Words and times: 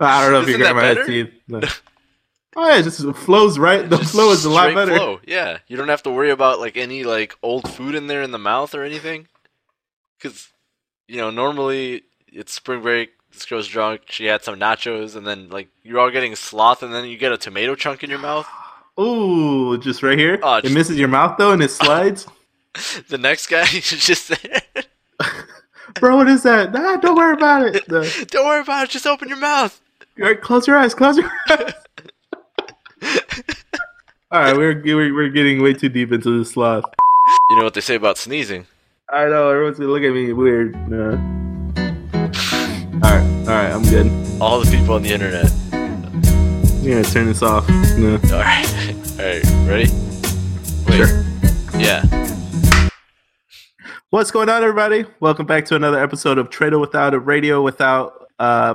I 0.00 0.22
don't 0.22 0.32
know 0.32 0.40
if 0.40 0.48
your 0.48 0.60
Isn't 0.60 0.74
grandma 0.74 0.94
had 0.94 1.06
teeth. 1.06 1.30
No. 1.48 1.60
Oh 2.56 2.68
yeah, 2.68 2.78
it 2.78 2.82
just 2.82 3.00
flows 3.14 3.60
right. 3.60 3.88
The 3.88 3.98
Just 3.98 4.10
flow 4.10 4.32
is 4.32 4.44
a 4.44 4.50
lot 4.50 4.74
better. 4.74 4.96
Flow. 4.96 5.20
Yeah, 5.24 5.58
you 5.68 5.76
don't 5.76 5.86
have 5.88 6.02
to 6.02 6.10
worry 6.10 6.30
about 6.30 6.58
like 6.58 6.76
any 6.76 7.04
like 7.04 7.36
old 7.44 7.70
food 7.70 7.94
in 7.94 8.08
there 8.08 8.22
in 8.22 8.32
the 8.32 8.38
mouth 8.38 8.74
or 8.74 8.82
anything. 8.82 9.28
Because 10.18 10.48
you 11.06 11.18
know 11.18 11.30
normally 11.30 12.02
it's 12.26 12.52
spring 12.52 12.82
break. 12.82 13.10
This 13.32 13.46
girl's 13.46 13.68
drunk. 13.68 14.02
She 14.08 14.24
had 14.24 14.42
some 14.42 14.58
nachos, 14.58 15.14
and 15.14 15.24
then 15.24 15.48
like 15.48 15.68
you're 15.84 16.00
all 16.00 16.10
getting 16.10 16.34
sloth, 16.34 16.82
and 16.82 16.92
then 16.92 17.04
you 17.04 17.16
get 17.16 17.30
a 17.30 17.38
tomato 17.38 17.76
chunk 17.76 18.02
in 18.02 18.10
your 18.10 18.18
mouth. 18.18 18.48
Ooh, 19.00 19.78
just 19.78 20.02
right 20.02 20.18
here. 20.18 20.40
Ah, 20.42 20.58
it 20.58 20.62
just- 20.62 20.74
misses 20.74 20.98
your 20.98 21.08
mouth 21.08 21.38
though, 21.38 21.52
and 21.52 21.62
it 21.62 21.70
slides. 21.70 22.26
The 23.08 23.18
next 23.18 23.46
guy 23.46 23.62
is 23.74 23.90
just 23.90 24.28
there. 24.28 24.62
Bro, 26.00 26.16
what 26.16 26.28
is 26.28 26.42
that? 26.42 26.72
Nah, 26.72 26.96
don't 26.96 27.16
worry 27.16 27.34
about 27.34 27.66
it. 27.74 27.88
No. 27.88 28.02
Don't 28.26 28.46
worry 28.46 28.60
about 28.60 28.84
it. 28.84 28.90
Just 28.90 29.06
open 29.06 29.28
your 29.28 29.38
mouth. 29.38 29.80
All 30.20 30.26
right, 30.26 30.38
close 30.38 30.66
your 30.66 30.76
eyes. 30.76 30.94
Close 30.94 31.16
your 31.16 31.30
eyes. 31.48 31.72
All 34.30 34.38
right, 34.40 34.54
we're, 34.54 34.78
we're 34.84 35.14
we're 35.14 35.28
getting 35.30 35.62
way 35.62 35.72
too 35.72 35.88
deep 35.88 36.12
into 36.12 36.38
the 36.38 36.44
sloth. 36.44 36.84
You 37.48 37.56
know 37.56 37.64
what 37.64 37.72
they 37.72 37.80
say 37.80 37.94
about 37.94 38.18
sneezing? 38.18 38.66
I 39.08 39.24
know 39.28 39.48
everyone's 39.48 39.78
gonna 39.78 39.90
look 39.90 40.02
at 40.02 40.12
me 40.12 40.34
weird. 40.34 40.76
No. 40.90 41.12
All 43.02 43.10
right, 43.10 43.24
all 43.48 43.54
right, 43.54 43.72
I'm 43.72 43.82
good. 43.84 44.08
All 44.42 44.60
the 44.60 44.70
people 44.70 44.94
on 44.94 45.02
the 45.02 45.10
internet. 45.10 45.50
Gonna 45.70 47.02
turn 47.02 47.24
this 47.24 47.42
off. 47.42 47.66
No. 47.96 48.20
All 48.24 48.40
right, 48.40 48.68
all 49.18 49.24
right, 49.24 49.42
ready? 49.66 49.90
Wait. 50.86 50.98
Sure. 50.98 51.24
Yeah. 51.80 52.04
What's 54.10 54.30
going 54.30 54.50
on, 54.50 54.62
everybody? 54.62 55.06
Welcome 55.20 55.46
back 55.46 55.64
to 55.66 55.76
another 55.76 55.98
episode 55.98 56.36
of 56.36 56.50
Trader 56.50 56.78
Without 56.78 57.14
a 57.14 57.18
Radio 57.18 57.62
Without 57.62 58.28
uh 58.38 58.74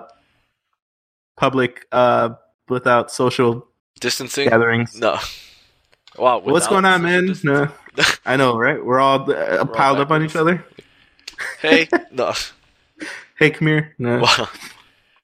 public 1.35 1.85
uh 1.91 2.29
without 2.69 3.11
social 3.11 3.67
Distancing? 3.99 4.49
gatherings. 4.49 4.95
No. 4.99 5.17
Wow. 6.17 6.39
What's 6.39 6.67
going 6.67 6.85
on, 6.85 7.01
man? 7.01 7.33
No, 7.43 7.69
I 8.25 8.37
know, 8.37 8.57
right? 8.57 8.83
We're 8.83 8.99
all 8.99 9.29
uh, 9.31 9.65
piled 9.65 9.99
up 9.99 10.11
on 10.11 10.23
each 10.23 10.35
other. 10.35 10.63
Hey. 11.61 11.87
No. 12.11 12.33
Hey, 13.37 13.49
come 13.49 13.67
here. 13.67 13.93
No. 13.99 14.19
Wow. 14.21 14.47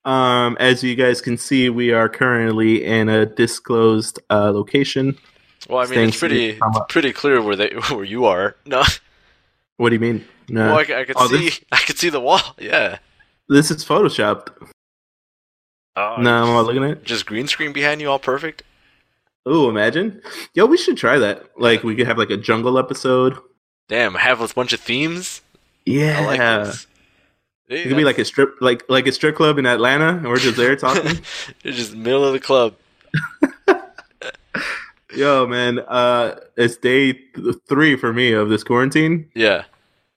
Um, 0.04 0.58
as 0.60 0.84
you 0.84 0.96
guys 0.96 1.22
can 1.22 1.38
see, 1.38 1.70
we 1.70 1.92
are 1.94 2.10
currently 2.10 2.84
in 2.84 3.08
a 3.08 3.26
disclosed 3.26 4.20
uh, 4.30 4.52
location. 4.52 5.18
Well, 5.70 5.80
I 5.80 5.86
mean, 5.86 5.94
Thanks 5.94 6.16
it's 6.16 6.20
pretty, 6.20 6.50
it's 6.62 6.80
pretty 6.90 7.14
clear 7.14 7.42
where 7.42 7.56
they, 7.56 7.70
where 7.90 8.04
you 8.04 8.26
are. 8.26 8.58
No. 8.66 8.84
What 9.78 9.90
do 9.90 9.96
you 9.96 10.00
mean? 10.02 10.26
No, 10.50 10.76
Well, 10.76 10.78
I, 10.80 11.02
I 11.02 11.04
could 11.06 11.16
Oh, 11.18 11.28
see, 11.30 11.46
this- 11.46 11.62
I 11.72 11.78
could 11.78 11.98
see 11.98 12.10
the 12.10 12.20
wall. 12.20 12.42
Yeah. 12.58 12.98
this 13.48 13.72
is 13.72 13.86
photoshopped. 13.86 14.50
Oh, 15.96 16.16
no, 16.20 16.44
I'm 16.44 16.50
all 16.50 16.64
just, 16.64 16.68
looking 16.68 16.84
at. 16.84 16.98
it. 16.98 17.04
just 17.04 17.26
green 17.26 17.48
screen 17.48 17.74
behind 17.74 18.02
you, 18.02 18.10
all 18.10 18.20
perfect. 18.20 18.64
Ooh, 19.48 19.70
imagine. 19.70 20.22
Yo, 20.54 20.66
we 20.66 20.78
should 20.78 20.98
try 20.98 21.18
that. 21.18 21.60
Like, 21.60 21.84
we 21.84 21.96
could 21.96 22.08
have 22.08 22.18
like 22.18 22.30
a 22.30 22.38
jungle 22.38 22.78
episode. 22.78 23.38
Damn, 23.90 24.14
have 24.16 24.40
a 24.40 24.48
bunch 24.54 24.72
of 24.72 24.80
themes. 24.80 25.42
Yeah, 25.86 26.20
I 26.20 26.26
like 26.26 26.40
this. 26.40 26.88
Hey, 27.68 27.82
it 27.82 27.88
could 27.88 27.98
be 27.98 28.04
like 28.04 28.20
a 28.20 28.26
strip, 28.26 28.56
like 28.62 28.84
like 28.90 29.08
a 29.08 29.12
strip 29.12 29.36
club 29.36 29.58
in 29.58 29.66
Atlanta, 29.66 30.10
and 30.10 30.28
we're 30.28 30.38
just 30.38 30.58
there 30.58 30.76
talking. 30.76 31.20
You're 31.64 31.74
just 31.74 31.96
middle 31.96 32.24
of 32.24 32.34
the 32.34 32.40
club. 32.40 32.76
Yo, 35.16 35.46
man, 35.46 35.80
uh, 35.80 36.36
it's 36.56 36.78
day 36.78 37.14
th- 37.14 37.56
three 37.68 37.98
for 37.98 38.14
me 38.14 38.32
of 38.32 38.50
this 38.50 38.64
quarantine. 38.64 39.30
Yeah. 39.36 39.66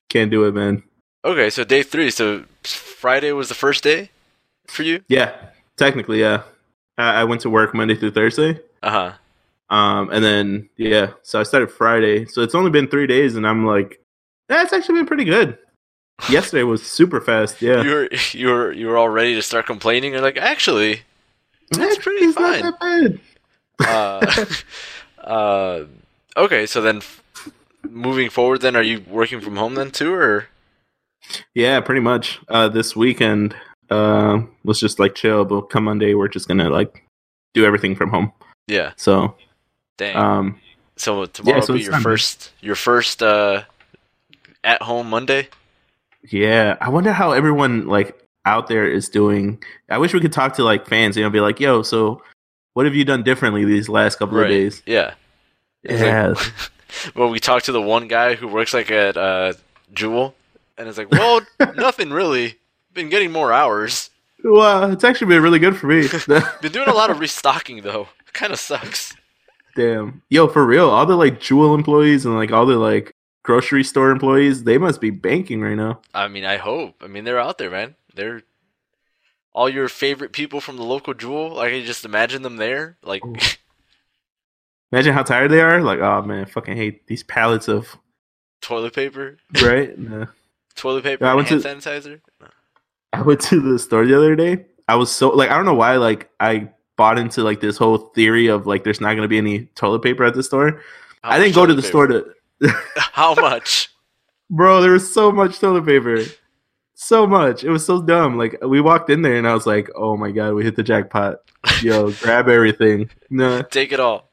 Can't 0.08 0.30
do 0.30 0.44
it, 0.44 0.52
man. 0.54 0.84
Okay, 1.24 1.50
so 1.50 1.64
day 1.64 1.82
three. 1.82 2.10
So 2.10 2.44
Friday 2.62 3.32
was 3.32 3.48
the 3.48 3.54
first 3.54 3.82
day 3.82 4.10
for 4.68 4.82
you. 4.84 5.02
Yeah, 5.08 5.32
technically, 5.76 6.20
yeah. 6.20 6.42
I, 6.98 7.22
I 7.22 7.24
went 7.24 7.40
to 7.42 7.50
work 7.50 7.74
Monday 7.74 7.94
through 7.94 8.12
Thursday. 8.12 8.60
Uh 8.82 8.90
huh. 8.90 9.12
Um, 9.74 10.10
and 10.10 10.24
then 10.24 10.68
yeah, 10.76 11.12
so 11.22 11.40
I 11.40 11.42
started 11.42 11.70
Friday. 11.70 12.26
So 12.26 12.42
it's 12.42 12.54
only 12.54 12.70
been 12.70 12.86
three 12.88 13.06
days, 13.06 13.34
and 13.36 13.46
I'm 13.46 13.66
like, 13.66 14.00
that's 14.48 14.64
it's 14.64 14.72
actually 14.72 15.00
been 15.00 15.06
pretty 15.06 15.24
good. 15.24 15.58
Yesterday 16.30 16.62
was 16.62 16.82
super 16.84 17.20
fast. 17.20 17.60
Yeah, 17.60 17.82
You 17.82 17.90
were 17.90 18.08
you 18.32 18.48
were 18.48 18.72
you 18.72 18.86
were 18.86 18.96
all 18.96 19.08
ready 19.08 19.34
to 19.34 19.42
start 19.42 19.66
complaining. 19.66 20.12
You're 20.12 20.22
like, 20.22 20.36
actually, 20.36 21.02
That's 21.70 21.98
pretty 21.98 22.26
It's 22.26 22.34
fine. 22.36 22.60
Not 22.60 22.78
that 22.80 23.18
bad. 23.80 24.48
uh, 25.24 25.24
uh, 25.26 25.84
okay. 26.36 26.66
So 26.66 26.80
then, 26.80 26.98
f- 26.98 27.20
moving 27.82 28.30
forward, 28.30 28.60
then 28.60 28.76
are 28.76 28.82
you 28.82 29.02
working 29.08 29.40
from 29.40 29.56
home 29.56 29.74
then 29.74 29.90
too, 29.90 30.14
or 30.14 30.46
Yeah, 31.54 31.80
pretty 31.80 32.00
much. 32.02 32.38
Uh, 32.48 32.68
this 32.68 32.94
weekend 32.94 33.56
uh, 33.94 34.42
was 34.64 34.80
just 34.80 34.98
like 34.98 35.14
chill, 35.14 35.44
but 35.44 35.62
come 35.70 35.84
Monday, 35.84 36.14
we're 36.14 36.28
just 36.28 36.48
gonna 36.48 36.68
like 36.70 37.04
do 37.54 37.64
everything 37.64 37.94
from 37.96 38.10
home. 38.10 38.32
yeah? 38.66 38.92
So, 38.96 39.34
Dang. 39.96 40.16
um, 40.16 40.60
so 40.96 41.26
tomorrow 41.26 41.60
so 41.60 41.72
will 41.72 41.78
be 41.78 41.84
your 41.84 42.00
first 42.00 42.52
your 42.60 42.74
first 42.76 43.22
uh, 43.22 43.62
at 44.62 44.82
home 44.82 45.08
Monday. 45.10 45.48
yeah, 46.30 46.76
I 46.80 46.88
wonder 46.88 47.12
how 47.12 47.32
everyone 47.32 47.86
like 47.86 48.18
out 48.46 48.66
there 48.68 48.86
is 48.88 49.08
doing. 49.08 49.62
I 49.88 49.98
wish 49.98 50.12
we 50.14 50.20
could 50.20 50.32
talk 50.32 50.54
to 50.56 50.64
like 50.64 50.86
fans, 50.86 51.16
you 51.16 51.22
know, 51.22 51.30
be 51.30 51.40
like, 51.40 51.60
"Yo, 51.60 51.82
so 51.82 52.22
what 52.74 52.86
have 52.86 52.94
you 52.94 53.04
done 53.04 53.22
differently 53.22 53.64
these 53.64 53.88
last 53.88 54.18
couple 54.18 54.38
of 54.38 54.48
days?" 54.48 54.82
Yeah. 54.86 55.14
It's 55.82 56.00
like- 56.00 56.10
Yeah, 56.10 56.34
well, 57.14 57.28
we 57.28 57.38
talked 57.40 57.66
to 57.66 57.72
the 57.72 57.82
one 57.82 58.08
guy 58.08 58.34
who 58.36 58.48
works 58.48 58.72
like 58.74 58.90
at 58.90 59.16
uh, 59.16 59.52
Jewel, 59.92 60.34
and 60.78 60.88
it's 60.88 60.96
like, 60.98 61.10
well, 61.10 61.40
nothing 61.76 62.10
really. 62.10 62.56
Been 62.94 63.08
getting 63.10 63.32
more 63.32 63.52
hours. 63.52 64.10
well, 64.42 64.90
it's 64.92 65.04
actually 65.04 65.26
been 65.28 65.42
really 65.42 65.58
good 65.58 65.76
for 65.76 65.86
me. 65.88 66.06
Been 66.62 66.72
doing 66.72 66.88
a 66.88 66.94
lot 66.94 67.10
of 67.10 67.18
restocking 67.20 67.82
though. 67.82 68.08
Kind 68.32 68.52
of 68.52 68.58
sucks. 68.60 69.14
Damn. 69.76 70.22
Yo, 70.28 70.46
for 70.48 70.64
real, 70.64 70.88
all 70.90 71.04
the 71.06 71.16
like 71.16 71.40
Jewel 71.40 71.74
employees 71.74 72.24
and 72.24 72.34
like 72.36 72.52
all 72.52 72.66
the 72.66 72.76
like 72.76 73.14
grocery 73.42 73.82
store 73.84 74.10
employees, 74.10 74.64
they 74.64 74.78
must 74.78 75.00
be 75.00 75.10
banking 75.10 75.60
right 75.60 75.74
now. 75.76 76.00
I 76.14 76.28
mean, 76.28 76.44
I 76.44 76.56
hope. 76.56 77.02
I 77.02 77.08
mean, 77.08 77.24
they're 77.24 77.38
out 77.40 77.58
there, 77.58 77.70
man. 77.70 77.96
They're 78.14 78.42
all 79.52 79.68
your 79.68 79.88
favorite 79.88 80.32
people 80.32 80.60
from 80.60 80.76
the 80.76 80.82
local 80.84 81.14
Jewel. 81.14 81.58
I 81.58 81.70
can 81.70 81.84
just 81.84 82.04
imagine 82.04 82.42
them 82.42 82.56
there. 82.56 82.96
Like, 83.02 83.22
Imagine 84.92 85.12
how 85.14 85.22
tired 85.24 85.50
they 85.50 85.60
are. 85.60 85.80
Like, 85.80 85.98
oh 86.00 86.22
man, 86.22 86.42
I 86.42 86.44
fucking 86.44 86.76
hate 86.76 87.06
these 87.06 87.22
pallets 87.24 87.68
of 87.68 87.96
toilet 88.60 88.94
paper, 88.94 89.38
right. 89.62 89.98
Nah. 89.98 90.26
toilet 90.76 91.02
paper, 91.02 91.24
Yeah, 91.24 91.28
I 91.28 91.30
and 91.32 91.36
went 91.38 91.48
hand 91.48 91.62
to- 91.62 91.68
sanitizer. 91.90 92.20
I 93.18 93.22
went 93.22 93.40
to 93.42 93.60
the 93.60 93.78
store 93.78 94.06
the 94.06 94.16
other 94.16 94.36
day. 94.36 94.66
I 94.88 94.96
was 94.96 95.10
so 95.10 95.30
like 95.30 95.50
I 95.50 95.56
don't 95.56 95.64
know 95.64 95.74
why 95.74 95.96
like 95.96 96.30
I 96.40 96.70
bought 96.96 97.18
into 97.18 97.42
like 97.42 97.60
this 97.60 97.76
whole 97.76 97.98
theory 98.14 98.48
of 98.48 98.66
like 98.66 98.84
there's 98.84 99.00
not 99.00 99.14
gonna 99.14 99.28
be 99.28 99.38
any 99.38 99.66
toilet 99.74 100.02
paper 100.02 100.24
at 100.24 100.34
the 100.34 100.42
store. 100.42 100.82
How 101.22 101.30
I 101.30 101.38
didn't 101.38 101.54
go 101.54 101.66
to 101.66 101.74
the 101.74 101.82
store 101.82 102.06
to 102.06 102.34
How 102.96 103.34
much? 103.34 103.90
bro, 104.50 104.80
there 104.80 104.92
was 104.92 105.12
so 105.12 105.32
much 105.32 105.58
toilet 105.58 105.86
paper. 105.86 106.22
So 106.94 107.26
much. 107.26 107.64
It 107.64 107.70
was 107.70 107.84
so 107.84 108.00
dumb. 108.02 108.36
Like 108.38 108.56
we 108.62 108.80
walked 108.80 109.10
in 109.10 109.22
there 109.22 109.36
and 109.36 109.48
I 109.48 109.54
was 109.54 109.66
like, 109.66 109.90
"Oh 109.96 110.16
my 110.16 110.30
god, 110.30 110.54
we 110.54 110.62
hit 110.64 110.76
the 110.76 110.82
jackpot." 110.82 111.38
Yo, 111.82 112.10
grab 112.22 112.48
everything. 112.48 113.10
Nah. 113.30 113.62
Take 113.62 113.92
it 113.92 114.00
all. 114.00 114.30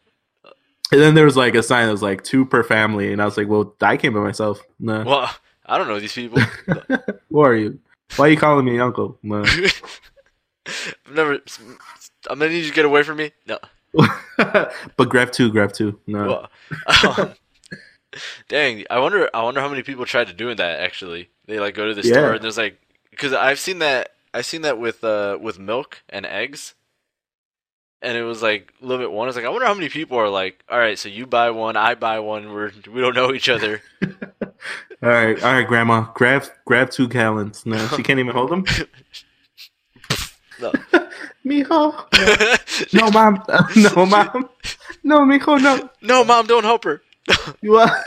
And 0.92 1.00
then 1.00 1.16
there 1.16 1.26
was 1.26 1.38
like 1.38 1.56
a 1.56 1.64
sign 1.64 1.86
that 1.86 1.92
was 1.92 2.04
like 2.04 2.24
two 2.24 2.46
per 2.46 2.64
family, 2.64 3.14
and 3.14 3.22
I 3.22 3.26
was 3.26 3.38
like, 3.38 3.48
"Well, 3.48 3.74
I 3.82 3.98
came 3.98 4.14
by 4.14 4.20
myself." 4.20 4.62
No, 4.80 5.04
Well, 5.04 5.34
I 5.66 5.78
don't 5.78 5.88
know 5.88 6.00
these 6.00 6.14
people. 6.14 6.40
who 7.30 7.40
are 7.40 7.56
you? 7.56 7.80
Why 8.16 8.28
are 8.28 8.30
you 8.30 8.38
calling 8.38 8.66
me 8.66 8.80
uncle? 8.80 9.18
No. 9.24 9.44
I've 10.66 10.96
never. 11.14 11.40
I'm 12.30 12.40
gonna 12.40 12.50
need 12.50 12.60
you 12.64 12.70
to 12.70 12.76
get 12.76 12.86
away 12.86 13.04
from 13.04 13.18
me. 13.18 13.32
No. 13.48 13.58
but 14.38 15.10
grab 15.10 15.32
two, 15.32 15.52
grab 15.52 15.74
two. 15.74 16.00
No, 16.08 16.48
Well, 17.04 17.18
um, 17.18 17.34
dang, 18.48 18.86
I 18.90 19.00
wonder. 19.00 19.30
I 19.34 19.44
wonder 19.44 19.62
how 19.62 19.70
many 19.70 19.84
people 19.84 20.06
tried 20.06 20.28
to 20.28 20.34
do 20.34 20.54
that. 20.54 20.80
Actually, 20.82 21.30
they 21.46 21.60
like 21.60 21.76
go 21.76 21.88
to 21.88 21.94
the 21.94 22.08
Yeah. 22.08 22.14
store 22.14 22.34
and 22.34 22.44
there's 22.44 22.58
like, 22.58 22.78
because 23.10 23.34
I've 23.34 23.60
seen 23.60 23.80
that. 23.80 24.14
I've 24.34 24.46
seen 24.46 24.62
that 24.62 24.78
with 24.78 25.04
uh 25.04 25.38
with 25.42 25.60
milk 25.60 26.02
and 26.10 26.26
eggs, 26.26 26.74
and 28.02 28.18
it 28.18 28.24
was 28.24 28.42
like 28.42 28.74
limit 28.82 29.12
one. 29.12 29.28
It's 29.28 29.36
like 29.36 29.46
I 29.46 29.50
wonder 29.50 29.68
how 29.68 29.74
many 29.74 29.90
people 29.90 30.18
are 30.18 30.30
like, 30.30 30.64
all 30.70 30.80
right, 30.80 30.98
so 30.98 31.10
you 31.10 31.26
buy 31.28 31.52
one, 31.52 31.78
I 31.78 31.96
buy 31.96 32.20
one. 32.20 32.52
We're 32.52 32.72
we 32.92 33.02
don't 33.02 33.16
know 33.16 33.34
each 33.34 33.50
other. 33.50 33.82
all 34.02 34.10
right, 35.02 35.42
all 35.44 35.54
right, 35.54 35.68
grandma, 35.68 36.12
grab 36.14 36.46
grab 36.66 36.90
two 36.90 37.08
gallons. 37.08 37.66
No, 37.66 37.88
she 37.90 38.04
can't 38.04 38.20
even 38.20 38.34
hold 38.34 38.50
them. 38.52 38.66
No. 40.60 40.72
Mijo, 41.44 42.94
no, 42.94 43.10
mom, 43.10 43.44
no, 43.76 44.06
mom, 44.06 44.48
no, 45.04 45.22
mijo, 45.22 45.60
no. 45.60 45.90
no, 46.04 46.24
mom, 46.24 46.46
don't 46.46 46.64
help 46.64 46.84
her. 46.84 47.02
You 47.62 47.78
are. 47.78 48.06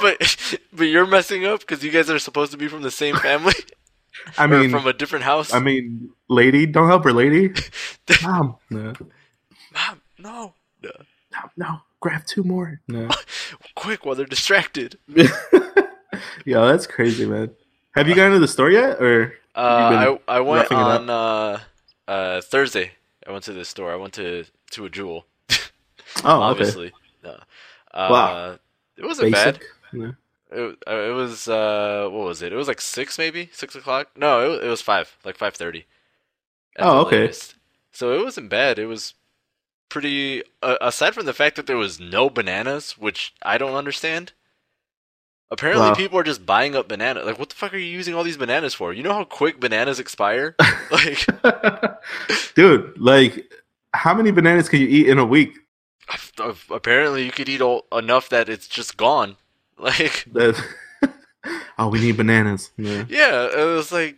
but 0.00 0.56
but 0.72 0.84
you're 0.84 1.04
messing 1.06 1.44
up 1.46 1.60
because 1.60 1.82
you 1.82 1.90
guys 1.90 2.08
are 2.08 2.20
supposed 2.20 2.52
to 2.52 2.56
be 2.58 2.68
from 2.68 2.82
the 2.82 2.92
same 2.92 3.16
family 3.16 3.54
I 4.38 4.46
mean, 4.46 4.70
from 4.70 4.86
a 4.86 4.92
different 4.92 5.24
house. 5.24 5.52
I 5.52 5.60
mean, 5.60 6.10
lady, 6.28 6.66
don't 6.66 6.88
help 6.88 7.04
her, 7.04 7.12
lady. 7.12 7.52
Mom, 8.22 8.56
no, 8.70 8.92
mom, 9.72 10.00
no, 10.18 10.54
no. 10.82 10.90
no, 11.32 11.38
no, 11.56 11.80
grab 12.00 12.24
two 12.26 12.42
more. 12.44 12.80
No. 12.88 13.08
quick 13.74 14.04
while 14.04 14.14
they're 14.14 14.26
distracted. 14.26 14.98
Yo, 16.44 16.66
that's 16.66 16.86
crazy, 16.86 17.26
man. 17.26 17.50
Have 17.94 18.08
you 18.08 18.14
gone 18.14 18.32
to 18.32 18.38
the 18.38 18.48
store 18.48 18.70
yet, 18.70 19.00
or 19.00 19.34
Uh, 19.54 20.18
I 20.28 20.36
I 20.36 20.40
went 20.40 20.70
roughing 20.70 20.78
it 20.78 20.82
up? 20.82 21.00
on 21.02 21.10
uh, 21.10 21.60
Uh, 22.08 22.40
Thursday, 22.40 22.92
I 23.26 23.30
went 23.32 23.44
to 23.44 23.52
the 23.52 23.64
store. 23.64 23.92
I 23.92 23.96
went 23.96 24.12
to 24.14 24.44
to 24.72 24.84
a 24.84 24.90
jewel. 24.90 25.26
Oh, 25.50 26.36
okay. 26.36 26.50
obviously. 26.50 26.92
No. 27.22 27.30
Uh, 27.92 28.08
Wow. 28.10 28.58
It 28.96 29.04
wasn't 29.04 29.32
bad. 29.32 29.58
Basic. 29.58 29.64
Yeah. 29.92 30.10
It, 30.54 30.78
uh, 30.86 30.96
it 31.10 31.12
was 31.14 31.48
uh, 31.48 32.08
what 32.10 32.24
was 32.24 32.42
it? 32.42 32.52
It 32.52 32.56
was 32.56 32.68
like 32.68 32.80
six, 32.80 33.18
maybe 33.18 33.50
six 33.52 33.74
o'clock. 33.74 34.08
No, 34.16 34.52
it, 34.54 34.64
it 34.64 34.68
was 34.68 34.80
five, 34.82 35.16
like 35.24 35.36
five 35.36 35.54
thirty. 35.54 35.86
Oh, 36.78 37.00
okay. 37.06 37.32
So 37.92 38.12
it 38.18 38.24
wasn't 38.24 38.48
bad. 38.50 38.78
It 38.78 38.86
was 38.86 39.14
pretty. 39.88 40.42
Uh, 40.62 40.76
aside 40.80 41.14
from 41.14 41.26
the 41.26 41.32
fact 41.32 41.56
that 41.56 41.66
there 41.66 41.76
was 41.76 42.00
no 42.00 42.30
bananas, 42.30 42.92
which 42.98 43.34
I 43.42 43.58
don't 43.58 43.74
understand. 43.76 44.32
Apparently, 45.50 45.90
Wow. 45.90 45.94
people 45.94 46.18
are 46.18 46.24
just 46.24 46.46
buying 46.46 46.74
up 46.74 46.88
bananas. 46.88 47.26
Like, 47.26 47.38
what 47.38 47.50
the 47.50 47.54
fuck 47.54 47.72
are 47.74 47.76
you 47.78 47.86
using 47.86 48.14
all 48.14 48.24
these 48.24 48.36
bananas 48.38 48.74
for? 48.74 48.92
You 48.92 49.02
know 49.02 49.12
how 49.12 49.24
quick 49.24 49.60
bananas 49.60 50.00
expire? 50.00 50.56
like, 50.90 51.26
Dude, 52.54 52.98
like, 52.98 53.52
how 53.92 54.14
many 54.14 54.30
bananas 54.32 54.68
can 54.68 54.80
you 54.80 54.88
eat 54.88 55.08
in 55.08 55.18
a 55.18 55.24
week? 55.24 55.54
apparently, 56.70 57.24
you 57.24 57.30
could 57.30 57.48
eat 57.48 57.60
all, 57.60 57.86
enough 57.92 58.28
that 58.30 58.48
it's 58.48 58.66
just 58.66 58.96
gone. 58.96 59.36
Like, 59.78 60.26
oh, 61.78 61.88
we 61.88 62.00
need 62.00 62.16
bananas. 62.16 62.70
Yeah. 62.76 63.04
Yeah, 63.08 63.48
it 63.52 63.64
was 63.64 63.90
like, 63.92 64.16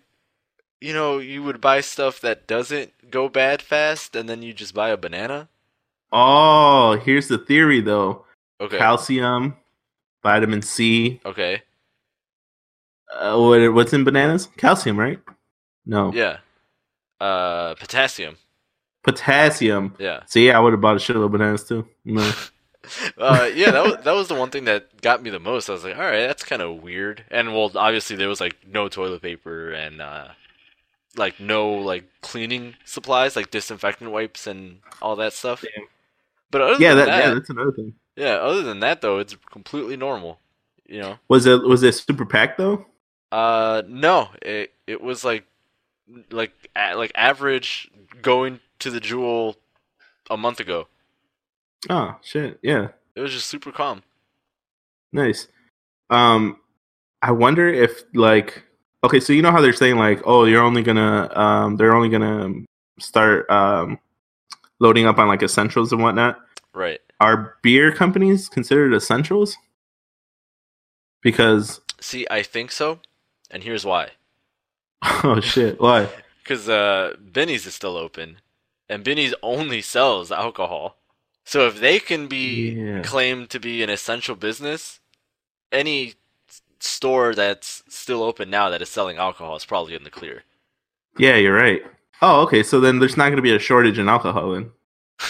you 0.80 0.92
know, 0.92 1.18
you 1.18 1.42
would 1.42 1.60
buy 1.60 1.80
stuff 1.80 2.20
that 2.20 2.46
doesn't 2.46 3.10
go 3.10 3.28
bad 3.28 3.62
fast, 3.62 4.14
and 4.14 4.28
then 4.28 4.42
you 4.42 4.52
just 4.52 4.74
buy 4.74 4.90
a 4.90 4.96
banana. 4.96 5.48
Oh, 6.12 7.00
here's 7.04 7.28
the 7.28 7.38
theory 7.38 7.80
though: 7.80 8.24
Okay. 8.60 8.78
calcium, 8.78 9.56
vitamin 10.22 10.62
C. 10.62 11.20
okay. 11.24 11.62
Uh, 13.12 13.38
what, 13.38 13.72
what's 13.72 13.92
in 13.92 14.04
bananas? 14.04 14.48
Calcium, 14.56 14.98
right? 14.98 15.18
No, 15.86 16.12
Yeah. 16.12 16.38
Uh, 17.20 17.74
potassium. 17.76 18.36
potassium. 19.04 19.94
Yeah. 19.98 20.20
See, 20.26 20.50
I 20.50 20.58
would 20.58 20.72
have 20.72 20.80
bought 20.80 20.96
a 20.96 20.98
shitload 20.98 21.24
of 21.26 21.32
bananas 21.32 21.64
too. 21.64 21.86
No. 22.04 22.30
Uh, 23.18 23.50
yeah. 23.54 23.70
That 23.70 23.84
was 23.84 24.04
that 24.04 24.12
was 24.12 24.28
the 24.28 24.34
one 24.34 24.50
thing 24.50 24.64
that 24.64 25.00
got 25.00 25.22
me 25.22 25.30
the 25.30 25.40
most. 25.40 25.68
I 25.68 25.72
was 25.72 25.84
like, 25.84 25.96
all 25.96 26.02
right, 26.02 26.26
that's 26.26 26.44
kind 26.44 26.62
of 26.62 26.82
weird. 26.82 27.24
And 27.30 27.54
well, 27.54 27.70
obviously 27.74 28.16
there 28.16 28.28
was 28.28 28.40
like 28.40 28.56
no 28.66 28.88
toilet 28.88 29.22
paper 29.22 29.70
and 29.70 30.00
uh, 30.00 30.28
like 31.16 31.40
no 31.40 31.70
like 31.70 32.04
cleaning 32.20 32.74
supplies, 32.84 33.36
like 33.36 33.50
disinfectant 33.50 34.10
wipes 34.10 34.46
and 34.46 34.78
all 35.00 35.16
that 35.16 35.32
stuff. 35.32 35.62
Damn. 35.62 35.86
But 36.50 36.60
other 36.60 36.82
yeah, 36.82 36.94
than 36.94 36.98
that, 36.98 37.06
that, 37.06 37.24
yeah, 37.24 37.34
that's 37.34 37.50
another 37.50 37.72
thing. 37.72 37.94
yeah, 38.16 38.34
other 38.34 38.62
than 38.62 38.80
that 38.80 39.00
though, 39.00 39.18
it's 39.18 39.36
completely 39.50 39.96
normal. 39.96 40.38
You 40.86 41.00
know. 41.00 41.18
Was 41.28 41.46
it 41.46 41.62
was 41.62 41.82
it 41.82 41.94
super 41.94 42.24
packed 42.24 42.58
though? 42.58 42.86
Uh, 43.32 43.82
no, 43.88 44.30
it 44.42 44.72
it 44.86 45.00
was 45.00 45.24
like 45.24 45.44
like 46.30 46.52
a, 46.76 46.94
like 46.94 47.12
average 47.14 47.90
going 48.22 48.60
to 48.78 48.90
the 48.90 49.00
jewel 49.00 49.56
a 50.30 50.36
month 50.36 50.60
ago. 50.60 50.86
Oh 51.90 52.16
shit, 52.22 52.58
yeah, 52.62 52.88
It 53.14 53.20
was 53.20 53.32
just 53.32 53.46
super 53.48 53.72
calm. 53.72 54.02
nice. 55.12 55.48
Um, 56.10 56.58
I 57.22 57.32
wonder 57.32 57.68
if 57.68 58.02
like 58.14 58.62
okay, 59.04 59.20
so 59.20 59.32
you 59.32 59.42
know 59.42 59.50
how 59.52 59.60
they're 59.60 59.72
saying 59.72 59.96
like, 59.96 60.22
oh, 60.24 60.44
you're 60.44 60.62
only 60.62 60.82
gonna 60.82 61.30
um, 61.36 61.76
they're 61.76 61.94
only 61.94 62.08
gonna 62.08 62.64
start 62.98 63.48
um, 63.50 63.98
loading 64.80 65.06
up 65.06 65.18
on 65.18 65.28
like 65.28 65.42
essentials 65.42 65.92
and 65.92 66.02
whatnot. 66.02 66.38
Right. 66.74 67.00
Are 67.20 67.56
beer 67.62 67.92
companies 67.92 68.48
considered 68.48 68.92
essentials? 68.94 69.56
Because 71.22 71.80
See, 72.00 72.26
I 72.30 72.42
think 72.42 72.70
so, 72.70 73.00
and 73.50 73.62
here's 73.62 73.84
why. 73.84 74.10
oh 75.02 75.40
shit, 75.40 75.80
why? 75.80 76.08
Because 76.46 76.68
uh, 76.68 77.16
Benny's 77.18 77.66
is 77.66 77.74
still 77.74 77.96
open, 77.96 78.36
and 78.88 79.02
Benny's 79.02 79.34
only 79.42 79.82
sells 79.82 80.30
alcohol. 80.30 80.96
So 81.46 81.66
if 81.68 81.80
they 81.80 81.98
can 82.00 82.26
be 82.26 82.72
Yeah. 82.72 83.02
claimed 83.02 83.48
to 83.50 83.60
be 83.60 83.82
an 83.82 83.88
essential 83.88 84.34
business, 84.34 85.00
any 85.72 86.14
store 86.80 87.34
that's 87.34 87.82
still 87.88 88.22
open 88.22 88.50
now 88.50 88.68
that 88.68 88.82
is 88.82 88.88
selling 88.88 89.16
alcohol 89.16 89.56
is 89.56 89.64
probably 89.64 89.94
in 89.94 90.04
the 90.04 90.10
clear. 90.10 90.42
Yeah, 91.18 91.36
you're 91.36 91.54
right. 91.56 91.82
Oh, 92.20 92.42
okay. 92.42 92.62
So 92.62 92.80
then 92.80 92.98
there's 92.98 93.16
not 93.16 93.26
going 93.26 93.36
to 93.36 93.42
be 93.42 93.54
a 93.54 93.58
shortage 93.58 93.98
in 93.98 94.08
alcohol 94.08 94.52
then. 94.52 94.70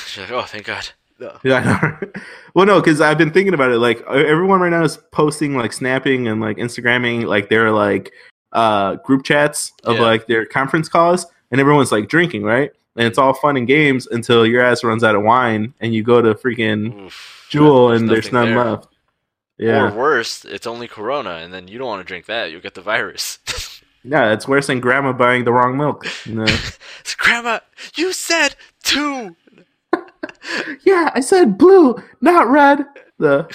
She's 0.07 0.19
like, 0.23 0.31
oh, 0.33 0.43
thank 0.43 0.65
God. 0.67 0.89
No. 1.21 1.39
Yeah, 1.45 1.55
I 1.57 1.65
know. 2.05 2.11
well, 2.55 2.67
no, 2.67 2.81
because 2.81 3.01
I've 3.01 3.19
been 3.19 3.31
thinking 3.31 3.55
about 3.55 3.71
it. 3.71 3.79
Like 3.79 4.03
everyone 4.07 4.61
right 4.61 4.71
now 4.71 4.83
is 4.85 4.99
posting, 5.13 5.55
like 5.55 5.73
snapping 5.73 6.29
and 6.29 6.41
like 6.41 6.57
Instagramming, 6.57 7.25
like 7.27 7.49
their 7.51 7.71
like 7.71 8.13
uh 8.53 8.97
group 8.97 9.23
chats 9.25 9.73
of 9.85 9.97
Yeah. 9.97 10.03
like 10.03 10.27
their 10.27 10.45
conference 10.47 10.89
calls, 10.89 11.27
and 11.51 11.61
everyone's 11.61 11.93
like 11.93 12.09
drinking, 12.09 12.43
right? 12.43 12.71
And 12.97 13.07
it's 13.07 13.19
all 13.19 13.35
fun 13.35 13.57
and 13.57 13.67
games 13.67 14.07
until 14.07 14.47
your 14.47 14.63
ass 14.65 14.83
runs 14.83 15.05
out 15.05 15.15
of 15.15 15.23
wine, 15.23 15.75
and 15.81 15.95
you 15.95 16.03
go 16.03 16.23
to 16.23 16.35
freaking 16.35 17.07
Oof. 17.07 17.47
Jewel, 17.51 17.93
and 17.93 18.09
there's 18.09 18.33
none 18.33 18.49
there. 18.55 18.65
left. 18.65 18.89
Yeah, 19.59 19.91
Or 19.91 19.95
worse, 19.97 20.45
it's 20.45 20.67
only 20.67 20.87
Corona, 20.89 21.37
and 21.37 21.53
then 21.53 21.67
you 21.69 21.79
don't 21.79 21.87
want 21.89 22.01
to 22.01 22.07
drink 22.07 22.27
that. 22.27 22.51
You'll 22.51 22.61
get 22.61 22.75
the 22.75 22.83
virus. 22.83 23.39
yeah, 24.05 24.33
it's 24.33 24.47
worse 24.47 24.67
than 24.67 24.81
grandma 24.81 25.13
buying 25.13 25.45
the 25.45 25.53
wrong 25.53 25.77
milk. 25.79 26.07
No. 26.27 26.47
Grandma, 27.19 27.61
you 27.97 28.13
said 28.13 28.55
two. 28.83 29.35
yeah, 30.85 31.11
I 31.15 31.21
said 31.21 31.57
blue, 31.59 31.97
not 32.21 32.49
red. 32.49 32.85
The 33.19 33.49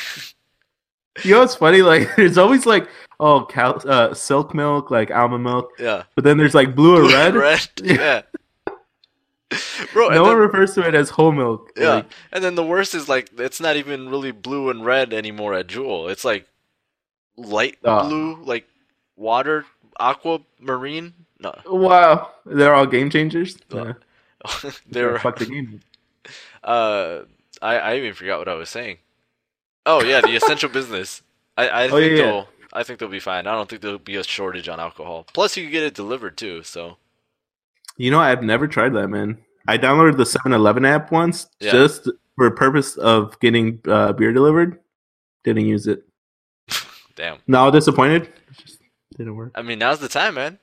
you 1.23 1.31
know 1.31 1.39
what's 1.41 1.55
funny? 1.55 1.81
Like 1.81 2.15
there's 2.15 2.37
always 2.37 2.65
like 2.65 2.87
oh 3.19 3.45
cow, 3.45 3.73
uh, 3.73 4.13
silk 4.13 4.53
milk, 4.53 4.89
like 4.91 5.11
almond 5.11 5.43
milk, 5.43 5.69
Yeah. 5.77 6.03
but 6.15 6.23
then 6.23 6.37
there's 6.37 6.55
like 6.55 6.75
blue 6.75 6.97
or 7.05 7.07
red. 7.09 7.35
Red. 7.35 7.67
Yeah. 7.83 8.21
Bro, 9.93 10.09
no 10.09 10.23
one 10.23 10.37
refers 10.37 10.73
to 10.75 10.87
it 10.87 10.95
as 10.95 11.09
whole 11.09 11.31
milk. 11.31 11.71
yeah, 11.75 11.95
Like, 11.95 12.05
and 12.31 12.43
then 12.43 12.55
the 12.55 12.63
worst 12.63 12.95
is 12.95 13.09
like 13.09 13.29
it's 13.37 13.59
not 13.59 13.75
even 13.75 14.09
really 14.09 14.31
blue 14.31 14.69
and 14.69 14.85
red 14.85 15.13
anymore 15.13 15.53
at 15.53 15.67
Jewel. 15.67 16.07
It's 16.07 16.23
like 16.23 16.47
light 17.37 17.77
Ah. 17.83 18.07
blue, 18.07 18.41
like 18.43 18.67
water, 19.15 19.65
aquamarine. 19.99 21.13
No, 21.39 21.53
wow, 21.65 22.31
they're 22.45 22.73
all 22.75 22.85
game 22.85 23.09
changers. 23.09 23.57
Uh, 23.73 23.93
Yeah. 24.63 24.71
they're 24.89 25.19
fuck 25.19 25.37
the 25.39 25.45
game. 25.45 25.81
Uh, 26.63 27.23
I 27.61 27.77
I 27.77 27.95
even 27.97 28.13
forgot 28.13 28.37
what 28.37 28.47
I 28.47 28.53
was 28.53 28.69
saying. 28.69 28.97
Oh 29.87 30.03
yeah, 30.03 30.21
the 30.21 30.35
essential 30.35 30.69
business. 30.69 31.23
I 31.57 31.67
I 31.67 31.83
Oh, 31.87 31.89
think 31.89 32.11
yeah, 32.11 32.17
yeah. 32.17 32.23
they'll 32.23 32.47
I 32.71 32.83
think 32.83 32.99
they'll 32.99 33.09
be 33.09 33.19
fine. 33.19 33.47
I 33.47 33.53
don't 33.53 33.67
think 33.67 33.81
there'll 33.81 33.97
be 33.97 34.15
a 34.15 34.23
shortage 34.23 34.69
on 34.69 34.79
alcohol. 34.79 35.25
Plus, 35.33 35.57
you 35.57 35.63
can 35.63 35.71
get 35.71 35.83
it 35.83 35.95
delivered 35.95 36.37
too. 36.37 36.61
So 36.61 36.97
You 37.97 38.11
know, 38.11 38.19
I've 38.19 38.43
never 38.43 38.67
tried 38.67 38.93
that, 38.93 39.09
man. 39.09 39.37
I 39.67 39.77
downloaded 39.77 40.17
the 40.17 40.23
7-Eleven 40.23 40.85
app 40.85 41.11
once 41.11 41.47
Yeah. 41.59 41.71
just 41.71 42.05
for 42.35 42.49
the 42.49 42.55
purpose 42.55 42.97
of 42.97 43.39
getting 43.39 43.79
uh, 43.87 44.13
beer 44.13 44.33
delivered. 44.33 44.79
Didn't 45.43 45.65
use 45.65 45.87
it. 45.87 46.03
damn. 47.15 47.37
Now 47.47 47.69
disappointed. 47.69 48.23
It 48.23 48.57
just 48.57 48.79
didn't 49.17 49.35
work. 49.35 49.51
I 49.55 49.61
mean, 49.61 49.79
now's 49.79 49.99
the 49.99 50.09
time, 50.09 50.35
man. 50.35 50.59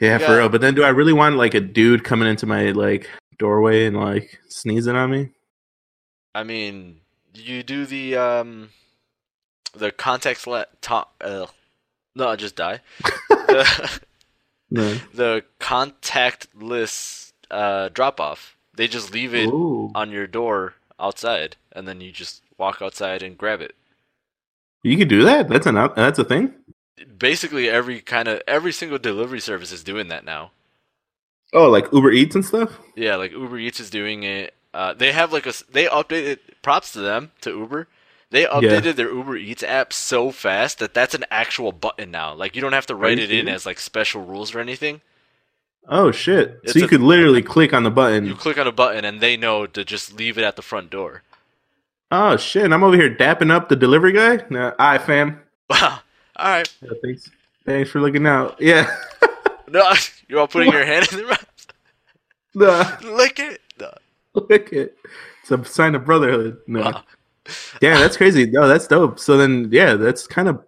Yeah, 0.00 0.18
for 0.18 0.36
real. 0.36 0.48
But 0.48 0.60
then, 0.60 0.74
do 0.74 0.82
I 0.84 0.88
really 0.88 1.12
want 1.12 1.36
like 1.36 1.54
a 1.54 1.60
dude 1.60 2.04
coming 2.04 2.28
into 2.28 2.46
my 2.46 2.70
like 2.72 3.08
doorway 3.38 3.86
and 3.86 3.96
like 3.96 4.38
sneezing 4.48 4.94
on 4.94 5.10
me? 5.10 5.30
I 6.34 6.42
mean, 6.42 7.00
you 7.34 7.62
do 7.62 7.86
the 7.86 8.16
um 8.16 8.68
the 9.74 9.90
context 9.90 10.46
let 10.46 10.80
top. 10.82 11.14
Uh, 11.20 11.46
no, 12.14 12.36
just 12.36 12.56
die. 12.56 12.80
the, 13.30 14.00
No. 14.70 14.94
the 15.14 15.44
contactless 15.60 17.32
uh, 17.50 17.88
drop 17.90 18.20
off. 18.20 18.56
They 18.74 18.88
just 18.88 19.12
leave 19.12 19.34
it 19.34 19.46
Ooh. 19.46 19.90
on 19.94 20.10
your 20.10 20.26
door 20.26 20.74
outside, 21.00 21.56
and 21.72 21.88
then 21.88 22.00
you 22.00 22.12
just 22.12 22.42
walk 22.58 22.82
outside 22.82 23.22
and 23.22 23.38
grab 23.38 23.60
it. 23.60 23.74
You 24.82 24.96
could 24.96 25.08
do 25.08 25.24
that. 25.24 25.48
That's 25.48 25.66
an 25.66 25.74
that's 25.74 26.18
a 26.18 26.24
thing. 26.24 26.54
Basically, 27.18 27.68
every 27.68 28.00
kind 28.00 28.28
of 28.28 28.42
every 28.46 28.72
single 28.72 28.98
delivery 28.98 29.40
service 29.40 29.72
is 29.72 29.82
doing 29.82 30.08
that 30.08 30.24
now. 30.24 30.52
Oh, 31.52 31.68
like 31.70 31.92
Uber 31.92 32.10
Eats 32.12 32.34
and 32.34 32.44
stuff. 32.44 32.78
Yeah, 32.94 33.16
like 33.16 33.32
Uber 33.32 33.58
Eats 33.58 33.80
is 33.80 33.90
doing 33.90 34.22
it. 34.22 34.54
Uh, 34.74 34.92
they 34.92 35.12
have 35.12 35.32
like 35.32 35.46
a 35.46 35.54
they 35.70 35.86
updated. 35.86 36.38
Props 36.62 36.92
to 36.92 37.00
them 37.00 37.32
to 37.42 37.50
Uber. 37.50 37.88
They 38.30 38.44
updated 38.44 38.96
their 38.96 39.12
Uber 39.12 39.36
Eats 39.36 39.62
app 39.62 39.92
so 39.92 40.30
fast 40.32 40.80
that 40.80 40.94
that's 40.94 41.14
an 41.14 41.24
actual 41.30 41.70
button 41.72 42.10
now. 42.10 42.34
Like 42.34 42.56
you 42.56 42.62
don't 42.62 42.72
have 42.72 42.86
to 42.86 42.94
write 42.94 43.18
it 43.18 43.30
in 43.30 43.48
as 43.48 43.64
like 43.66 43.78
special 43.78 44.24
rules 44.24 44.54
or 44.54 44.58
anything. 44.60 45.00
Oh 45.88 46.10
shit! 46.10 46.58
It's 46.64 46.72
so 46.72 46.80
you 46.80 46.84
a- 46.86 46.88
could 46.88 47.00
literally 47.00 47.42
click 47.42 47.72
on 47.72 47.84
the 47.84 47.90
button. 47.90 48.26
You 48.26 48.34
click 48.34 48.58
on 48.58 48.66
a 48.66 48.72
button 48.72 49.04
and 49.04 49.20
they 49.20 49.36
know 49.36 49.66
to 49.66 49.84
just 49.84 50.12
leave 50.14 50.36
it 50.38 50.42
at 50.42 50.56
the 50.56 50.62
front 50.62 50.90
door. 50.90 51.22
Oh 52.10 52.36
shit! 52.36 52.72
I'm 52.72 52.82
over 52.82 52.96
here 52.96 53.14
dapping 53.14 53.52
up 53.52 53.68
the 53.68 53.76
delivery 53.76 54.12
guy. 54.12 54.44
Nah, 54.50 54.70
alright, 54.80 55.02
fam. 55.02 55.40
Wow. 55.70 56.00
All 56.36 56.48
right. 56.48 56.74
Yeah, 56.82 56.90
thanks. 57.02 57.30
Thanks 57.64 57.90
for 57.90 58.00
looking 58.00 58.26
out. 58.26 58.56
Yeah. 58.60 58.94
No, 59.68 59.92
you're 60.28 60.38
all 60.38 60.46
putting 60.46 60.72
your 60.72 60.84
hand 60.84 61.08
in 61.10 61.18
their 61.18 61.26
mouth. 61.26 61.66
nah, 62.54 62.96
Lick 63.02 63.40
it. 63.40 63.60
No. 63.80 63.92
look 64.34 64.72
it. 64.72 64.96
It's 65.42 65.50
a 65.50 65.64
sign 65.64 65.96
of 65.96 66.04
brotherhood. 66.04 66.58
No. 66.68 66.82
Wow. 66.82 67.02
Yeah, 67.80 67.98
that's 67.98 68.16
crazy. 68.16 68.46
No, 68.50 68.66
that's 68.68 68.86
dope. 68.86 69.18
So 69.18 69.36
then, 69.36 69.68
yeah, 69.70 69.94
that's 69.94 70.26
kind 70.26 70.48
of 70.48 70.64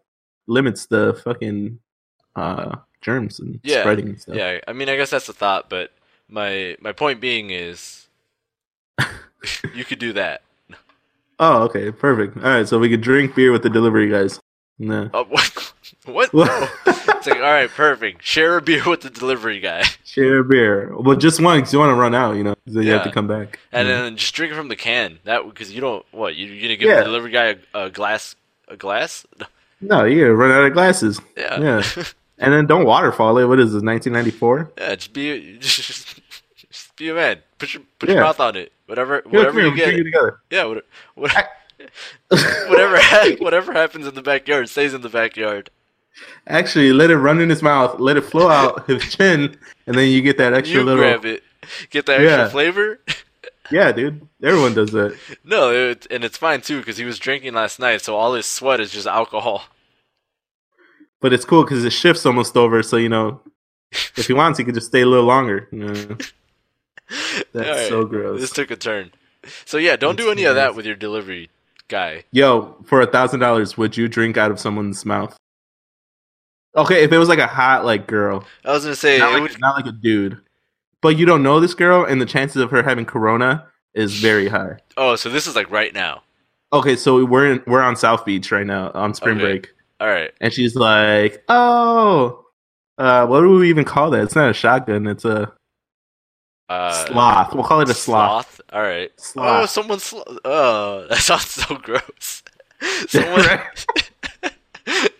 limits 0.46 0.86
the 0.86 1.20
fucking 1.24 1.78
uh 2.36 2.76
germs 3.00 3.40
and 3.40 3.60
Yeah, 3.62 3.80
spreading 3.80 4.08
and 4.08 4.20
stuff. 4.20 4.36
Yeah, 4.36 4.58
I 4.66 4.72
mean, 4.72 4.88
I 4.88 4.96
guess 4.96 5.10
that's 5.10 5.26
the 5.26 5.32
thought, 5.32 5.68
but 5.68 5.92
my 6.28 6.76
my 6.80 6.92
point 6.92 7.20
being 7.20 7.50
is, 7.50 8.08
you 9.74 9.84
could 9.84 9.98
do 9.98 10.12
that. 10.14 10.42
Oh, 11.40 11.62
okay, 11.64 11.92
perfect. 11.92 12.36
All 12.36 12.42
right, 12.42 12.66
so 12.68 12.78
we 12.78 12.88
could 12.88 13.00
drink 13.00 13.34
beer 13.34 13.52
with 13.52 13.62
the 13.62 13.70
delivery 13.70 14.10
guys. 14.10 14.40
No. 14.78 15.08
Uh, 15.14 15.24
what? 15.28 15.72
What? 16.04 16.34
No. 16.34 16.68
It's 17.18 17.26
like, 17.26 17.36
all 17.36 17.42
right, 17.42 17.68
perfect. 17.68 18.22
Share 18.24 18.56
a 18.56 18.62
beer 18.62 18.82
with 18.88 19.00
the 19.02 19.10
delivery 19.10 19.60
guy, 19.60 19.82
Share 20.04 20.38
a 20.38 20.44
beer. 20.44 20.96
Well, 20.96 21.16
just 21.16 21.40
one 21.40 21.58
because 21.58 21.72
you 21.72 21.78
want 21.78 21.90
to 21.90 21.94
run 22.00 22.14
out, 22.14 22.36
you 22.36 22.44
know. 22.44 22.54
Then 22.66 22.84
you 22.84 22.92
have 22.92 23.04
to 23.04 23.12
come 23.12 23.26
back. 23.26 23.58
and 23.72 23.88
Yeah. 23.88 24.02
then 24.02 24.16
just 24.16 24.34
drink 24.34 24.52
it 24.52 24.56
from 24.56 24.68
the 24.68 24.76
can. 24.76 25.18
That 25.24 25.44
because 25.46 25.72
you 25.72 25.80
don't 25.80 26.04
what 26.12 26.36
you 26.36 26.46
you 26.46 26.62
gonna 26.62 26.76
give 26.76 26.88
Yeah. 26.88 26.98
the 26.98 27.04
delivery 27.04 27.30
guy 27.32 27.56
a, 27.74 27.86
a 27.86 27.90
glass 27.90 28.34
a 28.68 28.76
glass? 28.76 29.26
no, 29.80 30.04
you're 30.04 30.28
gonna 30.28 30.36
run 30.36 30.50
out 30.52 30.64
of 30.66 30.72
glasses. 30.72 31.20
Yeah. 31.36 31.60
Yeah. 31.60 32.04
And 32.40 32.54
then 32.54 32.66
don't 32.66 32.84
waterfall 32.84 33.36
it. 33.38 33.46
What 33.46 33.58
is 33.58 33.72
this? 33.72 33.82
1994? 33.82 34.70
Yeah, 34.78 34.94
just 34.94 35.12
be 35.12 35.58
just, 35.58 36.20
just 36.70 36.94
be 36.96 37.08
a 37.08 37.14
man. 37.14 37.38
Put 37.58 37.74
your 37.74 37.82
put 37.98 38.08
your 38.10 38.20
mouth 38.20 38.38
on 38.38 38.54
it. 38.54 38.70
Whatever 38.86 39.22
whatever 39.26 39.60
you 39.60 39.72
here, 39.72 39.88
we 39.88 40.02
drink 40.02 40.14
get. 40.14 40.34
Yeah, 40.48 40.64
what, 40.66 40.84
what, 41.16 41.32
whatever 42.68 42.98
whatever 43.42 43.72
happens 43.72 44.06
in 44.06 44.14
the 44.14 44.22
backyard 44.22 44.68
stays 44.68 44.94
in 44.94 45.00
the 45.00 45.08
backyard. 45.08 45.70
Actually, 46.46 46.92
let 46.92 47.10
it 47.10 47.16
run 47.18 47.40
in 47.40 47.50
his 47.50 47.62
mouth, 47.62 47.98
let 48.00 48.16
it 48.16 48.22
flow 48.22 48.48
out 48.48 48.86
his 48.88 49.02
chin, 49.14 49.56
and 49.86 49.96
then 49.96 50.08
you 50.10 50.22
get 50.22 50.38
that 50.38 50.52
extra 50.54 50.78
You 50.78 50.84
little. 50.84 51.02
grab 51.02 51.24
it, 51.24 51.42
get 51.90 52.06
that 52.06 52.20
extra 52.20 52.44
Yeah. 52.44 52.48
flavor. 52.48 53.00
Yeah, 53.70 53.92
dude. 53.92 54.26
Everyone 54.42 54.72
does 54.72 54.92
that. 54.92 55.14
No, 55.44 55.70
it, 55.70 56.06
and 56.10 56.24
it's 56.24 56.38
fine 56.38 56.62
too 56.62 56.78
because 56.78 56.96
he 56.96 57.04
was 57.04 57.18
drinking 57.18 57.52
last 57.52 57.78
night, 57.78 58.00
so 58.00 58.16
all 58.16 58.32
his 58.32 58.46
sweat 58.46 58.80
is 58.80 58.90
just 58.90 59.06
alcohol. 59.06 59.64
But 61.20 61.34
it's 61.34 61.44
cool 61.44 61.64
because 61.64 61.82
his 61.82 61.92
shift's 61.92 62.24
almost 62.24 62.56
over, 62.56 62.82
so 62.82 62.96
you 62.96 63.10
know, 63.10 63.42
if 64.16 64.26
he 64.26 64.32
wants, 64.32 64.58
he 64.58 64.64
could 64.64 64.72
just 64.72 64.86
stay 64.86 65.02
a 65.02 65.06
little 65.06 65.26
longer. 65.26 65.68
You 65.70 65.78
know? 65.84 65.92
That's 67.52 67.68
Alright, 67.68 67.88
so 67.90 68.04
gross. 68.06 68.40
This 68.40 68.52
took 68.52 68.70
a 68.70 68.76
turn. 68.76 69.12
So 69.66 69.76
yeah, 69.76 69.96
don't 69.96 70.16
That's 70.16 70.26
do 70.26 70.30
any 70.32 70.44
of 70.44 70.54
that 70.54 70.74
with 70.74 70.86
your 70.86 70.96
delivery 70.96 71.50
guy. 71.88 72.24
Yo, 72.32 72.76
for 72.86 73.02
a 73.02 73.06
thousand 73.06 73.40
dollars, 73.40 73.76
would 73.76 73.98
you 73.98 74.08
drink 74.08 74.38
out 74.38 74.50
of 74.50 74.58
someone's 74.58 75.04
mouth? 75.04 75.36
Okay, 76.78 77.02
if 77.04 77.12
it 77.12 77.18
was 77.18 77.28
like 77.28 77.38
a 77.40 77.46
hot 77.46 77.84
like 77.84 78.06
girl, 78.06 78.44
I 78.64 78.72
was 78.72 78.84
gonna 78.84 78.96
say 78.96 79.18
not 79.18 79.30
it 79.30 79.32
like, 79.40 79.42
would, 79.52 79.60
not 79.60 79.76
like 79.76 79.86
a 79.86 79.92
dude, 79.92 80.40
but 81.02 81.16
you 81.18 81.26
don't 81.26 81.42
know 81.42 81.60
this 81.60 81.74
girl, 81.74 82.04
and 82.04 82.20
the 82.20 82.26
chances 82.26 82.62
of 82.62 82.70
her 82.70 82.82
having 82.82 83.04
corona 83.04 83.66
is 83.94 84.14
very 84.20 84.48
high. 84.48 84.78
Oh, 84.96 85.16
so 85.16 85.28
this 85.28 85.46
is 85.46 85.56
like 85.56 85.70
right 85.70 85.92
now. 85.92 86.22
Okay, 86.72 86.96
so 86.96 87.24
we're 87.24 87.52
in, 87.52 87.62
we're 87.66 87.82
on 87.82 87.96
South 87.96 88.24
Beach 88.24 88.50
right 88.52 88.66
now 88.66 88.90
on 88.94 89.12
spring 89.14 89.36
Okay. 89.38 89.44
break, 89.44 89.68
All 90.00 90.06
right. 90.08 90.30
and 90.40 90.52
she's 90.52 90.76
like, 90.76 91.42
"Oh, 91.48 92.44
uh, 92.98 93.26
what 93.26 93.40
do 93.40 93.50
we 93.58 93.68
even 93.70 93.84
call 93.84 94.10
that? 94.10 94.22
It's 94.22 94.36
not 94.36 94.50
a 94.50 94.54
shotgun. 94.54 95.06
It's 95.06 95.24
a 95.24 95.52
Uh, 96.68 96.92
sloth. 97.06 97.54
We'll 97.54 97.64
call 97.64 97.80
it 97.80 97.88
a 97.88 97.94
sloth. 97.94 98.56
sloth? 98.56 98.60
All 98.72 98.82
right. 98.82 99.10
Oh, 99.16 99.22
Sloth. 99.66 99.70
someone. 99.70 99.98
Sl- 100.00 100.20
oh, 100.44 101.06
that 101.10 101.18
sounds 101.18 101.46
so 101.48 101.76
gross. 101.76 102.42
Someone. 103.08 103.60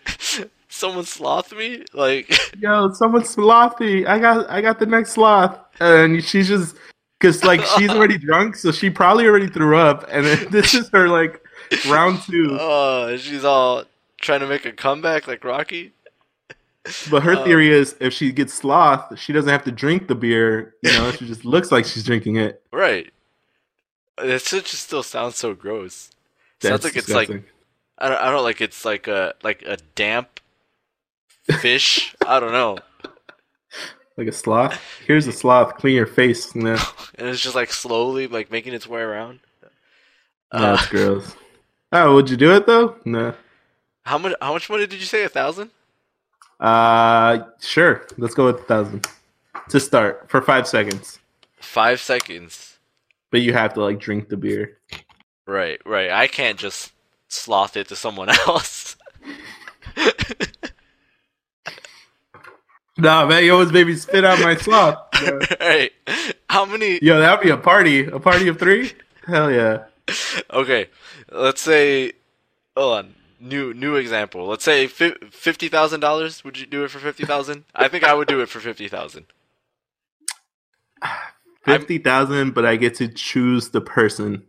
someone 0.79 1.05
sloth 1.05 1.53
me 1.53 1.83
like. 1.93 2.29
Yo, 2.59 2.91
someone 2.93 3.23
slothy. 3.23 4.07
I 4.07 4.17
got 4.17 4.49
I 4.49 4.61
got 4.61 4.79
the 4.79 4.85
next 4.85 5.13
sloth, 5.13 5.59
and 5.79 6.23
she's 6.23 6.47
just 6.47 6.75
because 7.19 7.43
like 7.43 7.61
she's 7.77 7.89
already 7.89 8.17
drunk, 8.27 8.55
so 8.55 8.71
she 8.71 8.89
probably 8.89 9.27
already 9.27 9.47
threw 9.47 9.77
up, 9.77 10.05
and 10.09 10.25
this 10.51 10.73
is 10.73 10.89
her 10.89 11.07
like 11.07 11.43
round 11.87 12.21
two. 12.23 12.57
Oh, 12.59 13.15
she's 13.17 13.43
all 13.43 13.83
trying 14.21 14.39
to 14.39 14.47
make 14.47 14.65
a 14.65 14.71
comeback 14.71 15.27
like 15.27 15.43
Rocky. 15.43 15.93
But 17.11 17.23
her 17.23 17.35
uh, 17.35 17.43
theory 17.43 17.69
is 17.69 17.95
if 17.99 18.13
she 18.13 18.31
gets 18.31 18.53
sloth, 18.53 19.19
she 19.19 19.33
doesn't 19.33 19.51
have 19.51 19.65
to 19.65 19.71
drink 19.71 20.07
the 20.07 20.15
beer. 20.15 20.75
You 20.81 20.91
know, 20.93 21.11
she 21.11 21.27
just 21.27 21.45
looks 21.45 21.71
like 21.71 21.85
she's 21.85 22.03
drinking 22.03 22.37
it. 22.37 22.63
Right. 22.71 23.11
It 24.17 24.43
just 24.43 24.73
still 24.73 25.03
sounds 25.03 25.35
so 25.35 25.53
gross. 25.53 26.09
That's 26.61 26.71
sounds 26.71 26.83
like 26.83 26.95
it's 26.95 27.09
like. 27.09 27.29
I 28.01 28.07
don't, 28.07 28.21
I 28.21 28.31
don't 28.31 28.43
like 28.43 28.61
it's 28.61 28.85
like 28.85 29.09
a 29.09 29.33
like 29.43 29.61
a 29.63 29.77
damp 29.95 30.38
fish. 31.57 32.15
I 32.25 32.39
don't 32.39 32.51
know, 32.51 32.77
like 34.17 34.27
a 34.27 34.31
sloth. 34.31 34.79
Here's 35.05 35.27
a 35.27 35.31
sloth. 35.31 35.75
Clean 35.77 35.95
your 35.95 36.05
face. 36.05 36.53
No, 36.55 36.73
and 37.15 37.27
it's 37.27 37.41
just 37.41 37.55
like 37.55 37.71
slowly 37.73 38.27
like 38.27 38.51
making 38.51 38.73
its 38.73 38.87
way 38.87 39.01
around. 39.01 39.39
no, 40.53 40.59
Uh, 40.59 40.73
it's 40.79 40.87
gross. 40.87 41.35
Oh, 41.91 42.13
would 42.15 42.29
you 42.29 42.37
do 42.37 42.53
it 42.55 42.65
though? 42.67 42.95
No. 43.05 43.33
how 44.05 44.17
much? 44.17 44.33
How 44.41 44.53
much 44.53 44.69
money 44.69 44.85
did 44.87 44.99
you 44.99 45.05
say? 45.05 45.23
A 45.23 45.29
thousand? 45.29 45.71
Uh, 46.59 47.39
sure. 47.61 48.05
Let's 48.17 48.35
go 48.35 48.45
with 48.47 48.59
a 48.59 48.63
thousand 48.63 49.07
to 49.69 49.79
start 49.79 50.29
for 50.29 50.41
five 50.41 50.67
seconds. 50.67 51.19
Five 51.61 51.99
seconds. 52.01 52.77
But 53.31 53.41
you 53.41 53.53
have 53.53 53.73
to 53.75 53.81
like 53.81 53.99
drink 53.99 54.27
the 54.29 54.37
beer. 54.37 54.77
Right, 55.45 55.79
right. 55.85 56.09
I 56.11 56.27
can't 56.27 56.59
just 56.59 56.91
sloth 57.27 57.77
it 57.77 57.87
to 57.89 57.95
someone 57.95 58.29
else. 58.47 58.95
Nah, 62.99 63.25
man, 63.25 63.43
you 63.43 63.53
always 63.53 63.71
made 63.71 63.87
me 63.87 63.95
spit 63.95 64.25
out 64.25 64.39
my 64.39 64.55
sloth. 64.55 64.97
Yeah. 65.21 65.39
right. 65.59 65.91
How 66.49 66.65
many? 66.65 66.99
Yo, 67.01 67.19
that 67.19 67.37
would 67.37 67.43
be 67.43 67.49
a 67.51 67.57
party. 67.57 68.05
A 68.05 68.19
party 68.19 68.47
of 68.47 68.59
three? 68.59 68.93
Hell 69.25 69.51
yeah. 69.51 69.85
Okay, 70.51 70.87
let's 71.31 71.61
say. 71.61 72.13
Hold 72.75 72.97
on. 72.97 73.15
New 73.41 73.73
new 73.73 73.95
example. 73.95 74.47
Let's 74.47 74.63
say 74.65 74.87
fi- 74.87 75.15
fifty 75.31 75.69
thousand 75.69 76.01
dollars. 76.01 76.43
Would 76.43 76.57
you 76.59 76.65
do 76.65 76.83
it 76.83 76.91
for 76.91 76.99
fifty 76.99 77.25
thousand? 77.25 77.63
I 77.75 77.87
think 77.87 78.03
I 78.03 78.13
would 78.13 78.27
do 78.27 78.41
it 78.41 78.49
for 78.49 78.59
fifty 78.59 78.87
thousand. 78.87 79.27
50,000, 81.65 82.53
but 82.53 82.65
I 82.65 82.77
get 82.77 82.95
to 82.95 83.07
choose 83.07 83.69
the 83.69 83.81
person. 83.81 84.43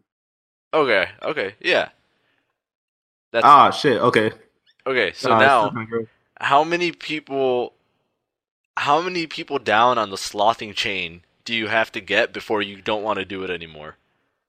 Okay. 0.72 1.08
Okay. 1.22 1.54
Yeah. 1.60 1.90
That's 3.32 3.44
Ah, 3.44 3.70
shit. 3.70 4.00
Okay. 4.00 4.32
okay. 4.86 5.12
So 5.12 5.32
Ah, 5.32 5.38
now, 5.38 5.72
how 6.40 6.64
many 6.64 6.92
people? 6.92 7.74
How 8.80 9.02
many 9.02 9.26
people 9.26 9.58
down 9.58 9.98
on 9.98 10.08
the 10.08 10.16
slothing 10.16 10.74
chain 10.74 11.20
do 11.44 11.54
you 11.54 11.68
have 11.68 11.92
to 11.92 12.00
get 12.00 12.32
before 12.32 12.62
you 12.62 12.80
don't 12.80 13.02
want 13.02 13.18
to 13.18 13.26
do 13.26 13.42
it 13.42 13.50
anymore? 13.50 13.96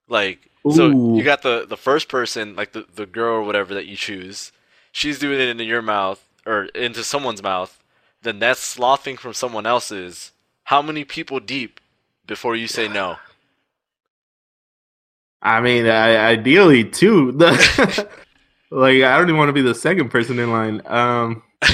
Like, 0.07 0.49
so 0.71 1.15
you 1.15 1.23
got 1.23 1.41
the 1.41 1.65
the 1.67 1.75
first 1.75 2.07
person, 2.07 2.55
like 2.55 2.71
the 2.71 2.85
the 2.95 3.05
girl 3.05 3.35
or 3.35 3.43
whatever 3.43 3.73
that 3.73 3.87
you 3.87 3.97
choose. 3.97 4.53
She's 4.93 5.19
doing 5.19 5.39
it 5.39 5.49
into 5.49 5.65
your 5.65 5.81
mouth 5.81 6.25
or 6.45 6.65
into 6.65 7.03
someone's 7.03 7.43
mouth. 7.43 7.83
Then 8.21 8.39
that's 8.39 8.61
slothing 8.61 9.17
from 9.17 9.33
someone 9.33 9.65
else's. 9.65 10.31
How 10.63 10.81
many 10.81 11.03
people 11.03 11.41
deep 11.41 11.81
before 12.25 12.55
you 12.55 12.67
say 12.67 12.87
no? 12.87 13.17
I 15.41 15.59
mean, 15.59 15.87
I, 15.87 16.15
ideally, 16.15 16.85
two. 16.85 17.37
Like, 18.73 19.03
I 19.03 19.17
don't 19.17 19.27
even 19.27 19.35
want 19.35 19.49
to 19.49 19.53
be 19.53 19.61
the 19.61 19.75
second 19.75 20.11
person 20.11 20.39
in 20.39 20.49
line. 20.49 20.81
Um, 20.85 21.43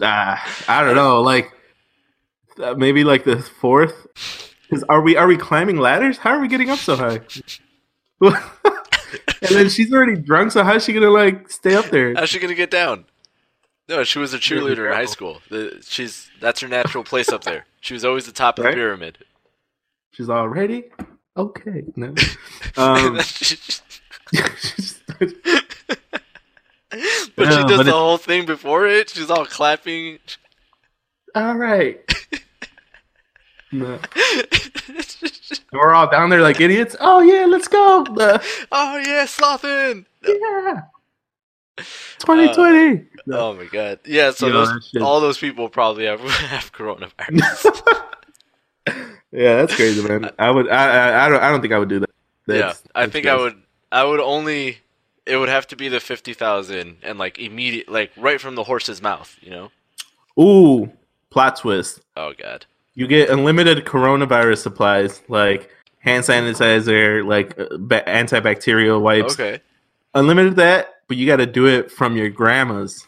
ah, 0.00 0.64
I 0.68 0.84
don't 0.84 0.94
know. 0.96 1.22
Like, 1.22 1.52
uh, 2.62 2.74
maybe 2.74 3.04
like 3.04 3.24
the 3.24 3.38
fourth. 3.40 4.06
Because 4.68 4.84
are 4.88 5.02
we 5.02 5.16
are 5.16 5.26
we 5.26 5.36
climbing 5.36 5.76
ladders? 5.78 6.18
How 6.18 6.30
are 6.30 6.40
we 6.40 6.48
getting 6.48 6.70
up 6.70 6.78
so 6.78 6.96
high? 6.96 7.20
and 8.20 9.50
then 9.50 9.68
she's 9.68 9.92
already 9.92 10.16
drunk, 10.16 10.52
so 10.52 10.64
how's 10.64 10.84
she 10.84 10.92
gonna 10.92 11.10
like 11.10 11.50
stay 11.50 11.74
up 11.74 11.86
there? 11.86 12.14
How's 12.14 12.30
she 12.30 12.38
gonna 12.38 12.54
get 12.54 12.70
down? 12.70 13.04
No, 13.88 14.02
she 14.02 14.18
was 14.18 14.32
a 14.32 14.38
cheerleader 14.38 14.86
in 14.86 14.92
high 14.94 15.04
school. 15.04 15.42
The, 15.50 15.78
she's 15.86 16.30
that's 16.40 16.60
her 16.60 16.68
natural 16.68 17.04
place 17.04 17.28
up 17.28 17.44
there. 17.44 17.66
She 17.80 17.92
was 17.92 18.04
always 18.04 18.24
the 18.24 18.32
top 18.32 18.58
of 18.58 18.64
Right. 18.64 18.70
the 18.70 18.76
pyramid. 18.76 19.18
She's 20.12 20.30
already. 20.30 20.84
Okay. 21.36 21.84
No. 21.96 22.14
Um, 22.76 23.20
She- 26.94 27.00
she's- 27.00 27.28
but 27.36 27.44
she 27.44 27.50
does 27.50 27.64
but 27.64 27.68
the 27.68 27.80
it's- 27.80 27.92
whole 27.94 28.16
thing 28.18 28.46
before 28.46 28.86
it. 28.86 29.10
She's 29.10 29.30
all 29.30 29.46
clapping. 29.46 30.18
all 31.34 31.54
right. 31.56 32.00
No. 33.72 33.98
We're 35.72 35.94
all 35.94 36.08
down 36.08 36.30
there 36.30 36.42
like 36.42 36.60
idiots. 36.60 36.94
Oh 37.00 37.20
yeah, 37.22 37.44
let's 37.46 37.66
go. 37.66 38.04
Uh, 38.04 38.38
oh 38.70 38.96
yeah, 39.04 39.24
slothing. 39.26 40.06
yeah. 40.24 40.82
2020. 42.20 43.04
No. 43.26 43.38
Oh 43.38 43.54
my 43.54 43.64
god. 43.64 43.98
Yeah. 44.04 44.30
So 44.30 44.46
Yo, 44.46 44.52
those, 44.52 44.90
that 44.92 45.02
all 45.02 45.20
those 45.20 45.38
people 45.38 45.68
probably 45.68 46.04
have 46.04 46.20
have 46.20 46.72
coronavirus. 46.72 47.82
yeah, 49.32 49.56
that's 49.56 49.74
crazy, 49.74 50.06
man. 50.06 50.30
I 50.38 50.52
would. 50.52 50.68
I, 50.68 50.86
I. 50.86 51.26
I 51.26 51.28
don't. 51.28 51.42
I 51.42 51.50
don't 51.50 51.60
think 51.60 51.72
I 51.72 51.78
would 51.80 51.88
do 51.88 51.98
that. 51.98 52.10
yeah, 52.46 52.74
I 52.94 53.00
that's 53.02 53.12
think 53.12 53.26
I 53.26 53.34
would. 53.36 53.60
I 53.90 54.04
would 54.04 54.20
only. 54.20 54.78
It 55.26 55.36
would 55.36 55.48
have 55.48 55.66
to 55.68 55.76
be 55.76 55.88
the 55.88 56.00
fifty 56.00 56.34
thousand 56.34 56.98
and 57.02 57.18
like 57.18 57.38
immediate, 57.38 57.88
like 57.88 58.12
right 58.16 58.40
from 58.40 58.54
the 58.54 58.64
horse's 58.64 59.00
mouth. 59.00 59.36
You 59.40 59.50
know. 59.50 59.70
Ooh, 60.38 60.92
plot 61.30 61.56
twist. 61.56 62.00
Oh 62.16 62.32
god. 62.36 62.66
You 62.94 63.06
get 63.06 63.30
unlimited 63.30 63.84
coronavirus 63.84 64.58
supplies 64.58 65.22
like 65.28 65.70
hand 65.98 66.24
sanitizer, 66.24 67.26
like 67.26 67.58
uh, 67.58 67.76
ba- 67.78 68.04
antibacterial 68.06 69.00
wipes. 69.00 69.34
Okay. 69.34 69.60
Unlimited 70.14 70.56
that, 70.56 70.94
but 71.08 71.16
you 71.16 71.26
got 71.26 71.36
to 71.36 71.46
do 71.46 71.66
it 71.66 71.90
from 71.90 72.16
your 72.16 72.28
grandma's. 72.28 73.06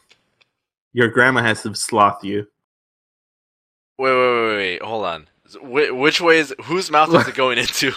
Your 0.92 1.08
grandma 1.08 1.42
has 1.42 1.62
to 1.62 1.75
sloth 1.75 2.25
you. 2.25 2.49
Wait, 3.99 4.11
wait, 4.11 4.46
wait, 4.49 4.56
wait. 4.56 4.82
Hold 4.82 5.04
on. 5.04 5.28
Wh- 5.61 5.94
which 5.96 6.20
way 6.20 6.38
is 6.38 6.54
whose 6.64 6.90
mouth 6.90 7.14
is 7.14 7.28
it 7.28 7.35
going 7.37 7.58
into? 7.58 7.92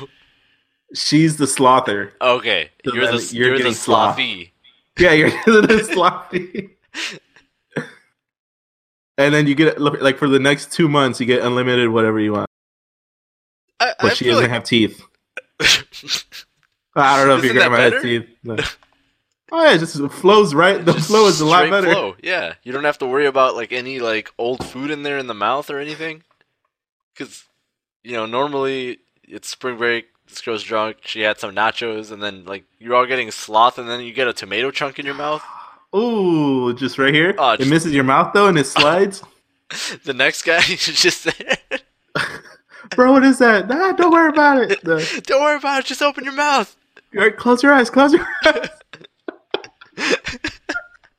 She's 0.94 1.38
the 1.38 1.46
slother. 1.46 2.12
Okay, 2.22 2.72
So 2.86 2.94
you're 2.96 3.06
the 3.12 3.30
you're 3.34 3.56
you're, 3.56 3.60
the 3.60 3.70
slothy. 3.70 4.52
Yeah, 4.98 5.14
you're 5.14 5.30
the 5.46 5.88
slothy. 5.92 6.72
and 9.18 9.34
then 9.34 9.48
you 9.48 9.56
get 9.56 9.80
like 9.80 10.18
for 10.18 10.28
the 10.28 10.40
next 10.40 10.72
two 10.72 10.88
months, 10.88 11.20
you 11.20 11.26
get 11.26 11.42
unlimited 11.44 11.90
whatever 11.90 12.20
you 12.20 12.34
want. 12.34 12.50
I, 13.80 13.94
But 14.00 14.12
I 14.12 14.14
she 14.16 14.26
doesn't 14.26 14.44
like 14.44 14.52
have 14.52 14.64
teeth. 14.64 15.02
I 16.96 17.18
don't 17.18 17.28
know 17.28 17.38
if 17.38 17.44
your 17.44 17.56
Isn't 17.56 17.70
grandma 17.70 17.78
has 17.78 18.02
teeth. 18.02 18.28
No. 18.44 18.58
Oh 19.52 19.64
yeah, 19.64 19.74
it 19.74 19.80
just 19.80 19.98
flows 20.12 20.54
right. 20.54 20.86
The 20.86 20.94
Just 20.94 21.08
flow 21.08 21.26
is 21.26 21.42
a 21.42 21.46
lot 21.46 21.70
better. 21.72 21.92
Flow. 21.92 22.16
Yeah, 22.22 22.54
you 22.62 22.72
don't 22.72 22.84
have 22.84 23.00
to 23.00 23.08
worry 23.08 23.26
about 23.26 23.56
like 23.56 23.72
any 23.74 24.00
like 24.00 24.32
old 24.38 24.64
food 24.64 24.92
in 24.92 25.02
there 25.02 25.18
in 25.18 25.26
the 25.26 25.34
mouth 25.34 25.72
or 25.72 25.80
anything. 25.80 26.22
Because 27.14 27.46
you 28.04 28.12
know 28.14 28.28
normally 28.28 29.00
it's 29.24 29.48
spring 29.50 29.78
break. 29.78 30.06
This 30.30 30.42
girl's 30.42 30.64
drunk. 30.64 30.98
She 31.06 31.22
had 31.22 31.40
some 31.40 31.54
nachos, 31.56 32.12
and 32.12 32.22
then 32.22 32.46
like 32.46 32.64
you're 32.80 32.96
all 32.96 33.06
getting 33.06 33.32
sloth, 33.32 33.78
and 33.80 33.90
then 33.90 34.02
you 34.02 34.14
get 34.14 34.28
a 34.28 34.34
tomato 34.34 34.72
chunk 34.72 35.00
in 35.00 35.06
your 35.06 35.16
mouth. 35.16 35.44
Ooh, 35.96 36.74
just 36.76 36.98
right 37.00 37.14
here. 37.14 37.34
Oh, 37.38 37.52
it 37.54 37.58
just- 37.58 37.70
misses 37.70 37.94
your 37.94 38.04
mouth 38.04 38.32
though, 38.34 38.48
and 38.48 38.58
it 38.58 38.66
slides. 38.68 39.24
the 40.06 40.14
next 40.14 40.44
guy 40.44 40.58
is 40.70 40.86
just 40.86 41.24
there. 41.26 41.58
Bro, 42.96 43.12
what 43.12 43.24
is 43.24 43.38
that? 43.40 43.68
Nah, 43.68 43.92
don't 43.94 44.12
worry 44.12 44.30
about 44.30 44.72
it. 44.72 44.84
The- 44.84 45.22
Don't 45.26 45.42
worry 45.42 45.58
about 45.58 45.80
it. 45.82 45.86
Just 45.86 46.02
open 46.02 46.24
your 46.24 46.34
mouth. 46.34 46.76
all 47.16 47.22
right, 47.24 47.36
close 47.36 47.62
your 47.64 47.74
eyes. 47.74 47.90
Close 47.90 48.14
your 48.14 48.28
eyes. 48.46 48.70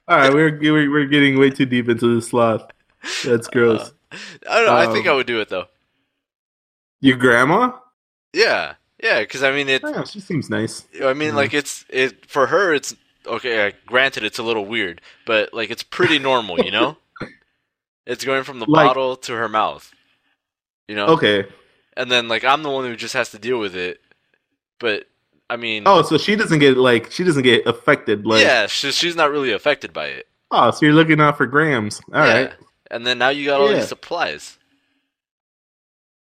All 0.09 0.17
right, 0.17 0.33
we're 0.33 0.59
we're 0.59 0.91
we're 0.91 1.07
getting 1.07 1.39
way 1.39 1.51
too 1.51 1.67
deep 1.67 1.89
into 1.89 2.15
the 2.17 2.23
sloth. 2.23 2.69
That's 3.25 3.47
gross. 3.47 3.93
I 4.13 4.57
don't 4.57 4.67
know. 4.67 4.75
I 4.75 4.87
think 4.93 5.07
Um, 5.07 5.13
I 5.13 5.15
would 5.17 5.27
do 5.27 5.41
it 5.41 5.49
though. 5.49 5.67
Your 7.01 7.17
grandma? 7.17 7.79
Yeah, 8.33 8.75
yeah. 9.03 9.21
Because 9.21 9.43
I 9.43 9.51
mean, 9.53 9.69
it. 9.69 9.83
Oh, 9.85 10.05
she 10.05 10.21
seems 10.21 10.49
nice. 10.51 10.87
I 11.03 11.13
mean, 11.15 11.33
Mhm. 11.33 11.35
like 11.35 11.55
it's 11.55 11.85
it 11.89 12.27
for 12.27 12.47
her. 12.49 12.73
It's 12.75 12.95
okay. 13.27 13.69
uh, 13.69 13.73
Granted, 13.87 14.25
it's 14.25 14.39
a 14.39 14.43
little 14.43 14.65
weird, 14.67 15.01
but 15.27 15.53
like 15.55 15.71
it's 15.71 15.83
pretty 15.83 16.19
normal, 16.19 16.61
you 16.61 16.71
know. 16.71 16.97
It's 18.07 18.25
going 18.25 18.43
from 18.43 18.59
the 18.59 18.67
Like- 18.67 18.87
bottle 18.89 19.15
to 19.17 19.35
her 19.35 19.49
mouth, 19.49 19.93
you 20.89 20.97
know. 20.97 21.07
Okay. 21.09 21.45
And 21.97 22.11
then 22.11 22.27
like 22.29 22.45
I'm 22.45 22.63
the 22.65 22.71
one 22.71 22.85
who 22.85 22.97
just 22.97 23.15
has 23.15 23.31
to 23.31 23.39
deal 23.39 23.61
with 23.61 23.77
it. 23.77 24.01
But 24.81 25.07
I 25.49 25.57
mean, 25.57 25.85
Oh, 25.87 26.03
so 26.03 26.19
she 26.19 26.35
doesn't 26.35 26.59
get 26.59 26.77
like 26.77 27.13
she 27.13 27.23
doesn't 27.23 27.43
get 27.45 27.67
affected. 27.67 28.27
Like, 28.27 28.43
yeah, 28.43 28.67
she, 28.67 28.91
she's 28.91 29.15
not 29.15 29.31
really 29.31 29.53
affected 29.53 29.93
by 29.93 30.07
it. 30.07 30.27
oh, 30.51 30.71
so 30.73 30.87
you're 30.87 30.95
looking 30.95 31.21
out 31.21 31.37
for 31.37 31.47
grams. 31.47 32.01
All 32.13 32.27
yeah. 32.27 32.33
right. 32.33 32.53
And 32.91 33.07
then 33.07 33.19
now 33.19 33.29
you 33.29 33.45
got 33.47 33.61
all 33.61 33.71
Yeah. 33.71 33.77
these 33.79 33.89
supplies. 33.89 34.59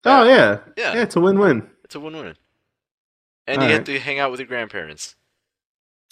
Oh 0.03 0.23
yeah. 0.27 0.59
Yeah. 0.75 0.93
Yeah, 0.95 1.03
it's 1.03 1.15
a 1.15 1.21
win-win. 1.21 1.69
It's 1.85 1.95
a 1.95 1.99
win-win. 2.01 2.35
And 3.47 3.61
you 3.61 3.67
Alright. 3.67 3.85
get 3.85 3.93
to 3.93 3.99
hang 3.99 4.19
out 4.19 4.31
with 4.31 4.39
your 4.39 4.47
grandparents. 4.47 5.15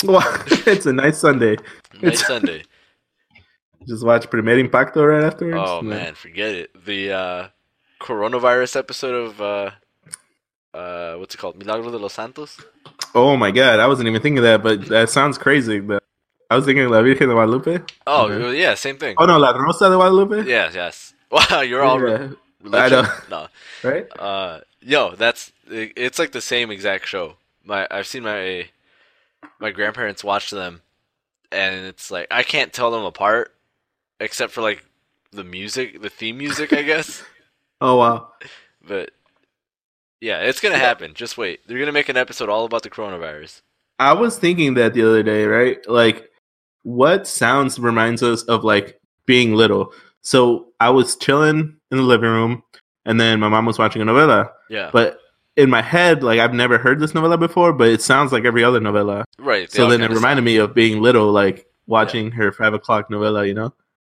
Well, 0.04 0.22
it's 0.68 0.86
a 0.86 0.94
nice 0.94 1.18
Sunday. 1.20 1.56
Nice 2.01 2.04
It's- 2.22 2.27
Sunday. 2.34 2.63
Just 3.88 4.06
watch 4.06 4.30
Primer 4.30 4.58
Impacto 4.58 5.04
right 5.06 5.24
afterwards. 5.24 5.58
Oh 5.70 5.80
and 5.80 5.89
man, 5.89 6.15
forget 6.15 6.54
it. 6.54 6.86
The 6.86 7.12
uh, 7.13 7.48
coronavirus 8.01 8.75
episode 8.77 9.13
of 9.15 9.42
uh, 9.42 9.72
uh, 10.74 11.15
what's 11.15 11.36
it 11.36 11.38
called? 11.38 11.58
Milagro 11.58 11.92
de 11.92 11.98
los 11.98 12.13
Santos. 12.13 12.60
Oh 13.13 13.38
my 13.38 13.51
god, 13.51 13.80
I 13.80 13.88
wasn't 13.88 14.08
even 14.10 14.22
thinking 14.22 14.39
of 14.39 14.44
that, 14.44 14.63
but 14.63 14.88
that 14.89 15.10
sounds 15.10 15.38
crazy. 15.38 15.80
But 15.80 16.04
I 16.50 16.56
was 16.56 16.65
thinking 16.65 16.89
La 16.89 17.01
Virgen 17.01 17.27
de 17.30 17.34
Guadalupe. 17.34 17.80
Oh 18.08 18.25
Okay. 18.30 18.60
yeah, 18.60 18.74
same 18.74 18.98
thing. 18.98 19.15
Oh 19.18 19.25
no, 19.25 19.38
La 19.38 19.51
Rosa 19.51 19.89
de 19.89 19.96
Guadalupe. 19.96 20.46
Yeah, 20.50 20.70
yes. 20.74 21.13
Wow, 21.32 21.62
you're 21.62 21.84
all 21.84 22.00
Yeah, 22.01 22.30
religion. 22.62 23.06
I 23.06 23.20
No, 23.30 23.48
right. 23.84 24.08
uh, 24.20 24.60
yo, 24.86 25.15
that's 25.15 25.51
it's 25.68 26.20
like 26.20 26.32
the 26.32 26.42
same 26.42 26.72
exact 26.72 27.08
show. 27.08 27.36
My 27.64 27.88
I've 27.90 28.07
seen 28.07 28.24
my 28.24 28.70
my 29.59 29.72
grandparents 29.72 30.24
watch 30.24 30.51
them, 30.51 30.81
and 31.51 31.86
it's 31.86 32.12
like 32.12 32.27
I 32.31 32.44
can't 32.44 32.72
tell 32.72 32.92
them 32.92 33.03
apart, 33.03 33.53
except 34.20 34.53
for 34.53 34.62
like 34.62 34.86
the 35.31 35.44
music, 35.44 36.01
the 36.01 36.09
theme 36.09 36.38
music, 36.38 36.72
I 36.72 36.83
guess. 36.83 37.24
Oh 37.81 37.98
wow. 37.98 38.29
But 38.88 39.12
yeah, 40.22 40.40
it's 40.40 40.62
gonna 40.62 40.77
happen. 40.77 41.14
Just 41.14 41.38
wait. 41.38 41.59
They're 41.68 41.77
gonna 41.77 41.92
make 41.92 42.07
an 42.07 42.16
episode 42.16 42.48
all 42.48 42.64
about 42.64 42.83
the 42.83 42.90
coronavirus. 42.90 43.62
I 44.00 44.14
was 44.14 44.40
thinking 44.40 44.75
that 44.75 44.94
the 44.94 45.05
other 45.05 45.22
day, 45.22 45.44
right? 45.44 45.77
Like, 45.86 46.31
what 46.83 47.27
sounds 47.27 47.77
reminds 47.77 48.24
us 48.24 48.44
of 48.44 48.64
like 48.64 48.98
being 49.25 49.55
little? 49.55 49.92
So 50.22 50.68
I 50.79 50.90
was 50.90 51.18
chilling 51.18 51.75
in 51.92 51.98
the 51.98 52.03
living 52.03 52.29
room, 52.29 52.64
and 53.05 53.20
then 53.20 53.39
my 53.39 53.48
mom 53.50 53.65
was 53.65 53.77
watching 53.79 54.01
a 54.01 54.05
novela. 54.05 54.51
Yeah, 54.70 54.89
But 54.91 55.20
in 55.55 55.70
my 55.70 55.81
head, 55.81 56.24
like 56.24 56.39
I've 56.39 56.53
never 56.53 56.77
heard 56.77 57.00
this 57.00 57.13
novela 57.13 57.39
before, 57.39 57.72
but 57.74 57.87
it 57.89 58.01
sounds 58.01 58.31
like 58.31 58.46
every 58.46 58.63
other 58.63 58.79
novela. 58.79 59.24
right. 59.39 59.72
So 59.72 59.87
then 59.89 60.01
it 60.01 60.11
reminded 60.11 60.44
me 60.44 60.57
of 60.57 60.74
being 60.74 61.01
little, 61.01 61.31
like 61.31 61.68
watching 61.87 62.31
her 62.31 62.51
five 62.51 62.74
o'clock 62.74 63.09
novela. 63.09 63.48
You 63.48 63.53
know? 63.53 63.74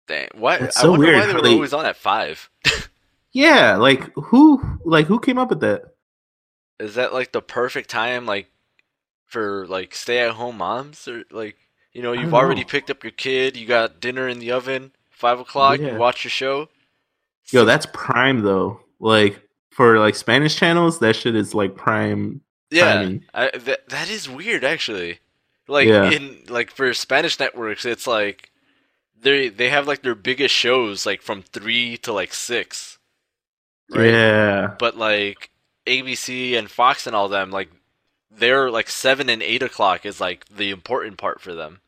Dang, 0.08 0.28
I 0.46 0.70
so 0.70 0.92
wonder 0.92 1.08
weird 1.08 1.20
why 1.20 1.26
they 1.28 1.34
were 1.34 1.42
they- 1.42 1.54
always 1.54 1.74
on 1.74 1.86
at 1.86 1.96
five. 1.98 2.50
Yeah. 3.32 3.76
Like 3.76 4.14
who? 4.16 4.62
Like 4.86 5.08
who 5.08 5.20
came 5.20 5.38
up 5.38 5.50
with 5.50 5.60
that? 5.60 5.94
Is 6.80 6.96
that 6.96 7.14
like 7.14 7.32
the 7.34 7.42
perfect 7.42 7.90
time, 7.90 8.26
like 8.26 8.50
for 9.26 9.66
like 9.68 9.94
stay-at-home 9.94 10.58
moms, 10.58 11.06
or 11.08 11.24
like 11.32 11.58
you 11.92 12.02
know 12.02 12.14
you've 12.14 12.34
already 12.34 12.62
know. 12.62 12.68
picked 12.68 12.90
up 12.90 13.04
your 13.04 13.12
kid, 13.12 13.58
you 13.58 13.66
got 13.66 14.00
dinner 14.00 14.28
in 14.30 14.40
the 14.40 14.52
oven, 14.52 14.92
five 15.10 15.40
o'clock, 15.40 15.80
Yeah. 15.80 15.94
you 15.94 15.98
watch 15.98 16.24
your 16.24 16.32
show. 16.32 16.70
Yo, 17.52 17.66
that's 17.66 17.86
prime 17.94 18.42
though. 18.42 18.80
Like 19.00 19.42
for 19.72 20.00
like 20.00 20.16
Spanish 20.16 20.56
channels, 20.56 21.00
that 21.00 21.16
shit 21.16 21.36
is 21.36 21.54
like 21.54 21.76
prime. 21.76 22.42
yeah. 22.72 23.10
I, 23.34 23.52
that 23.58 23.90
that 23.90 24.10
is 24.10 24.30
weird, 24.30 24.64
actually. 24.64 25.20
Like 25.68 25.88
Yeah. 25.88 26.12
in 26.12 26.44
like 26.48 26.72
for 26.72 26.94
Spanish 26.94 27.40
networks, 27.40 27.86
it's 27.86 28.08
like 28.08 28.52
they 29.20 29.50
they 29.50 29.70
have 29.70 29.88
like 29.88 30.02
their 30.04 30.16
biggest 30.16 30.54
shows 30.54 31.06
like 31.06 31.22
from 31.22 31.42
three 31.42 31.98
to 32.00 32.14
like 32.14 32.34
six, 32.34 32.98
right? 33.90 34.06
Yeah. 34.12 34.76
But 34.80 34.98
like 34.98 35.50
ABC 35.88 36.58
and 36.58 36.70
Fox 36.70 37.06
and 37.08 37.16
all 37.16 37.28
them, 37.30 37.52
like 37.52 37.70
they're 38.32 38.70
like 38.70 38.90
seven 38.90 39.30
and 39.30 39.42
eight 39.42 39.64
o'clock 39.64 40.06
is 40.06 40.20
like 40.20 40.46
the 40.48 40.70
important 40.72 41.18
part 41.18 41.42
for 41.42 41.54
them. 41.54 41.80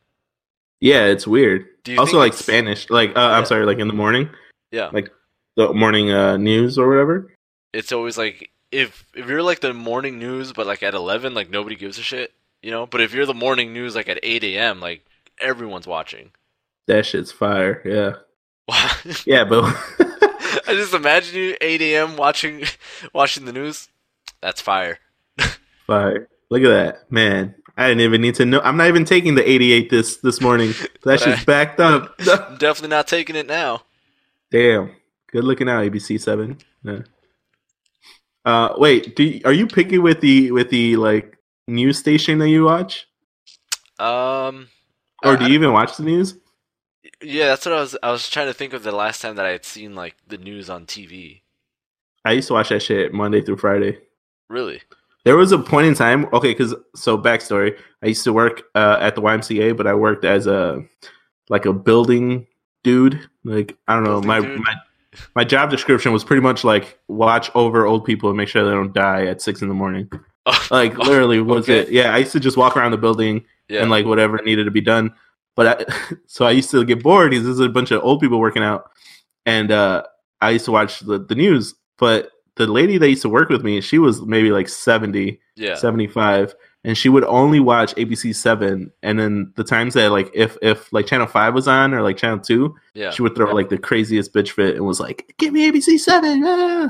Yeah, 0.80 1.06
it's 1.06 1.26
weird. 1.26 1.66
Do 1.84 1.92
you 1.92 1.98
Also, 1.98 2.18
like 2.18 2.32
Spanish, 2.34 2.88
like 2.90 3.10
uh, 3.10 3.12
Yeah. 3.20 3.30
I'm 3.38 3.44
sorry, 3.44 3.66
like 3.66 3.78
in 3.78 3.88
the 3.88 3.94
morning, 3.94 4.28
Yeah, 4.70 4.90
like 4.92 5.10
the 5.58 5.74
morning 5.74 6.12
uh, 6.12 6.36
news 6.36 6.78
or 6.78 6.88
whatever. 6.88 7.34
it's 7.74 7.90
always 7.90 8.16
like 8.16 8.50
if 8.70 9.04
if 9.12 9.28
you're 9.28 9.42
like 9.42 9.58
the 9.60 9.74
morning 9.74 10.18
news, 10.18 10.52
but 10.52 10.66
like 10.66 10.82
at 10.84 10.94
eleven, 10.94 11.34
like 11.34 11.50
nobody 11.50 11.74
gives 11.74 11.98
a 11.98 12.02
shit, 12.02 12.32
you 12.62 12.70
know. 12.70 12.86
But 12.86 13.00
if 13.00 13.12
you're 13.12 13.26
the 13.26 13.34
morning 13.34 13.72
news, 13.72 13.96
like 13.96 14.08
at 14.08 14.20
eight 14.22 14.44
a.m., 14.44 14.80
like 14.80 15.04
everyone's 15.40 15.86
watching. 15.86 16.30
That 16.86 17.04
shit's 17.06 17.32
fire. 17.32 17.82
Yeah, 17.84 18.14
yeah, 19.26 19.44
but 19.44 19.64
I 20.68 20.74
just 20.74 20.94
imagine 20.94 21.34
you 21.36 21.56
eight 21.60 21.82
a.m. 21.82 22.16
watching 22.16 22.64
watching 23.12 23.44
the 23.44 23.52
news. 23.52 23.88
That's 24.40 24.60
fire. 24.60 25.00
fire. 25.88 26.28
Look 26.50 26.62
at 26.62 26.68
that, 26.68 27.10
man. 27.10 27.56
I 27.76 27.88
didn't 27.88 28.02
even 28.02 28.20
need 28.20 28.36
to 28.36 28.46
know. 28.46 28.60
I'm 28.60 28.76
not 28.76 28.88
even 28.88 29.04
taking 29.04 29.34
the 29.34 29.48
88 29.48 29.90
this 29.90 30.16
this 30.16 30.40
morning. 30.40 30.72
That 31.04 31.20
shit's 31.20 31.44
backed 31.44 31.78
up. 31.78 32.16
Definitely 32.18 32.88
not 32.88 33.06
taking 33.06 33.36
it 33.36 33.46
now. 33.46 33.82
Damn. 34.50 34.90
Good 35.32 35.44
looking 35.44 35.68
out, 35.68 35.84
ABC 35.84 36.20
Seven. 36.20 36.58
Yeah. 36.82 37.00
Uh, 38.44 38.74
wait. 38.78 39.14
Do 39.16 39.24
you, 39.24 39.40
are 39.44 39.52
you 39.52 39.66
picky 39.66 39.98
with 39.98 40.20
the 40.20 40.50
with 40.52 40.70
the 40.70 40.96
like 40.96 41.36
news 41.66 41.98
station 41.98 42.38
that 42.38 42.48
you 42.48 42.64
watch, 42.64 43.06
Um, 43.98 44.68
or 45.24 45.36
do 45.36 45.44
you 45.46 45.54
even 45.54 45.72
watch 45.72 45.96
the 45.96 46.04
news? 46.04 46.36
yeah, 47.20 47.46
that's 47.48 47.66
what 47.66 47.74
I 47.74 47.80
was. 47.80 47.96
I 48.02 48.10
was 48.10 48.28
trying 48.28 48.46
to 48.46 48.54
think 48.54 48.72
of 48.72 48.82
the 48.82 48.92
last 48.92 49.20
time 49.20 49.36
that 49.36 49.44
I 49.46 49.50
had 49.50 49.64
seen 49.64 49.94
like 49.94 50.16
the 50.26 50.38
news 50.38 50.70
on 50.70 50.86
TV. 50.86 51.42
I 52.24 52.32
used 52.32 52.48
to 52.48 52.54
watch 52.54 52.70
that 52.70 52.82
shit 52.82 53.12
Monday 53.12 53.40
through 53.42 53.58
Friday. 53.58 53.98
Really? 54.48 54.80
There 55.24 55.36
was 55.36 55.52
a 55.52 55.58
point 55.58 55.86
in 55.88 55.94
time. 55.94 56.26
Okay, 56.32 56.52
because 56.52 56.74
so 56.94 57.18
backstory. 57.18 57.78
I 58.02 58.06
used 58.06 58.24
to 58.24 58.32
work 58.32 58.62
uh, 58.74 58.96
at 59.00 59.14
the 59.14 59.20
YMCA, 59.20 59.76
but 59.76 59.86
I 59.86 59.94
worked 59.94 60.24
as 60.24 60.46
a 60.46 60.82
like 61.50 61.66
a 61.66 61.72
building 61.72 62.46
dude. 62.82 63.28
Like 63.44 63.76
I 63.88 63.94
don't 63.94 64.04
know, 64.04 64.20
Building 64.22 64.28
my 64.28 64.40
dude? 64.40 64.60
my 64.60 64.74
my 65.34 65.44
job 65.44 65.70
description 65.70 66.12
was 66.12 66.22
pretty 66.24 66.42
much 66.42 66.64
like 66.64 66.98
watch 67.08 67.50
over 67.54 67.86
old 67.86 68.04
people 68.04 68.28
and 68.30 68.36
make 68.36 68.48
sure 68.48 68.64
they 68.64 68.70
don't 68.70 68.92
die 68.92 69.26
at 69.26 69.40
six 69.40 69.62
in 69.62 69.68
the 69.68 69.74
morning. 69.74 70.10
Like 70.70 70.96
literally 70.96 71.42
was 71.42 71.64
Okay. 71.68 71.80
it? 71.80 71.90
Yeah, 71.90 72.14
I 72.14 72.18
used 72.18 72.32
to 72.32 72.40
just 72.40 72.56
walk 72.56 72.74
around 72.74 72.92
the 72.92 72.96
building 72.96 73.44
Yeah. 73.68 73.82
and 73.82 73.90
like 73.90 74.06
whatever 74.06 74.38
needed 74.42 74.64
to 74.64 74.70
be 74.70 74.80
done. 74.80 75.12
But 75.56 75.66
I, 75.88 76.14
so 76.26 76.46
I 76.46 76.52
used 76.52 76.70
to 76.70 76.84
get 76.86 77.02
bored 77.02 77.30
because 77.30 77.44
there's 77.44 77.60
a 77.60 77.68
bunch 77.68 77.90
of 77.90 78.02
old 78.02 78.20
people 78.20 78.40
working 78.40 78.62
out, 78.62 78.90
and 79.44 79.70
uh, 79.70 80.04
I 80.40 80.50
used 80.50 80.64
to 80.64 80.72
watch 80.72 81.00
the, 81.00 81.18
the 81.18 81.34
news. 81.34 81.74
But 81.98 82.30
the 82.56 82.66
lady 82.66 82.96
that 82.96 83.10
used 83.10 83.20
to 83.22 83.28
work 83.28 83.50
with 83.50 83.62
me, 83.62 83.82
she 83.82 83.98
was 83.98 84.22
maybe 84.22 84.50
like 84.50 84.70
70, 84.70 85.38
yeah. 85.56 85.74
75. 85.74 86.54
And 86.84 86.96
she 86.96 87.08
would 87.08 87.24
only 87.24 87.60
watch 87.60 87.94
ABC 87.96 88.34
Seven. 88.34 88.92
And 89.02 89.18
then 89.18 89.52
the 89.56 89.64
times 89.64 89.94
that 89.94 90.10
like 90.12 90.30
if 90.34 90.56
if 90.62 90.92
like 90.92 91.06
Channel 91.06 91.26
Five 91.26 91.54
was 91.54 91.66
on 91.68 91.92
or 91.94 92.02
like 92.02 92.16
Channel 92.16 92.38
Two, 92.40 92.76
Yeah. 92.94 93.10
she 93.10 93.22
would 93.22 93.34
throw 93.34 93.52
like 93.54 93.68
the 93.68 93.78
craziest 93.78 94.32
bitch 94.32 94.50
fit 94.50 94.76
and 94.76 94.86
was 94.86 95.00
like, 95.00 95.34
"Give 95.38 95.52
me 95.52 95.70
ABC 95.70 95.98
Seven. 95.98 96.42
ah." 96.46 96.88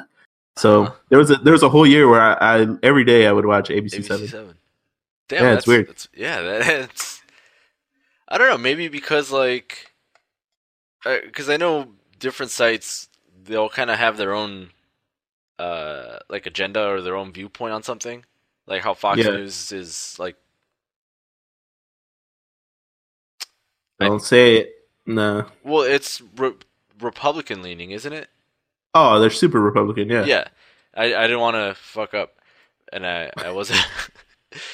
So 0.57 0.83
Uh-huh. 0.85 0.94
there 1.09 1.18
was 1.18 1.31
a 1.31 1.37
there 1.37 1.53
was 1.53 1.62
a 1.62 1.68
whole 1.68 1.87
year 1.87 2.09
where 2.09 2.20
I, 2.20 2.35
I 2.62 2.66
every 2.83 3.05
day 3.05 3.27
I 3.27 3.33
would 3.33 3.46
watch 3.46 3.68
ABC, 3.70 3.98
ABC 4.01 4.29
Seven. 4.29 4.55
Damn, 5.29 5.42
Yeah, 5.44 5.51
that's 5.51 5.59
it's 5.61 5.66
weird. 5.66 5.88
That's, 5.88 6.09
yeah, 6.14 6.40
that's. 6.59 7.22
I 8.29 8.38
don't 8.38 8.48
know. 8.51 8.59
Maybe 8.59 8.88
because 8.88 9.31
like, 9.31 9.90
because 11.05 11.48
I 11.48 11.57
know 11.57 11.88
different 12.18 12.51
sites, 12.53 13.09
they'll 13.44 13.68
kind 13.70 13.90
of 13.90 13.98
have 13.98 14.16
their 14.16 14.35
own, 14.35 14.70
uh, 15.59 16.18
like 16.29 16.46
agenda 16.46 16.87
or 16.88 17.01
their 17.01 17.16
own 17.16 17.33
viewpoint 17.33 17.72
on 17.72 17.83
something. 17.83 18.24
Like 18.69 18.83
how 18.83 18.95
Fox 18.95 19.19
Yeah. 19.19 19.31
News 19.31 19.73
is 19.73 20.15
like. 20.19 20.37
I- 24.01 24.07
Don't 24.07 24.23
say 24.23 24.57
it. 24.59 24.75
No. 25.07 25.47
Well, 25.65 25.83
it's 25.83 26.21
re- 26.37 26.53
Republican 27.01 27.63
leaning, 27.63 27.91
isn't 27.93 28.13
it? 28.13 28.29
Oh, 28.95 29.19
they're 29.19 29.31
super 29.31 29.61
Republican. 29.61 30.09
Yeah. 30.09 30.25
Yeah. 30.25 30.45
I, 30.95 31.15
I 31.15 31.23
didn't 31.23 31.41
want 31.41 31.57
to 31.57 31.75
fuck 31.81 32.15
up, 32.15 32.35
and 32.93 33.07
I 33.07 33.31
I 33.37 33.51
wasn't. 33.51 33.81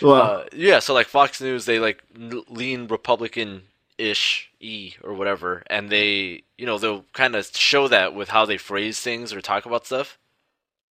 Well, 0.01 0.23
uh, 0.23 0.45
yeah, 0.55 0.79
so 0.79 0.95
like 0.95 1.09
Fox 1.09 1.41
News, 1.41 1.65
they 1.65 1.81
like 1.81 2.01
lean 2.17 2.87
Republican 2.87 3.63
ish 3.99 4.49
e 4.61 4.95
or 5.03 5.15
whatever, 5.15 5.65
and 5.67 5.91
they 5.91 6.45
you 6.57 6.65
know 6.65 6.79
they'll 6.79 7.05
kind 7.13 7.35
of 7.35 7.45
show 7.57 7.89
that 7.89 8.15
with 8.15 8.29
how 8.29 8.47
they 8.47 8.57
phrase 8.57 9.01
things 9.01 9.33
or 9.33 9.41
talk 9.41 9.67
about 9.67 9.85
stuff. 9.85 10.17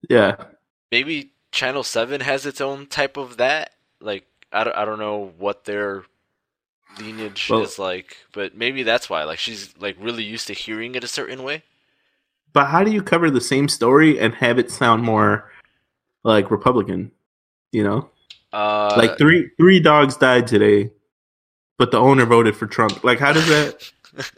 yeah. 0.08 0.36
Maybe 0.90 1.30
Channel 1.52 1.82
Seven 1.82 2.20
has 2.20 2.46
its 2.46 2.60
own 2.60 2.86
type 2.86 3.16
of 3.16 3.36
that. 3.38 3.72
Like 4.00 4.26
I 4.52 4.64
don't 4.64 4.76
I 4.76 4.84
don't 4.84 4.98
know 4.98 5.32
what 5.38 5.64
their 5.64 6.04
lineage 6.98 7.48
Well- 7.50 7.62
is 7.62 7.78
like, 7.78 8.16
but 8.32 8.56
maybe 8.56 8.82
that's 8.82 9.08
why. 9.10 9.24
Like 9.24 9.38
she's 9.38 9.74
like 9.78 9.96
really 10.00 10.24
used 10.24 10.46
to 10.48 10.52
hearing 10.54 10.94
it 10.94 11.04
a 11.04 11.08
certain 11.08 11.42
way. 11.42 11.62
But 12.52 12.66
how 12.66 12.82
do 12.82 12.90
you 12.90 13.02
cover 13.02 13.30
the 13.30 13.40
same 13.40 13.68
story 13.68 14.18
and 14.18 14.34
have 14.34 14.58
it 14.58 14.70
sound 14.72 15.02
more 15.04 15.50
like 16.24 16.50
Republican? 16.50 17.12
You 17.72 17.84
know, 17.84 18.10
Uh, 18.52 18.94
like 18.96 19.16
three 19.18 19.50
three 19.56 19.78
dogs 19.78 20.16
died 20.16 20.48
today, 20.48 20.90
but 21.78 21.92
the 21.92 21.98
owner 21.98 22.26
voted 22.26 22.56
for 22.56 22.66
Trump. 22.66 23.04
Like, 23.04 23.18
how 23.20 23.32
does 23.32 23.46
that? 23.48 23.92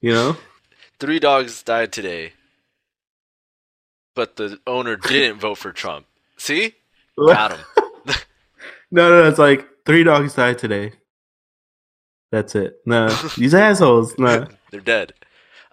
You 0.00 0.12
know? 0.12 0.36
three 1.00 1.18
dogs 1.18 1.60
died 1.64 1.92
today, 1.92 2.32
but 4.14 4.36
the 4.36 4.60
owner 4.64 4.94
didn't 4.94 5.40
vote 5.40 5.58
for 5.58 5.72
Trump. 5.72 6.06
See, 6.38 6.74
got 7.16 7.52
him. 7.52 7.60
No, 8.90 9.08
no, 9.10 9.28
it's 9.28 9.38
like 9.38 9.68
three 9.84 10.02
dogs 10.02 10.34
died 10.34 10.58
today. 10.58 10.92
That's 12.30 12.54
it. 12.54 12.80
No, 12.86 13.08
these 13.36 13.54
assholes. 13.54 14.18
No. 14.18 14.46
They're 14.70 14.80
dead. 14.80 15.14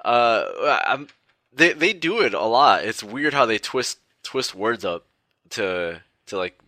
Uh, 0.04 0.80
I'm, 0.86 1.08
they 1.54 1.74
they 1.74 1.94
do 1.94 2.22
it 2.22 2.34
a 2.34 2.44
lot. 2.44 2.84
It's 2.86 3.04
weird 3.04 3.34
how 3.34 3.46
they 3.46 3.58
twist 3.58 4.00
twist 4.24 4.54
words 4.54 4.86
up 4.86 5.06
to 5.52 6.02
to 6.28 6.38
like 6.38 6.60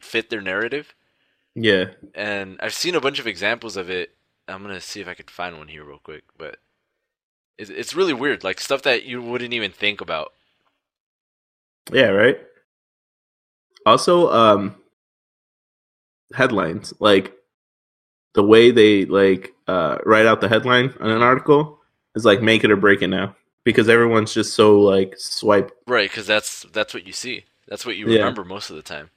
fit 0.00 0.30
their 0.30 0.40
narrative. 0.40 0.94
Yeah. 1.54 1.86
And 2.14 2.58
I've 2.60 2.74
seen 2.74 2.94
a 2.94 3.00
bunch 3.00 3.18
of 3.18 3.26
examples 3.26 3.76
of 3.76 3.88
it. 3.90 4.14
I'm 4.46 4.62
gonna 4.62 4.80
see 4.80 5.00
if 5.00 5.08
I 5.08 5.14
could 5.14 5.30
find 5.30 5.56
one 5.56 5.68
here 5.68 5.84
real 5.84 5.98
quick, 5.98 6.24
but 6.36 6.58
it's 7.58 7.70
it's 7.70 7.94
really 7.94 8.12
weird. 8.14 8.44
Like 8.44 8.60
stuff 8.60 8.82
that 8.82 9.04
you 9.04 9.22
wouldn't 9.22 9.54
even 9.54 9.72
think 9.72 10.00
about. 10.00 10.32
Yeah. 11.90 12.08
Right. 12.08 12.38
Also, 13.86 14.30
um, 14.32 14.76
headlines 16.34 16.92
like 17.00 17.34
the 18.34 18.42
way 18.42 18.70
they 18.70 19.04
like 19.04 19.54
uh 19.68 19.98
write 20.04 20.26
out 20.26 20.40
the 20.40 20.48
headline 20.48 20.92
on 21.00 21.10
an 21.10 21.22
article 21.22 21.78
is 22.14 22.24
like 22.24 22.42
make 22.42 22.64
it 22.64 22.70
or 22.70 22.76
break 22.76 23.02
it 23.02 23.08
now 23.08 23.36
because 23.64 23.88
everyone's 23.88 24.34
just 24.34 24.54
so 24.54 24.80
like 24.80 25.14
swipe. 25.18 25.70
Right, 25.86 26.10
because 26.10 26.26
that's 26.26 26.62
that's 26.72 26.92
what 26.94 27.06
you 27.06 27.12
see. 27.12 27.44
That's 27.68 27.86
what 27.86 27.96
you 27.96 28.06
Yeah. 28.06 28.16
remember 28.16 28.44
most 28.44 28.70
of 28.70 28.76
the 28.76 28.82
time. 28.82 29.10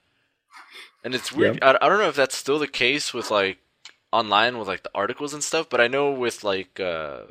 And 1.04 1.14
it's 1.14 1.32
weird. 1.32 1.58
I, 1.62 1.76
I 1.80 1.88
don't 1.88 1.98
know 1.98 2.08
if 2.08 2.16
that's 2.16 2.36
still 2.36 2.58
the 2.58 2.66
case 2.68 3.12
with 3.14 3.30
like 3.30 3.58
online 4.12 4.58
with 4.58 4.68
like 4.68 4.82
the 4.82 4.90
articles 4.94 5.34
and 5.34 5.42
stuff, 5.44 5.68
but 5.68 5.80
I 5.80 5.88
know 5.88 6.10
with 6.12 6.44
like 6.44 6.80
uh, 6.80 7.22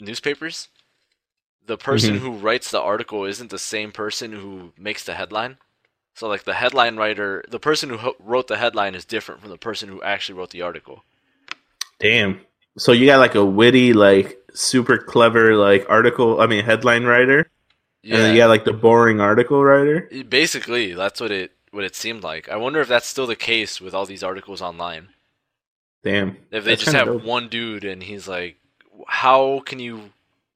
newspapers, 0.00 0.68
the 1.66 1.76
person 1.78 2.14
Mhm. 2.14 2.20
who 2.20 2.32
writes 2.32 2.70
the 2.70 2.80
article 2.80 3.24
isn't 3.24 3.50
the 3.50 3.58
same 3.58 3.92
person 3.92 4.32
who 4.32 4.72
makes 4.76 5.04
the 5.04 5.14
headline. 5.14 5.58
So 6.14 6.28
like 6.28 6.44
the 6.44 6.54
headline 6.54 6.96
writer, 6.96 7.44
the 7.48 7.58
person 7.58 7.90
who 7.90 7.96
ho- 7.98 8.16
wrote 8.20 8.46
the 8.46 8.56
headline 8.56 8.94
is 8.94 9.04
different 9.04 9.40
from 9.40 9.50
the 9.50 9.58
person 9.58 9.88
who 9.88 10.00
actually 10.02 10.38
wrote 10.38 10.50
the 10.50 10.62
article. 10.62 11.02
Damn. 11.98 12.40
So 12.78 12.92
you 12.92 13.06
got 13.06 13.18
like 13.18 13.34
a 13.34 13.44
witty, 13.44 13.92
like 13.92 14.38
super 14.54 14.96
clever, 14.96 15.56
like 15.56 15.86
article. 15.88 16.40
I 16.40 16.46
mean, 16.46 16.64
headline 16.64 17.04
writer, 17.04 17.50
and 18.02 18.12
then 18.12 18.34
you 18.34 18.40
got 18.40 18.48
like 18.48 18.64
the 18.64 18.72
boring 18.72 19.20
article 19.20 19.62
writer. 19.62 20.08
Basically, 20.28 20.92
that's 20.94 21.20
what 21.20 21.30
it 21.30 21.52
what 21.70 21.84
it 21.84 21.96
seemed 21.96 22.22
like. 22.22 22.48
I 22.48 22.56
wonder 22.56 22.80
if 22.80 22.88
that's 22.88 23.06
still 23.06 23.26
the 23.26 23.36
case 23.36 23.80
with 23.80 23.94
all 23.94 24.06
these 24.06 24.22
articles 24.22 24.62
online. 24.62 25.08
Damn. 26.02 26.36
If 26.50 26.64
they 26.64 26.76
just 26.76 26.92
have 26.92 27.06
dope. 27.06 27.24
one 27.24 27.48
dude 27.48 27.84
and 27.84 28.02
he's 28.02 28.28
like, 28.28 28.56
"How 29.06 29.60
can 29.60 29.78
you 29.78 30.10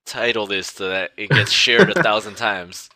title 0.05 0.47
this 0.47 0.69
so 0.69 0.89
that 0.89 1.13
it 1.17 1.31
gets 1.31 1.51
shared 1.51 1.91
a 1.91 2.03
thousand 2.03 2.35
times?" 2.37 2.91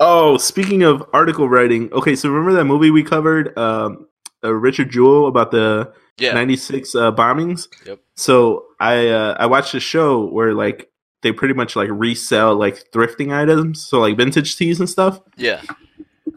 Oh, 0.00 0.36
speaking 0.36 0.82
of 0.82 1.04
article 1.12 1.48
writing, 1.48 1.92
okay, 1.92 2.14
so 2.14 2.28
remember 2.28 2.52
that 2.52 2.64
movie 2.64 2.90
we 2.90 3.02
covered, 3.02 3.56
um, 3.58 4.06
uh, 4.44 4.54
Richard 4.54 4.90
Jewell 4.90 5.26
about 5.26 5.50
the 5.50 5.92
Yeah, 6.18 6.34
'96 6.34 6.94
uh, 6.94 7.10
bombings? 7.12 7.66
Yep. 7.84 7.98
So 8.14 8.66
I 8.78 9.08
uh, 9.08 9.36
I 9.40 9.46
watched 9.46 9.74
a 9.74 9.80
show 9.80 10.24
where 10.26 10.54
like 10.54 10.90
they 11.22 11.32
pretty 11.32 11.54
much 11.54 11.74
like 11.74 11.88
resell 11.90 12.54
like 12.54 12.90
thrifting 12.92 13.34
items, 13.34 13.84
so 13.84 13.98
like 14.00 14.16
vintage 14.16 14.56
tees 14.56 14.78
and 14.78 14.88
stuff. 14.88 15.20
yeah. 15.36 15.62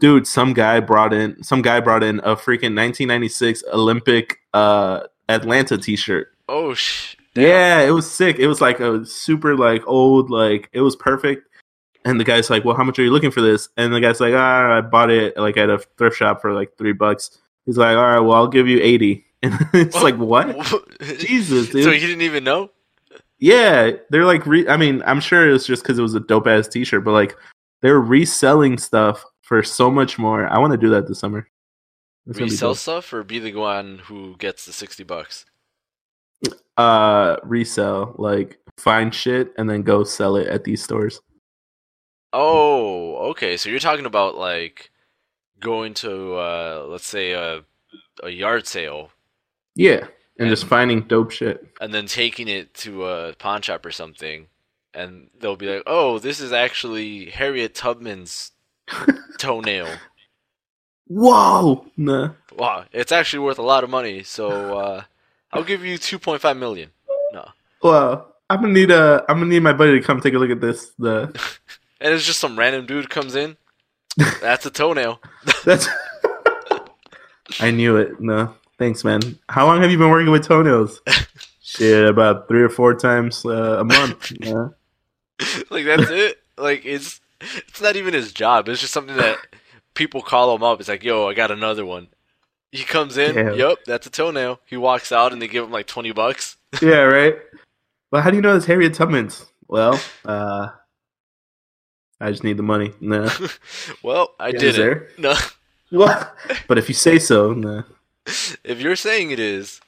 Dude, 0.00 0.26
some 0.26 0.52
guy 0.52 0.80
brought 0.80 1.12
in 1.12 1.40
some 1.44 1.62
guy 1.62 1.78
brought 1.78 2.02
in 2.02 2.18
a 2.20 2.34
freaking 2.34 2.74
1996 2.74 3.62
Olympic 3.72 4.38
uh, 4.52 5.00
Atlanta 5.28 5.78
T-shirt. 5.78 6.28
Oh 6.48 6.74
sh. 6.74 7.14
damn. 7.34 7.44
Yeah, 7.46 7.80
it 7.82 7.90
was 7.90 8.10
sick. 8.10 8.40
It 8.40 8.48
was 8.48 8.60
like 8.60 8.80
a 8.80 9.06
super 9.06 9.56
like 9.56 9.82
old 9.86 10.30
like 10.30 10.68
it 10.72 10.80
was 10.80 10.96
perfect. 10.96 11.46
And 12.04 12.18
the 12.18 12.24
guy's 12.24 12.50
like, 12.50 12.64
"Well, 12.64 12.76
how 12.76 12.84
much 12.84 12.98
are 12.98 13.02
you 13.02 13.10
looking 13.10 13.30
for 13.30 13.40
this?" 13.40 13.68
And 13.76 13.94
the 13.94 14.00
guy's 14.00 14.20
like, 14.20 14.34
"Ah, 14.34 14.78
I 14.78 14.80
bought 14.80 15.10
it 15.10 15.36
like 15.36 15.56
at 15.56 15.70
a 15.70 15.78
thrift 15.96 16.16
shop 16.16 16.40
for 16.40 16.52
like 16.52 16.76
three 16.76 16.92
bucks." 16.92 17.38
He's 17.66 17.76
like, 17.76 17.96
"All 17.96 18.02
right, 18.02 18.18
well, 18.18 18.32
I'll 18.36 18.48
give 18.48 18.68
you 18.68 18.80
80. 18.80 19.24
And 19.44 19.58
it's 19.74 20.00
like, 20.00 20.16
"What?" 20.16 20.56
Jesus, 21.18 21.70
dude. 21.70 21.82
so 21.82 21.90
he 21.90 21.98
didn't 21.98 22.22
even 22.22 22.44
know. 22.44 22.70
Yeah, 23.40 23.90
they're 24.10 24.24
like, 24.24 24.46
re- 24.46 24.68
I 24.68 24.76
mean, 24.76 25.02
I'm 25.04 25.18
sure 25.18 25.48
it 25.48 25.52
was 25.52 25.66
just 25.66 25.82
because 25.82 25.98
it 25.98 26.02
was 26.02 26.14
a 26.14 26.20
dope 26.20 26.46
ass 26.46 26.68
T-shirt, 26.68 27.02
but 27.02 27.10
like 27.10 27.36
they're 27.80 28.00
reselling 28.00 28.78
stuff 28.78 29.24
for 29.40 29.64
so 29.64 29.90
much 29.90 30.16
more. 30.16 30.46
I 30.46 30.58
want 30.58 30.70
to 30.70 30.76
do 30.76 30.90
that 30.90 31.08
this 31.08 31.18
summer. 31.18 31.48
That's 32.24 32.38
Resell 32.38 32.76
stuff 32.76 33.12
or 33.12 33.24
be 33.24 33.40
the 33.40 33.52
one 33.54 33.98
who 33.98 34.36
gets 34.36 34.64
the 34.64 34.72
sixty 34.72 35.02
bucks. 35.02 35.44
Uh, 36.76 37.36
resell 37.42 38.14
like 38.16 38.58
find 38.78 39.14
shit 39.14 39.52
and 39.58 39.68
then 39.68 39.82
go 39.82 40.04
sell 40.04 40.36
it 40.36 40.46
at 40.46 40.64
these 40.64 40.82
stores. 40.82 41.20
Oh, 42.32 43.16
okay. 43.30 43.56
So 43.56 43.68
you're 43.70 43.78
talking 43.78 44.06
about 44.06 44.36
like 44.36 44.90
going 45.60 45.94
to 45.94 46.34
uh, 46.34 46.86
let's 46.88 47.06
say 47.06 47.32
a 47.32 47.62
a 48.22 48.30
yard 48.30 48.66
sale 48.66 49.10
Yeah, 49.74 50.06
and 50.38 50.48
just 50.48 50.64
finding 50.66 51.02
dope 51.02 51.30
shit. 51.30 51.66
and 51.80 51.92
then 51.92 52.06
taking 52.06 52.48
it 52.48 52.74
to 52.74 53.06
a 53.06 53.34
pawn 53.34 53.62
shop 53.62 53.84
or 53.86 53.90
something, 53.90 54.48
and 54.94 55.28
they'll 55.38 55.56
be 55.56 55.68
like, 55.74 55.82
"Oh, 55.86 56.18
this 56.18 56.40
is 56.40 56.52
actually 56.52 57.26
Harriet 57.30 57.74
Tubman's 57.74 58.52
toenail. 59.38 59.88
Whoa, 61.08 61.86
nah. 61.96 62.30
Wow, 62.56 62.84
it's 62.92 63.12
actually 63.12 63.40
worth 63.40 63.58
a 63.58 63.62
lot 63.62 63.84
of 63.84 63.90
money. 63.90 64.22
So 64.22 64.78
uh, 64.78 65.02
I'll 65.52 65.64
give 65.64 65.84
you 65.84 65.98
two 65.98 66.18
point 66.18 66.40
five 66.40 66.56
million. 66.56 66.90
No, 67.32 67.48
Well, 67.82 68.34
I'm 68.48 68.60
gonna 68.60 68.72
need 68.72 68.90
a. 68.90 69.24
I'm 69.28 69.38
gonna 69.38 69.46
need 69.50 69.62
my 69.62 69.72
buddy 69.72 69.98
to 69.98 70.00
come 70.06 70.20
take 70.20 70.34
a 70.34 70.38
look 70.38 70.50
at 70.50 70.60
this. 70.60 70.92
The 70.98 71.38
and 72.02 72.12
it's 72.12 72.26
just 72.26 72.40
some 72.40 72.58
random 72.58 72.86
dude 72.86 73.08
comes 73.08 73.34
in. 73.34 73.56
That's 74.40 74.66
a 74.66 74.70
toenail. 74.70 75.20
that's. 75.64 75.88
I 77.60 77.70
knew 77.70 77.96
it. 77.96 78.20
No, 78.20 78.54
thanks, 78.78 79.04
man. 79.04 79.20
How 79.48 79.66
long 79.66 79.80
have 79.82 79.90
you 79.90 79.98
been 79.98 80.10
working 80.10 80.30
with 80.30 80.46
toenails? 80.46 81.00
Shit, 81.62 82.06
about 82.06 82.48
three 82.48 82.62
or 82.62 82.68
four 82.68 82.94
times 82.94 83.44
uh, 83.44 83.78
a 83.80 83.84
month. 83.84 84.32
Yeah. 84.40 84.68
like 85.70 85.84
that's 85.86 86.10
it. 86.10 86.38
Like 86.56 86.84
it's 86.84 87.20
it's 87.40 87.80
not 87.80 87.96
even 87.96 88.14
his 88.14 88.32
job. 88.32 88.68
It's 88.68 88.80
just 88.80 88.92
something 88.92 89.16
that 89.16 89.38
people 89.94 90.22
call 90.22 90.54
him 90.54 90.62
up. 90.62 90.78
It's 90.80 90.88
like, 90.88 91.02
yo, 91.02 91.28
I 91.28 91.34
got 91.34 91.50
another 91.50 91.84
one. 91.84 92.08
He 92.70 92.84
comes 92.84 93.16
in. 93.16 93.34
Damn. 93.34 93.54
Yep, 93.54 93.78
that's 93.86 94.06
a 94.06 94.10
toenail. 94.10 94.60
He 94.66 94.76
walks 94.76 95.10
out 95.10 95.32
and 95.32 95.42
they 95.42 95.48
give 95.48 95.64
him 95.64 95.70
like 95.72 95.86
twenty 95.86 96.12
bucks. 96.12 96.56
yeah, 96.80 97.02
right. 97.02 97.36
Well, 98.10 98.22
how 98.22 98.30
do 98.30 98.36
you 98.36 98.42
know 98.42 98.54
it's 98.56 98.66
Harriet 98.66 98.94
Tubman's? 98.94 99.46
Well, 99.68 99.98
uh, 100.24 100.68
I 102.22 102.30
just 102.30 102.44
need 102.44 102.56
the 102.56 102.62
money. 102.62 102.92
No, 103.00 103.28
well, 104.02 104.34
I 104.38 104.52
did 104.52 104.74
it. 104.74 104.76
there? 104.76 105.08
No, 105.18 105.34
What? 105.90 106.34
But 106.68 106.78
if 106.78 106.88
you 106.88 106.94
say 106.94 107.18
so, 107.18 107.52
nah, 107.52 107.82
if 108.64 108.80
you're 108.80 108.96
saying 108.96 109.30
it 109.30 109.38
is, 109.40 109.80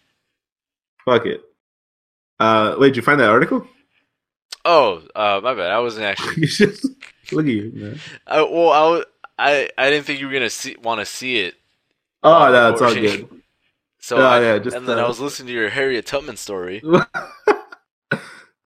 fuck 1.04 1.24
it. 1.26 1.42
Uh, 2.40 2.74
wait, 2.78 2.88
did 2.88 2.96
you 2.96 3.02
find 3.02 3.20
that 3.20 3.30
article? 3.30 3.66
oh, 4.66 5.02
uh, 5.14 5.40
my 5.42 5.54
bad. 5.54 5.70
I 5.70 5.78
wasn't 5.78 6.04
actually. 6.06 6.42
You 6.42 6.46
just 6.48 6.84
look 7.32 7.46
at 7.46 7.52
you. 7.52 7.70
Man. 7.74 8.00
I, 8.26 8.42
well, 8.42 8.70
I, 8.70 8.90
was- 8.90 9.04
I 9.38 9.68
I 9.78 9.90
didn't 9.90 10.04
think 10.06 10.20
you 10.20 10.26
were 10.26 10.32
gonna 10.32 10.50
see 10.50 10.76
want 10.82 11.00
to 11.00 11.06
see 11.06 11.38
it. 11.38 11.54
Oh, 12.22 12.50
no, 12.50 12.72
it's 12.72 12.80
all 12.82 12.94
good. 12.94 13.28
So 14.00 14.16
Oh, 14.18 14.22
I, 14.26 14.40
yeah, 14.42 14.58
just, 14.58 14.76
and 14.76 14.86
then 14.86 14.98
uh, 14.98 15.04
I 15.04 15.08
was 15.08 15.20
listening 15.20 15.48
to 15.48 15.52
your 15.54 15.68
Harriet 15.70 16.04
Tubman 16.06 16.36
story. 16.36 16.82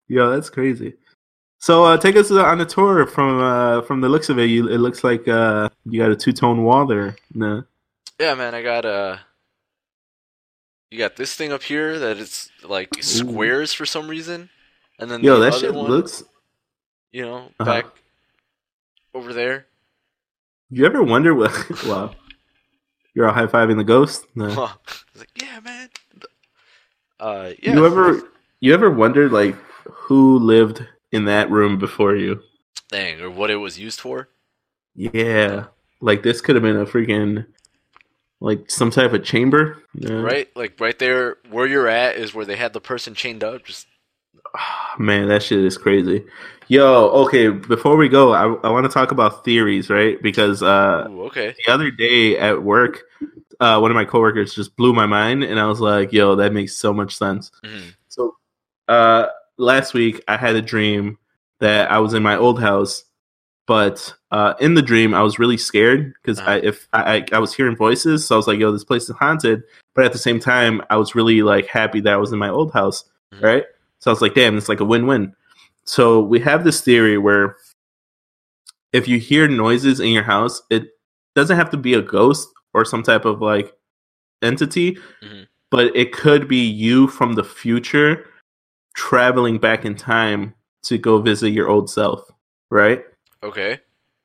Yo, 0.08 0.30
that's 0.30 0.50
crazy. 0.50 0.94
So 1.66 1.84
uh, 1.84 1.98
take 1.98 2.16
us 2.16 2.30
on 2.30 2.62
a 2.62 2.66
tour 2.66 3.08
from 3.08 3.42
uh, 3.42 3.82
from 3.82 4.00
the 4.00 4.08
looks 4.08 4.30
of 4.30 4.38
it. 4.38 4.52
You, 4.52 4.68
it 4.70 4.78
looks 4.78 5.04
like 5.04 5.28
uh, 5.28 5.68
you 5.86 6.00
got 6.00 6.12
a 6.12 6.16
two 6.16 6.32
tone 6.32 6.64
wall 6.64 6.86
there. 6.86 7.16
Nah. 7.34 7.64
Yeah, 8.20 8.36
man, 8.36 8.54
I 8.54 8.62
got 8.62 8.86
uh 8.86 9.18
You 10.92 11.00
got 11.00 11.16
this 11.16 11.34
thing 11.34 11.52
up 11.52 11.64
here 11.64 11.98
that 11.98 12.20
it's 12.20 12.52
like 12.64 12.90
squares 13.02 13.74
for 13.74 13.84
some 13.88 14.08
reason, 14.08 14.52
and 15.00 15.10
then 15.10 15.24
Yo, 15.24 15.40
the 15.40 15.46
that 15.46 15.54
other 15.54 15.60
shit 15.60 15.74
one, 15.74 15.90
looks. 15.90 16.24
you 17.12 17.24
know, 17.24 17.50
Uh-huh. 17.60 17.66
back 17.66 17.86
over 19.16 19.34
there. 19.34 19.66
You 20.70 20.86
ever 20.86 21.02
wonder 21.02 21.34
what? 21.34 21.52
wow, 21.88 22.12
you're 23.16 23.28
all 23.28 23.34
high 23.34 23.48
fiving 23.48 23.78
the 23.78 23.84
ghost. 23.84 24.28
No. 24.36 24.46
Was 24.54 24.70
like, 25.18 25.32
yeah, 25.42 25.60
man. 25.62 25.90
Uh, 27.20 27.54
yeah. 27.64 27.74
You 27.74 27.86
ever 27.88 28.22
you 28.60 28.72
ever 28.72 28.92
wondered 28.92 29.32
like 29.32 29.56
who 29.90 30.38
lived 30.38 30.88
in 31.16 31.26
that 31.26 31.50
room 31.50 31.78
before 31.78 32.16
you? 32.16 32.42
Dang, 32.90 33.22
or 33.22 33.30
what 33.30 33.50
it 33.50 33.56
was 33.56 33.80
used 33.80 34.00
for? 34.00 34.30
Yeah, 34.96 35.66
like 36.02 36.24
this 36.24 36.42
could 36.42 36.56
have 36.56 36.64
been 36.64 36.78
a 36.78 36.86
freaking 36.86 37.46
like 38.40 38.70
some 38.70 38.92
type 38.92 39.14
of 39.14 39.24
chamber. 39.24 39.82
Yeah. 39.94 40.14
Right, 40.14 40.50
like 40.56 40.80
right 40.80 40.98
there 41.00 41.38
where 41.50 41.66
you're 41.66 41.88
at 41.88 42.18
is 42.18 42.34
where 42.34 42.46
they 42.46 42.56
had 42.56 42.74
the 42.74 42.82
person 42.82 43.16
chained 43.16 43.44
up. 43.44 43.66
Just 43.66 43.88
Man, 44.98 45.28
that 45.28 45.44
shit 45.44 45.60
is 45.60 45.78
crazy. 45.78 46.26
Yo, 46.68 47.10
okay, 47.10 47.50
before 47.50 47.96
we 47.96 48.10
go, 48.10 48.34
I, 48.34 48.68
I 48.68 48.72
want 48.72 48.86
to 48.86 48.92
talk 48.92 49.12
about 49.12 49.44
theories, 49.46 49.90
right? 49.90 50.22
Because 50.22 50.64
uh, 50.64 51.08
ooh, 51.10 51.26
okay. 51.26 51.54
the 51.66 51.72
other 51.72 51.92
day 51.92 52.38
at 52.38 52.64
work, 52.64 53.04
uh, 53.60 53.80
one 53.80 53.92
of 53.92 53.96
my 53.96 54.06
coworkers 54.06 54.56
just 54.56 54.76
blew 54.76 54.94
my 54.94 55.06
mind, 55.06 55.44
and 55.44 55.60
I 55.60 55.66
was 55.68 55.80
like, 55.80 56.12
yo, 56.12 56.36
that 56.36 56.54
makes 56.54 56.76
so 56.76 56.94
much 56.94 57.16
sense. 57.16 57.52
Mhm. 57.64 57.94
So, 58.08 58.36
uh, 58.88 59.28
last 59.58 59.94
week 59.94 60.24
I 60.28 60.38
had 60.38 60.56
a 60.56 60.62
dream 60.62 61.18
that 61.60 61.92
I 61.92 62.00
was 62.00 62.14
in 62.14 62.24
my 62.24 62.36
old 62.38 62.60
house, 62.60 63.04
but 63.68 64.14
uh, 64.32 64.54
in 64.60 64.74
the 64.74 64.82
dream 64.82 65.14
I 65.14 65.22
was 65.22 65.40
really 65.40 65.58
scared 65.58 66.14
because 66.22 66.40
I 66.40 66.58
if 66.58 66.88
I, 66.94 67.18
I 67.18 67.26
I 67.34 67.40
was 67.40 67.54
hearing 67.54 67.76
voices, 67.76 68.26
so 68.26 68.36
I 68.36 68.38
was 68.38 68.48
like, 68.48 68.60
"Yo, 68.60 68.72
this 68.72 68.84
place 68.84 69.10
is 69.10 69.16
haunted." 69.16 69.64
But 69.94 70.06
at 70.06 70.12
the 70.14 70.20
same 70.20 70.40
time, 70.40 70.82
I 70.90 70.98
was 70.98 71.16
really 71.16 71.42
like 71.42 71.68
happy 71.68 72.02
that 72.02 72.14
I 72.14 72.18
was 72.18 72.32
in 72.34 72.40
my 72.40 72.50
old 72.50 72.72
house, 72.74 73.06
Mhm. 73.34 73.42
right? 73.44 73.64
So 74.00 74.12
I 74.12 74.14
was 74.14 74.22
like, 74.22 74.34
"Damn, 74.36 74.58
it's 74.58 74.70
like 74.70 74.82
a 74.82 74.86
win-win." 74.86 75.34
So 75.86 76.20
we 76.22 76.40
have 76.42 76.64
this 76.64 76.82
theory 76.82 77.18
where 77.18 77.56
if 78.92 79.08
you 79.08 79.20
hear 79.20 79.48
noises 79.48 80.00
in 80.00 80.10
your 80.10 80.24
house, 80.24 80.62
it 80.70 80.90
doesn't 81.36 81.58
have 81.58 81.70
to 81.72 81.78
be 81.78 81.94
a 81.94 82.02
ghost 82.02 82.50
or 82.74 82.86
some 82.86 83.04
type 83.04 83.26
of 83.26 83.42
like 83.42 83.74
entity, 84.42 84.98
Mhm. 85.24 85.48
but 85.72 85.96
it 85.96 86.12
could 86.14 86.48
be 86.48 86.66
you 86.66 87.08
from 87.08 87.34
the 87.34 87.44
future 87.44 88.26
traveling 88.96 89.60
back 89.60 89.86
in 89.86 89.94
time 89.96 90.56
to 90.84 90.98
go 90.98 91.20
visit 91.22 91.50
your 91.50 91.70
old 91.70 91.90
self, 91.90 92.30
right? 92.72 93.04
Okay. 93.44 93.80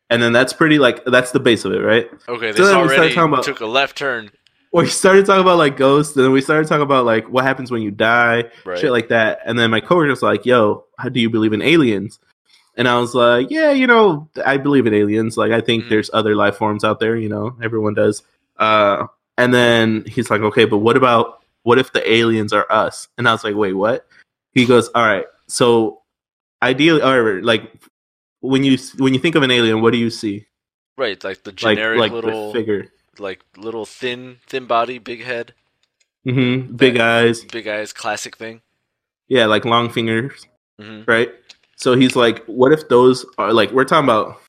And 0.09 0.23
then 0.23 0.33
that's 0.33 0.53
pretty 0.53 0.79
like 0.79 1.05
that's 1.05 1.31
the 1.33 1.41
base 1.41 1.65
of 1.65 1.73
it, 1.73 1.79
right? 1.81 2.09
Okay. 2.29 2.53
So 2.53 2.59
This 2.59 2.61
we 2.61 2.65
started 2.67 2.77
already 2.97 3.15
talking 3.15 3.33
about- 3.33 3.45
took 3.45 3.61
a 3.61 3.67
left 3.67 3.97
turn. 3.99 4.31
We 4.73 4.87
started 4.87 5.27
talking 5.27 5.41
about 5.43 5.59
like 5.59 5.77
ghosts, 5.77 6.15
and 6.17 6.25
then 6.25 6.31
we 6.33 6.41
started 6.41 6.69
talking 6.69 6.83
about 6.83 7.05
like 7.05 7.29
what 7.29 7.43
happens 7.45 7.71
when 7.73 7.83
you 7.83 7.91
die, 7.91 8.45
Right. 8.65 8.79
shit 8.79 8.93
like 8.93 9.09
that. 9.09 9.41
And 9.45 9.59
then 9.59 9.69
my 9.71 9.81
coworker 9.81 10.11
was 10.11 10.23
like, 10.23 10.47
"Yo, 10.47 10.85
how 10.97 11.09
do 11.09 11.19
you 11.21 11.29
believe 11.29 11.53
in 11.53 11.61
aliens?" 11.61 12.21
And 12.77 12.87
I 12.87 12.99
was 13.01 13.13
like, 13.15 13.51
"Yeah, 13.51 13.73
you 13.73 13.89
know, 13.89 14.29
I 14.47 14.59
believe 14.59 14.87
in 14.87 14.95
aliens. 14.95 15.37
Like, 15.37 15.51
I 15.51 15.61
think 15.61 15.85
Mhm. 15.85 15.89
there's 15.89 16.11
other 16.13 16.37
life 16.37 16.57
forms 16.57 16.85
out 16.85 17.01
there. 17.01 17.17
You 17.17 17.29
know, 17.29 17.57
everyone 17.61 17.95
does." 17.95 18.23
Uh, 18.61 19.07
and 19.37 19.53
then 19.53 20.05
he's 20.07 20.31
like, 20.31 20.41
"Okay, 20.43 20.67
but 20.67 20.79
what 20.79 20.97
about 20.97 21.41
what 21.65 21.79
if 21.79 21.93
the 21.93 22.09
aliens 22.11 22.53
are 22.53 22.67
us?" 22.71 23.09
And 23.19 23.29
I 23.29 23.33
was 23.33 23.43
like, 23.43 23.57
"Wait, 23.57 23.73
what?" 23.73 24.07
He 24.53 24.67
goes, 24.67 24.89
"All 24.95 25.05
right, 25.07 25.25
so 25.47 26.03
ideally, 26.63 27.03
or 27.03 27.43
like 27.43 27.73
when 28.41 28.65
you 28.65 28.79
when 28.99 29.15
you 29.15 29.21
think 29.21 29.35
of 29.35 29.43
an 29.43 29.51
alien, 29.51 29.81
what 29.83 29.93
do 29.93 29.99
you 29.99 30.11
see? 30.11 30.47
Right, 30.97 31.23
like 31.25 31.45
the 31.45 31.53
generic 31.53 31.99
like 31.99 32.13
little, 32.13 32.53
the 32.53 32.59
figure, 32.59 32.87
like 33.19 33.43
little 33.57 33.87
thin, 33.87 34.39
thin 34.47 34.67
body, 34.67 34.99
big 34.99 35.23
head, 35.23 35.55
mm-hmm. 36.27 36.75
big 36.77 36.99
eyes, 36.99 37.45
big 37.45 37.69
eyes, 37.69 37.93
classic 37.93 38.37
thing. 38.37 38.61
yeah, 39.29 39.47
like 39.47 39.65
long 39.65 39.89
fingers." 39.91 40.47
hmm 40.81 41.03
right? 41.07 41.29
So 41.77 41.95
he's 41.95 42.15
like, 42.17 42.45
what 42.45 42.73
if 42.73 42.89
those 42.89 43.25
are 43.39 43.53
like 43.55 43.71
we're 43.71 43.85
talking 43.85 44.05
about 44.05 44.41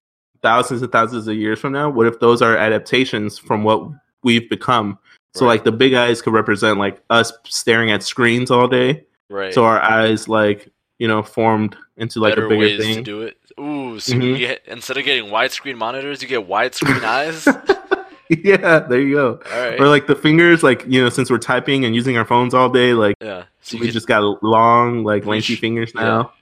thousands 0.41 0.81
and 0.81 0.91
thousands 0.91 1.27
of 1.27 1.35
years 1.35 1.59
from 1.59 1.71
now? 1.73 1.89
What 1.89 2.07
if 2.07 2.19
those 2.19 2.41
are 2.41 2.57
adaptations 2.57 3.37
from 3.37 3.63
what 3.63 3.89
we've 4.23 4.49
become? 4.49 4.97
So 5.33 5.45
Right. 5.45 5.53
like 5.53 5.63
the 5.63 5.71
big 5.71 5.93
eyes 5.93 6.21
could 6.21 6.33
represent 6.33 6.77
like 6.77 7.01
us 7.09 7.31
staring 7.45 7.89
at 7.91 8.03
screens 8.03 8.51
all 8.51 8.67
day. 8.67 9.05
Right. 9.31 9.53
So 9.53 9.63
our 9.65 9.81
eyes 9.81 10.27
like 10.27 10.69
you 10.99 11.07
know 11.07 11.23
formed 11.23 11.75
into 11.97 12.19
like 12.19 12.33
Better 12.35 12.45
a 12.45 12.49
bigger 12.49 12.59
ways 12.59 12.77
to 12.79 12.83
thing. 12.95 13.03
do 13.03 13.21
it. 13.21 13.37
Ooh, 13.59 13.99
so 13.99 14.13
Mhm. 14.13 14.23
you 14.23 14.37
get, 14.37 14.61
instead 14.67 14.97
of 14.97 15.03
getting 15.05 15.25
widescreen 15.31 15.77
monitors, 15.77 16.21
you 16.21 16.27
get 16.27 16.47
widescreen 16.47 17.03
eyes. 17.03 17.47
yeah, 18.29 18.79
there 18.79 19.01
you 19.01 19.15
go. 19.15 19.39
All 19.53 19.59
right. 19.61 19.79
Or 19.79 19.87
like 19.87 20.07
the 20.07 20.15
fingers, 20.15 20.63
like 20.63 20.85
you 20.87 21.01
know, 21.01 21.09
since 21.09 21.29
we're 21.29 21.37
typing 21.37 21.85
and 21.85 21.93
using 21.95 22.17
our 22.17 22.25
phones 22.25 22.53
all 22.53 22.69
day, 22.69 22.93
like 22.93 23.15
yeah. 23.21 23.43
So 23.61 23.77
we 23.77 23.85
could, 23.87 23.93
just 23.93 24.07
got 24.07 24.41
long, 24.43 25.03
like 25.03 25.25
lengthy 25.25 25.55
fingers 25.55 25.91
yeah. 25.95 26.01
now. 26.01 26.33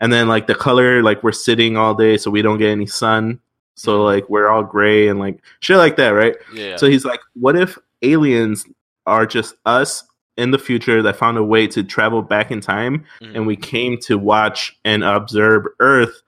And 0.00 0.12
then 0.12 0.26
like 0.28 0.46
the 0.46 0.54
color, 0.54 1.02
like 1.02 1.22
we're 1.22 1.32
sitting 1.32 1.76
all 1.76 1.94
day, 1.94 2.16
so 2.18 2.30
we 2.30 2.42
don't 2.42 2.58
get 2.58 2.70
any 2.70 2.86
sun. 2.86 3.40
So 3.76 4.00
Mhm. 4.00 4.04
like 4.04 4.28
we're 4.28 4.48
all 4.48 4.62
gray 4.64 5.08
and 5.08 5.18
like 5.18 5.38
shit 5.60 5.76
like 5.78 5.96
that, 5.96 6.10
right? 6.10 6.34
yeah. 6.52 6.76
So 6.76 6.86
he's 6.88 7.04
like, 7.04 7.20
what 7.34 7.56
if 7.56 7.78
aliens 8.02 8.66
are 9.06 9.26
just 9.26 9.54
us 9.64 10.04
in 10.36 10.50
the 10.50 10.58
future 10.58 11.02
that 11.02 11.16
found 11.16 11.36
a 11.38 11.44
way 11.44 11.66
to 11.66 11.82
travel 11.82 12.22
back 12.22 12.50
in 12.50 12.60
time, 12.60 13.04
Mhm. 13.20 13.34
and 13.36 13.46
we 13.46 13.56
came 13.56 13.98
to 14.02 14.16
watch 14.16 14.74
and 14.84 15.04
observe 15.04 15.66
Earth 15.80 16.22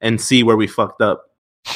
and 0.00 0.20
see 0.20 0.42
where 0.42 0.56
we 0.56 0.66
fucked 0.66 1.00
up? 1.02 1.30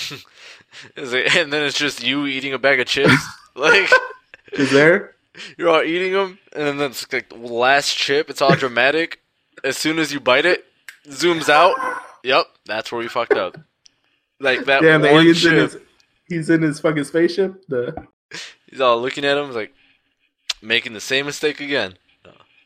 Is 0.97 1.13
it- 1.13 1.35
and 1.37 1.53
then 1.53 1.63
it's 1.65 1.79
just 1.79 2.03
you 2.03 2.27
eating 2.27 2.53
a 2.53 2.59
bag 2.59 2.81
of 2.81 2.87
chips. 2.87 3.15
like 3.55 3.91
Is 4.53 4.71
there? 4.71 5.15
you're 5.59 5.69
all 5.69 5.83
eating 5.83 6.13
them, 6.13 6.39
and 6.53 6.79
then 6.81 6.91
it's 6.91 7.13
like 7.13 7.29
the 7.29 7.37
last 7.37 7.97
chip. 7.97 8.31
It's 8.31 8.41
all 8.43 8.55
dramatic. 8.55 9.21
As 9.65 9.77
soon 9.77 9.99
as 9.99 10.13
you 10.13 10.21
bite 10.21 10.47
it, 10.47 10.65
zooms 11.09 11.49
out. 11.49 11.75
Yep, 12.23 12.47
that's 12.67 12.93
where 12.93 13.01
we 13.01 13.09
fucked 13.09 13.33
up. 13.35 13.57
Like 14.41 14.65
that 14.67 14.83
Damn, 14.83 15.03
the 15.03 15.13
one 15.13 15.27
in 15.27 15.35
chip. 15.35 15.53
his. 15.53 15.79
He's 16.29 16.51
in 16.51 16.63
his 16.63 16.79
fucking 16.81 17.05
spaceship. 17.05 17.67
The 17.69 18.07
He's 18.71 18.81
all 18.81 19.01
looking 19.01 19.25
at 19.25 19.37
him, 19.39 19.53
like 19.53 19.73
making 20.65 20.93
the 20.95 21.01
same 21.01 21.27
mistake 21.27 21.61
again. 21.61 21.95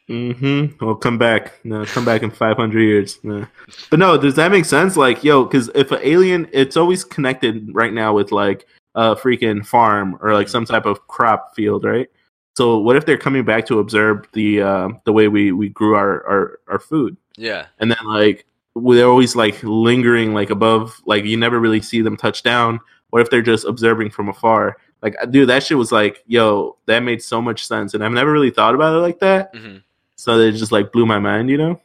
Mm-hmm. 0.09 0.83
Well, 0.85 0.95
come 0.95 1.19
back. 1.19 1.53
No, 1.65 1.85
come 1.85 2.05
back 2.05 2.23
in 2.23 2.31
500 2.31 2.81
years. 2.81 3.19
No. 3.23 3.47
But 3.91 3.99
no, 3.99 4.17
does 4.17 4.35
that 4.37 4.51
make 4.51 4.65
sense? 4.65 4.97
Like, 4.97 5.23
yo, 5.23 5.45
because 5.45 5.71
if 5.75 5.93
an 5.93 6.01
alien, 6.03 6.49
it's 6.53 6.79
always 6.79 7.05
connected 7.05 7.69
right 7.75 7.93
now 7.93 8.15
with 8.15 8.33
like 8.33 8.67
a 8.95 9.15
freaking 9.15 9.67
farm 9.67 10.19
or 10.23 10.33
like 10.33 10.49
some 10.49 10.65
type 10.65 10.87
of 10.87 11.07
crop 11.09 11.55
field, 11.55 11.85
right? 11.85 12.09
So 12.57 12.79
what 12.79 12.97
if 12.97 13.05
they're 13.05 13.19
coming 13.19 13.45
back 13.45 13.67
to 13.67 13.81
observe 13.81 14.27
the 14.33 14.63
uh, 14.63 14.89
the 15.05 15.13
way 15.13 15.29
we 15.29 15.53
we 15.53 15.69
grew 15.69 15.95
our 15.95 16.27
our, 16.27 16.61
our 16.69 16.79
food, 16.79 17.17
Yeah. 17.37 17.67
and 17.79 17.91
then 17.91 18.05
like 18.07 18.47
they're 18.75 19.07
always 19.07 19.37
like 19.37 19.63
lingering 19.63 20.33
like 20.35 20.51
above, 20.51 21.01
like 21.05 21.25
you 21.25 21.37
never 21.37 21.61
really 21.61 21.83
see 21.83 22.01
them 22.01 22.17
touch 22.17 22.43
down. 22.43 22.81
What 23.11 23.23
if 23.23 23.31
they're 23.31 23.43
just 23.43 23.65
observing 23.67 24.11
from 24.11 24.29
afar? 24.29 24.79
Like, 25.03 25.17
dude, 25.31 25.49
that 25.49 25.63
shit 25.63 25.79
was 25.79 25.93
like, 25.93 26.25
yo, 26.27 26.77
that 26.87 27.01
made 27.01 27.23
so 27.23 27.41
much 27.41 27.67
sense, 27.67 27.95
and 27.95 28.05
I've 28.05 28.13
never 28.13 28.33
really 28.33 28.51
thought 28.51 28.75
about 28.75 28.95
it 28.97 29.01
like 29.01 29.21
that. 29.21 29.55
hmm 29.55 29.77
So 30.17 30.39
it 30.39 30.53
just 30.53 30.73
like 30.73 30.91
blew 30.93 31.07
my 31.07 31.19
mind, 31.19 31.51
you 31.51 31.59
know? 31.59 31.81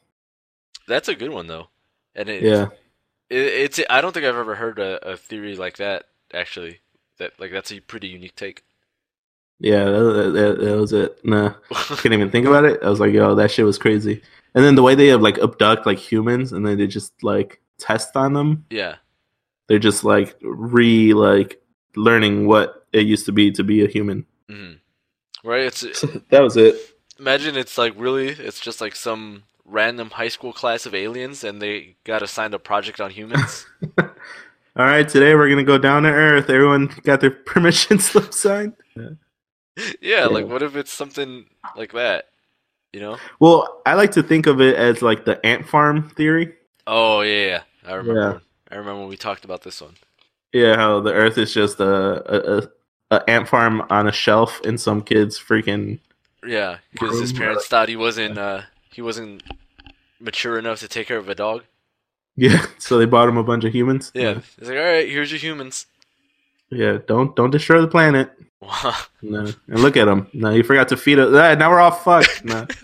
That's 0.88 1.08
a 1.08 1.15
good 1.15 1.32
one 1.32 1.47
though, 1.47 1.67
and 2.15 2.28
it, 2.30 2.43
Yeah. 2.43 2.67
it, 3.30 3.38
it's. 3.38 3.80
I 3.89 4.02
don't 4.02 4.12
think 4.13 4.26
I've 4.26 4.36
ever 4.36 4.56
heard 4.56 4.80
a, 4.80 5.12
a 5.12 5.17
theory 5.17 5.56
like 5.56 5.78
that. 5.78 6.06
Actually, 6.34 6.80
that 7.19 7.34
like 7.39 7.52
that's 7.52 7.71
a 7.71 7.80
pretty 7.80 8.08
unique 8.08 8.36
take. 8.36 8.63
Yeah, 9.60 9.86
that, 9.86 10.32
that, 10.34 10.58
that 10.65 10.78
was 10.78 10.91
it. 10.91 11.23
Nah, 11.23 11.54
couldn't 11.71 12.13
even 12.13 12.32
think 12.32 12.47
about 12.47 12.65
it. 12.65 12.80
I 12.84 12.89
was 12.89 12.99
like, 12.99 13.13
yo, 13.13 13.36
that 13.36 13.52
shit 13.52 13.65
was 13.65 13.78
crazy. 13.78 14.21
And 14.56 14.65
then 14.65 14.76
the 14.76 14.84
way 14.84 14.93
they 14.95 15.08
have 15.08 15.21
like 15.21 15.38
abduct 15.38 15.86
like 15.86 15.97
humans 15.99 16.52
and 16.52 16.65
then 16.65 16.78
they 16.78 16.86
just 16.88 17.13
like 17.23 17.62
test 17.78 18.15
on 18.17 18.34
them. 18.34 18.65
yeah. 18.69 18.95
They're 19.67 19.80
just 19.80 20.04
like 20.04 20.36
re 20.41 21.13
like 21.13 21.62
learning 21.95 22.45
what 22.47 22.83
it 22.94 23.06
used 23.08 23.26
to 23.26 23.32
be 23.32 23.52
to 23.52 23.64
be 23.64 23.84
a 23.84 23.88
human. 23.88 24.26
hmm 24.50 24.74
Right. 25.44 25.64
It's 25.66 25.82
that 26.30 26.42
was 26.42 26.58
it. 26.58 26.76
imagine 27.20 27.58
it's 27.58 27.78
like 27.78 27.94
really 27.98 28.30
it's 28.30 28.60
just 28.60 28.82
like 28.82 28.96
some 28.96 29.44
random 29.66 30.10
high 30.12 30.28
school 30.30 30.54
class 30.54 30.86
of 30.86 30.94
aliens 30.96 31.44
and 31.44 31.62
they 31.62 31.96
got 32.04 32.22
assigned 32.22 32.54
a 32.54 32.60
project 32.60 33.02
on 33.02 33.12
humans. 33.12 33.66
All 34.76 34.86
right, 34.86 35.08
today 35.08 35.36
we're 35.36 35.50
gonna 35.50 35.64
go 35.64 35.78
down 35.78 36.04
to 36.04 36.10
Earth. 36.10 36.50
Everyone 36.50 36.88
got 37.04 37.22
their 37.22 37.32
permission 37.46 38.00
slip 38.00 38.34
signed. 38.34 38.74
Yeah, 38.96 39.10
yeah, 40.02 40.26
like 40.28 40.48
what 40.48 40.62
if 40.64 40.76
it's 40.76 40.92
something 40.92 41.46
like 41.76 41.94
that? 41.94 42.26
You 42.94 43.02
know? 43.02 43.22
Well, 43.40 43.82
I 43.86 43.96
like 43.96 44.12
to 44.14 44.24
think 44.24 44.48
of 44.48 44.62
it 44.62 44.76
as 44.76 45.02
like 45.02 45.26
the 45.26 45.44
ant 45.46 45.68
farm 45.68 46.10
theory. 46.12 46.54
Oh 46.88 47.22
yeah, 47.22 47.46
yeah. 47.48 47.64
I 47.86 47.94
remember. 47.96 48.42
I 48.72 48.76
remember 48.76 49.02
when 49.02 49.10
we 49.10 49.18
talked 49.18 49.46
about 49.46 49.62
this 49.64 49.82
one. 49.82 49.96
Yeah, 50.54 50.76
how 50.76 51.00
the 51.00 51.14
Earth 51.14 51.38
is 51.38 51.54
just 51.54 51.80
a 51.80 52.58
a, 52.58 52.70
ant 53.28 53.47
farm 53.47 53.84
on 53.89 54.08
a 54.08 54.12
shelf 54.12 54.62
in 54.63 54.78
some 54.78 55.02
kid's 55.02 55.38
freaking. 55.39 55.99
Yeah, 56.45 56.78
because 56.91 57.19
his 57.19 57.34
parents 57.34 57.67
thought 57.67 57.88
he 57.89 57.95
wasn't 57.95 58.38
uh 58.38 58.62
he 58.91 59.02
wasn't 59.02 59.43
mature 60.19 60.58
enough 60.60 60.80
to 60.80 60.88
take 60.88 61.08
care 61.08 61.17
of 61.17 61.30
a 61.30 61.36
dog. 61.36 61.63
Yeah, 62.36 62.65
so 62.80 62.97
they 62.97 63.06
bought 63.06 63.30
him 63.30 63.38
a 63.38 63.43
bunch 63.43 63.63
of 63.63 63.73
humans. 63.73 64.12
Yeah, 64.13 64.41
he's 64.60 64.67
like, 64.69 64.78
all 64.78 64.84
right, 64.84 65.08
here's 65.08 65.32
your 65.32 65.39
humans. 65.39 65.86
yeah. 66.69 66.97
Don't 67.08 67.36
don't 67.36 67.52
destroy 67.52 67.82
the 67.82 67.88
planet. 67.88 68.32
No, 69.21 69.52
and 69.67 69.80
look 69.82 69.97
at 69.97 70.08
him. 70.08 70.28
No, 70.34 70.52
you 70.52 70.63
forgot 70.63 70.88
to 70.89 70.97
feed 70.97 71.19
it. 71.19 71.34
Ah, 71.36 71.54
now 71.56 71.69
we're 71.69 71.80
all 71.82 71.91
fucked. 71.91 72.45
No. 72.45 72.67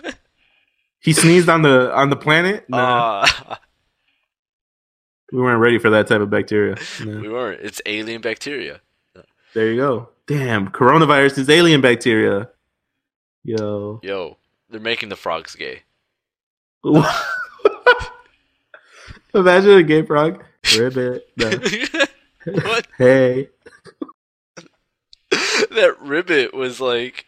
He 1.01 1.13
sneezed 1.13 1.47
on 1.47 1.61
the 1.61 1.93
on 1.95 2.09
the 2.09 2.17
planet. 2.17 2.65
No, 2.67 2.77
uh, 2.77 3.55
we 5.31 5.39
weren't 5.39 5.61
ready 5.61 5.79
for 5.79 5.89
that 5.91 6.07
type 6.07 6.19
of 6.19 6.29
bacteria. 6.29 6.75
No. 7.03 7.19
we 7.21 7.29
weren't. 7.29 7.61
It's 7.61 7.81
alien 7.85 8.19
bacteria. 8.19 8.81
There 9.53 9.71
you 9.71 9.77
go. 9.77 10.09
Damn, 10.29 10.69
coronavirus 10.69 11.39
is 11.39 11.49
alien 11.49 11.81
bacteria. 11.81 12.49
Yo. 13.43 13.99
Yo, 14.03 14.37
they're 14.69 14.79
making 14.79 15.09
the 15.09 15.15
frogs 15.15 15.55
gay. 15.55 15.81
Imagine 19.33 19.71
a 19.71 19.81
gay 19.81 20.03
frog. 20.03 20.43
Ribbit. 20.77 21.27
No. 21.35 21.49
what? 22.61 22.85
Hey. 22.99 23.49
that 25.31 25.95
ribbit 25.99 26.53
was 26.53 26.79
like 26.79 27.25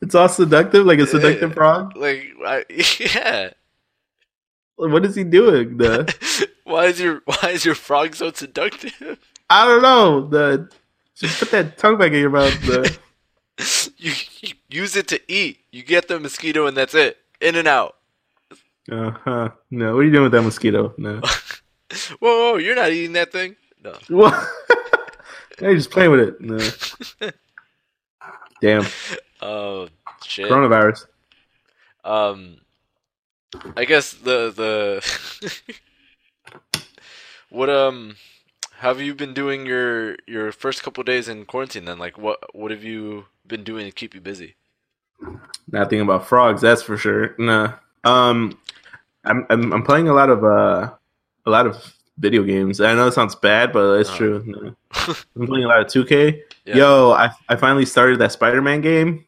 It's 0.00 0.14
all 0.14 0.30
seductive, 0.30 0.86
like 0.86 1.00
a 1.00 1.06
seductive 1.06 1.52
frog. 1.52 1.94
like 1.96 2.32
I, 2.46 2.64
yeah. 2.98 3.50
What 4.76 5.04
is 5.04 5.16
he 5.16 5.24
doing? 5.24 5.76
The 5.76 6.48
why 6.64 6.86
is 6.86 6.98
your 6.98 7.20
why 7.26 7.50
is 7.50 7.66
your 7.66 7.74
frog 7.74 8.14
so 8.14 8.32
seductive? 8.32 9.18
I 9.50 9.66
don't 9.66 9.82
know. 9.82 10.28
The 10.28 10.70
just 11.14 11.38
put 11.40 11.50
that 11.50 11.78
tongue 11.78 11.98
back 11.98 12.12
in 12.12 12.20
your 12.20 12.30
mouth. 12.30 12.52
The 12.62 12.98
you, 13.96 14.12
you 14.40 14.54
use 14.68 14.96
it 14.96 15.08
to 15.08 15.20
eat. 15.30 15.60
You 15.72 15.82
get 15.82 16.08
the 16.08 16.20
mosquito 16.20 16.66
and 16.66 16.76
that's 16.76 16.94
it. 16.94 17.18
In 17.40 17.56
and 17.56 17.68
out. 17.68 17.96
uh 18.90 19.10
huh. 19.10 19.50
No, 19.70 19.94
what 19.94 20.00
are 20.00 20.04
you 20.04 20.12
doing 20.12 20.24
with 20.24 20.32
that 20.32 20.42
mosquito? 20.42 20.94
No. 20.98 21.20
Whoa, 22.20 22.52
whoa, 22.52 22.56
you're 22.58 22.76
not 22.76 22.92
eating 22.92 23.14
that 23.14 23.32
thing. 23.32 23.56
No. 23.82 23.94
What? 24.08 24.34
You're 25.60 25.74
just 25.74 25.90
playing 25.90 26.10
with 26.10 26.20
it. 26.20 26.40
No. 26.40 27.30
Damn. 28.60 28.84
Oh 29.40 29.88
shit. 30.22 30.50
Coronavirus. 30.50 31.06
Um, 32.04 32.58
I 33.76 33.84
guess 33.86 34.12
the 34.12 34.52
the 34.54 35.82
what 37.48 37.70
um 37.70 38.16
have 38.78 39.00
you 39.00 39.14
been 39.14 39.34
doing 39.34 39.66
your 39.66 40.16
your 40.26 40.52
first 40.52 40.82
couple 40.82 41.02
days 41.04 41.28
in 41.28 41.44
quarantine 41.44 41.84
then? 41.84 41.98
Like 41.98 42.16
what 42.16 42.38
what 42.54 42.70
have 42.70 42.84
you 42.84 43.26
been 43.46 43.64
doing 43.64 43.84
to 43.86 43.92
keep 43.92 44.14
you 44.14 44.20
busy? 44.20 44.54
Not 45.70 45.90
thinking 45.90 46.02
about 46.02 46.26
frogs, 46.26 46.60
that's 46.60 46.82
for 46.82 46.96
sure. 46.96 47.34
No. 47.38 47.72
Um, 48.04 48.58
I'm 49.24 49.46
I'm, 49.50 49.72
I'm 49.72 49.82
playing 49.82 50.08
a 50.08 50.14
lot 50.14 50.30
of 50.30 50.44
uh 50.44 50.92
a 51.46 51.50
lot 51.50 51.66
of 51.66 51.94
video 52.18 52.42
games. 52.42 52.80
I 52.80 52.94
know 52.94 53.08
it 53.08 53.14
sounds 53.14 53.34
bad, 53.34 53.72
but 53.72 53.98
it's 54.00 54.10
Uh. 54.10 54.16
true. 54.16 54.44
No. 54.46 54.74
I'm 55.36 55.46
playing 55.46 55.64
a 55.64 55.68
lot 55.68 55.80
of 55.80 55.86
2K. 55.88 56.40
Yeah. 56.64 56.76
Yo, 56.76 57.10
I 57.12 57.30
I 57.48 57.56
finally 57.56 57.84
started 57.84 58.18
that 58.20 58.32
Spider-Man 58.32 58.80
game. 58.80 59.24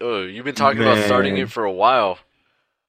Oh, 0.00 0.22
you've 0.22 0.44
been 0.44 0.54
talking 0.54 0.82
about 0.82 0.98
starting 1.04 1.38
it 1.38 1.50
for 1.50 1.64
a 1.64 1.72
while. 1.72 2.18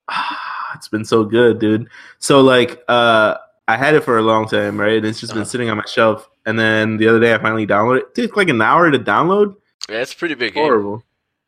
it's 0.75 0.87
been 0.89 1.05
so 1.05 1.23
good, 1.23 1.59
dude. 1.59 1.87
So 2.19 2.41
like, 2.41 2.83
uh, 2.87 3.35
I 3.67 3.77
had 3.77 3.93
it 3.95 4.03
for 4.03 4.17
a 4.17 4.21
long 4.21 4.47
time, 4.47 4.79
right? 4.79 4.97
And 4.97 5.05
it's 5.05 5.19
just 5.19 5.33
been 5.33 5.43
Uh-huh. 5.43 5.49
sitting 5.49 5.69
on 5.69 5.77
my 5.77 5.85
shelf. 5.85 6.29
And 6.45 6.57
then 6.59 6.97
the 6.97 7.07
other 7.07 7.19
day, 7.19 7.33
I 7.33 7.37
finally 7.37 7.65
downloaded 7.67 7.99
it. 7.99 8.05
It 8.17 8.27
took 8.27 8.37
like 8.37 8.49
an 8.49 8.61
hour 8.61 8.89
to 8.91 8.99
download. 8.99 9.55
Yeah, 9.89 10.01
it's 10.01 10.13
a 10.13 10.17
pretty 10.17 10.35
big 10.35 10.53
game. 10.53 10.63
Horrible. 10.63 11.03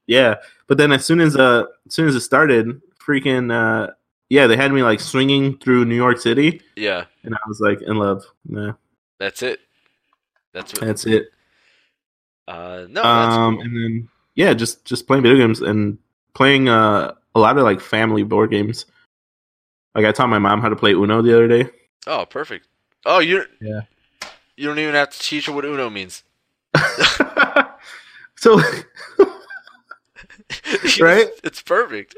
Yeah, 0.08 0.36
but 0.68 0.78
then 0.78 0.92
as 0.92 1.06
soon 1.06 1.20
as 1.22 1.36
uh, 1.36 1.64
as 1.88 1.94
soon 1.94 2.08
as 2.08 2.16
it 2.16 2.22
started, 2.22 2.82
freaking 3.00 3.52
uh, 3.52 3.92
yeah, 4.30 4.48
they 4.48 4.56
had 4.58 4.72
me 4.74 4.84
like 4.84 5.00
swinging 5.00 5.58
through 5.60 5.86
New 5.86 5.96
York 5.96 6.20
City, 6.20 6.62
Yeah, 6.76 7.06
and 7.24 7.34
I 7.34 7.38
was 7.48 7.60
like 7.62 7.82
in 7.82 7.96
love. 7.98 8.24
Nah, 8.46 8.74
that's 9.18 9.42
it. 9.44 9.60
That's 10.54 10.74
what. 10.74 10.82
that's 10.86 11.06
it. 11.06 11.30
Uh, 12.48 12.86
no, 12.90 13.02
that's 13.02 13.36
um, 13.36 13.56
cool. 13.56 13.64
and 13.64 13.76
then 13.76 14.10
yeah, 14.36 14.54
just 14.54 14.84
just 14.86 15.08
playing 15.08 15.24
video 15.24 15.38
games 15.38 15.62
and 15.62 15.98
playing 16.34 16.68
uh 16.68 17.14
a 17.36 17.40
lot 17.40 17.58
of 17.58 17.64
like 17.64 17.80
family 17.80 18.24
board 18.24 18.52
games. 18.52 18.86
Like 19.96 20.06
I 20.06 20.12
taught 20.12 20.28
my 20.30 20.40
mom 20.40 20.60
how 20.62 20.70
to 20.70 20.76
play 20.76 20.92
Uno 20.94 21.22
the 21.22 21.34
other 21.34 21.48
day. 21.48 21.70
Oh, 22.08 22.26
perfect. 22.26 22.68
Oh, 23.06 23.20
you. 23.20 23.46
Yeah. 23.62 23.82
You 24.56 24.68
don't 24.68 24.80
even 24.80 24.94
have 24.96 25.10
to 25.10 25.20
teach 25.20 25.46
her 25.48 25.52
what 25.52 25.66
Uno 25.66 25.90
means. 25.90 26.24
so 28.36 28.60
Right? 31.00 31.28
It's 31.44 31.62
perfect. 31.62 32.16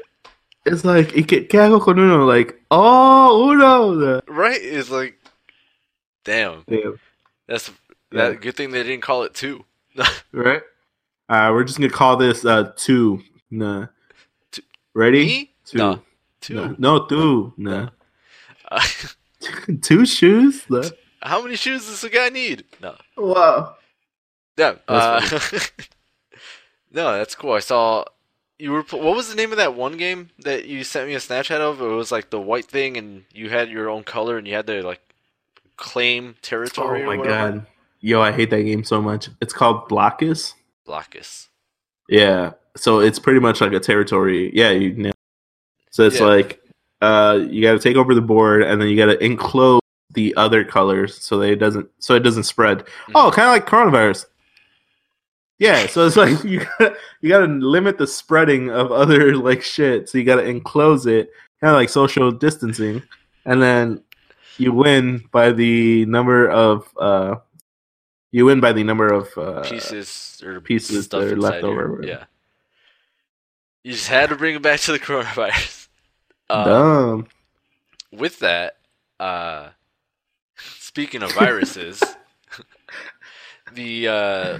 it's 0.64 0.84
like, 0.84 1.12
¿y 1.14 1.22
qué, 1.22 1.48
qué 1.48 1.58
hago 1.60 1.80
con 1.82 1.98
uno? 1.98 2.24
Like, 2.24 2.60
oh, 2.70 3.50
uno. 3.52 4.20
Right? 4.28 4.60
It's 4.60 4.90
like, 4.90 5.18
damn. 6.24 6.64
Damn. 6.68 6.98
That's 7.46 7.70
Yeah. 8.12 8.30
that. 8.30 8.40
Good 8.40 8.56
thing 8.56 8.70
they 8.72 8.82
didn't 8.82 9.02
call 9.02 9.22
it 9.24 9.34
two. 9.34 9.64
Right? 10.32 10.62
Uh, 11.28 11.50
we're 11.52 11.64
just 11.64 11.78
gonna 11.78 11.90
call 11.90 12.16
this 12.16 12.44
uh 12.44 12.72
two. 12.76 13.22
Nah. 13.50 13.86
Two- 14.52 14.62
Ready? 14.94 15.26
Me? 15.26 15.54
Two. 15.64 15.78
No. 15.78 16.02
Two. 16.40 16.54
No, 16.54 16.74
no 16.78 17.06
two. 17.06 17.54
Nah. 17.56 17.88
Uh, 18.68 18.80
two 19.82 20.06
shoes? 20.06 20.64
Nah. 20.68 20.82
how 21.22 21.42
many 21.42 21.56
shoes 21.56 21.86
does 21.86 22.04
a 22.04 22.10
guy 22.10 22.28
need? 22.28 22.64
No. 22.82 22.96
Wow. 23.16 23.76
Yeah. 24.56 24.76
Uh, 24.88 25.20
no, 26.92 27.12
that's 27.18 27.34
cool. 27.34 27.52
I 27.52 27.58
saw 27.60 28.04
you 28.58 28.72
were. 28.72 28.82
What 28.82 29.16
was 29.16 29.28
the 29.28 29.34
name 29.34 29.50
of 29.52 29.58
that 29.58 29.74
one 29.74 29.96
game 29.96 30.30
that 30.40 30.66
you 30.66 30.84
sent 30.84 31.08
me 31.08 31.14
a 31.14 31.18
Snapchat 31.18 31.60
of? 31.60 31.80
It 31.80 31.84
was 31.86 32.10
like 32.12 32.30
the 32.30 32.40
white 32.40 32.64
thing, 32.66 32.96
and 32.96 33.24
you 33.32 33.50
had 33.50 33.68
your 33.70 33.88
own 33.90 34.04
color, 34.04 34.38
and 34.38 34.46
you 34.46 34.54
had 34.54 34.66
to 34.68 34.82
like 34.82 35.00
claim 35.76 36.34
Oh 36.36 36.38
territory. 36.42 37.02
or 37.02 37.06
my 37.06 37.16
whatever. 37.18 37.52
god. 37.58 37.66
Yo, 38.00 38.20
I 38.22 38.32
hate 38.32 38.50
that 38.50 38.62
game 38.62 38.84
so 38.84 39.02
much. 39.02 39.28
It's 39.40 39.52
called 39.52 39.88
Blokus. 39.88 40.54
Blokus. 40.86 41.48
Yeah. 42.08 42.52
So 42.76 43.00
it's 43.00 43.18
pretty 43.18 43.40
much 43.40 43.60
like 43.60 43.72
a 43.72 43.80
territory. 43.80 44.50
Yeah, 44.54 44.70
you 44.70 44.92
nailed 44.92 45.14
it. 45.14 45.14
So 45.90 46.04
it's 46.04 46.20
Yeah. 46.20 46.26
like 46.26 46.62
uh 47.02 47.38
you 47.50 47.62
gotta 47.62 47.78
take 47.78 47.96
over 47.96 48.14
the 48.14 48.20
board 48.22 48.62
and 48.62 48.80
then 48.80 48.88
you 48.88 48.96
gotta 48.96 49.22
enclose 49.24 49.80
the 50.12 50.34
other 50.36 50.64
colors 50.64 51.22
so 51.22 51.38
that 51.38 51.50
it 51.50 51.56
doesn't 51.56 51.88
so 51.98 52.14
it 52.14 52.20
doesn't 52.20 52.44
spread. 52.44 52.84
Oh, 53.14 53.30
kinda 53.30 53.50
like 53.50 53.66
coronavirus. 53.66 54.26
Yeah, 55.58 55.86
so 55.86 56.06
it's 56.06 56.16
like 56.16 56.42
you 56.44 56.60
gotta 56.78 56.96
you 57.20 57.28
gotta 57.28 57.46
limit 57.46 57.98
the 57.98 58.06
spreading 58.06 58.70
of 58.70 58.92
other 58.92 59.36
like 59.36 59.62
shit. 59.62 60.08
So 60.08 60.18
you 60.18 60.24
gotta 60.24 60.44
enclose 60.44 61.06
it, 61.06 61.30
kinda 61.60 61.74
like 61.74 61.88
social 61.88 62.30
distancing. 62.32 63.02
And 63.44 63.62
then 63.62 64.02
you 64.58 64.72
win 64.72 65.24
by 65.32 65.52
the 65.52 66.06
number 66.06 66.48
of 66.48 66.88
uh 66.98 67.36
you 68.32 68.46
win 68.46 68.60
by 68.60 68.72
the 68.72 68.84
number 68.84 69.06
of 69.12 69.28
uh 69.36 69.62
pieces 69.62 70.42
or 70.44 70.60
pieces 70.60 71.04
stuff 71.06 71.22
that 71.24 71.32
are 71.32 71.36
left 71.36 71.62
over 71.62 71.72
or 71.82 71.84
your- 71.84 71.96
whatever. 71.96 72.08
Yeah. 72.20 72.24
You 73.84 73.92
just 73.92 74.08
had 74.08 74.30
to 74.30 74.36
bring 74.36 74.56
it 74.56 74.62
back 74.62 74.80
to 74.80 74.92
the 74.92 74.98
coronavirus. 74.98 75.85
Uh, 76.48 76.64
dumb. 76.64 77.28
with 78.12 78.38
that, 78.40 78.76
uh, 79.20 79.70
speaking 80.56 81.22
of 81.22 81.32
viruses, 81.32 82.02
the 83.72 84.08
uh, 84.08 84.58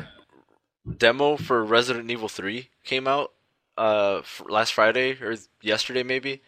demo 0.98 1.36
for 1.36 1.64
Resident 1.64 2.10
Evil 2.10 2.28
3 2.28 2.68
came 2.84 3.06
out 3.06 3.32
uh, 3.78 4.18
f- 4.18 4.42
last 4.48 4.72
Friday 4.74 5.12
or 5.22 5.36
yesterday 5.62 6.02
maybe, 6.02 6.42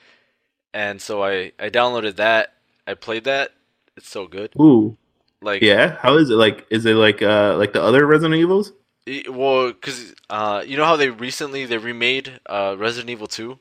and 0.72 1.00
so 1.00 1.22
I 1.22 1.52
I 1.58 1.70
downloaded 1.70 2.16
that. 2.16 2.54
I 2.86 2.94
played 2.94 3.24
that. 3.24 3.52
It's 3.96 4.08
so 4.08 4.26
good. 4.26 4.54
Ooh. 4.60 4.96
Like 5.42 5.62
Yeah. 5.62 5.96
How 6.00 6.16
is 6.16 6.30
it 6.30 6.34
like 6.34 6.66
is 6.70 6.84
it 6.86 6.94
like 6.94 7.22
uh 7.22 7.56
like 7.56 7.72
the 7.72 7.82
other 7.82 8.06
Resident 8.06 8.40
Evils? 8.40 8.72
E- 9.06 9.24
Well, 9.28 9.68
because 9.72 10.14
uh, 10.30 10.62
you 10.66 10.76
know 10.76 10.84
how 10.84 10.96
they 10.96 11.10
recently 11.10 11.64
they 11.66 11.78
remade 11.78 12.40
uh, 12.46 12.76
Resident 12.78 13.10
Evil 13.10 13.26
Two. 13.26 13.58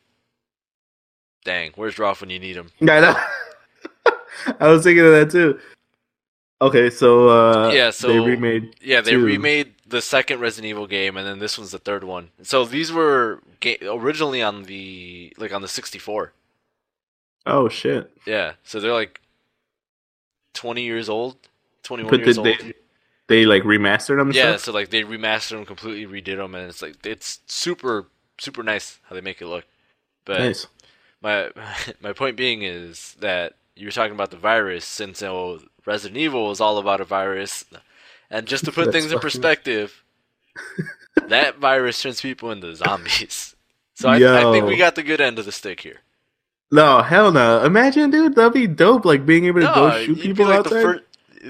Dang, 1.48 1.72
where's 1.78 1.98
Ralph 1.98 2.20
when 2.20 2.30
you 2.30 2.40
need 2.40 2.58
him? 2.58 2.70
I 2.82 3.00
know. 3.00 3.16
I 4.60 4.68
was 4.68 4.84
thinking 4.84 5.06
of 5.06 5.12
that 5.14 5.32
too. 5.32 5.58
Okay, 6.62 6.90
so 6.90 7.30
uh 7.30 7.70
Yeah, 7.72 7.90
so- 7.92 8.10
they 8.10 8.20
remade 8.20 8.76
Yeah, 8.82 9.00
they 9.00 9.12
Two. 9.12 9.24
remade 9.24 9.74
the 9.88 10.02
second 10.02 10.42
Resident 10.42 10.70
Evil 10.70 10.88
game, 10.88 11.16
and 11.16 11.26
then 11.26 11.40
this 11.40 11.58
one's 11.58 11.72
the 11.72 11.78
third 11.80 12.04
one. 12.04 12.32
So 12.44 12.66
these 12.66 12.92
were 12.92 13.40
ga- 13.62 13.78
originally 13.88 14.42
on 14.44 14.64
the 14.64 15.32
like 15.38 15.54
on 15.54 15.62
the 15.62 15.70
sixty 15.70 16.00
four. 16.00 16.34
Oh 17.46 17.70
shit. 17.70 18.12
Yeah, 18.26 18.54
so 18.66 18.82
they're 18.82 18.92
like 18.92 19.22
twenty 20.54 20.84
years 20.84 21.08
old, 21.08 21.38
twenty 21.82 22.04
one 22.04 22.12
But 22.12 22.20
years 22.26 22.36
did 22.36 22.46
old. 22.46 22.60
they 22.60 22.74
they 23.28 23.46
like 23.46 23.64
remastered 23.64 24.18
them? 24.18 24.34
Yeah, 24.34 24.50
stuff? 24.58 24.62
so 24.66 24.72
like 24.74 24.90
they 24.90 25.04
remastered 25.04 25.52
them, 25.52 25.66
completely 25.66 26.06
redid 26.22 26.36
them, 26.36 26.56
and 26.56 26.68
it's 26.68 26.82
like 26.82 27.06
it's 27.06 27.40
super 27.48 28.08
super 28.38 28.64
nice 28.64 29.00
how 29.08 29.16
they 29.16 29.22
make 29.22 29.42
it 29.42 29.48
look. 29.48 29.64
But 30.26 30.40
nice. 30.40 30.68
My 31.28 31.52
my 32.02 32.14
point 32.14 32.38
being 32.38 32.62
is 32.64 33.16
that 33.20 33.54
you 33.76 33.88
were 33.88 33.92
talking 33.92 34.14
about 34.14 34.32
the 34.32 34.38
virus, 34.38 34.86
since 34.86 35.22
oh, 35.22 35.60
Resident 35.86 36.18
Evil 36.18 36.48
was 36.48 36.62
all 36.62 36.78
about 36.78 37.02
a 37.02 37.06
virus, 37.06 37.66
and 38.30 38.48
just 38.48 38.66
to 38.66 38.72
put 38.72 38.92
things 38.92 39.12
in 39.12 39.20
perspective, 39.20 40.04
that 41.28 41.58
virus 41.58 42.02
turns 42.02 42.22
people 42.22 42.52
into 42.52 42.76
zombies. 42.76 43.56
So 43.94 44.10
I, 44.10 44.16
I 44.18 44.52
think 44.52 44.66
we 44.68 44.78
got 44.78 44.94
the 44.96 45.02
good 45.02 45.20
end 45.20 45.40
of 45.40 45.46
the 45.46 45.52
stick 45.52 45.80
here. 45.80 46.02
No, 46.72 47.02
hell 47.02 47.32
no. 47.32 47.64
Imagine, 47.64 48.12
dude, 48.12 48.36
that'd 48.36 48.54
be 48.54 48.68
dope. 48.68 49.06
Like 49.06 49.26
being 49.26 49.46
able 49.46 49.62
to 49.62 49.66
No, 49.66 49.74
go 49.74 50.04
shoot 50.04 50.20
people 50.20 50.46
like 50.46 50.60
outside. 50.60 50.76
the 50.76 50.82
first. 50.82 51.04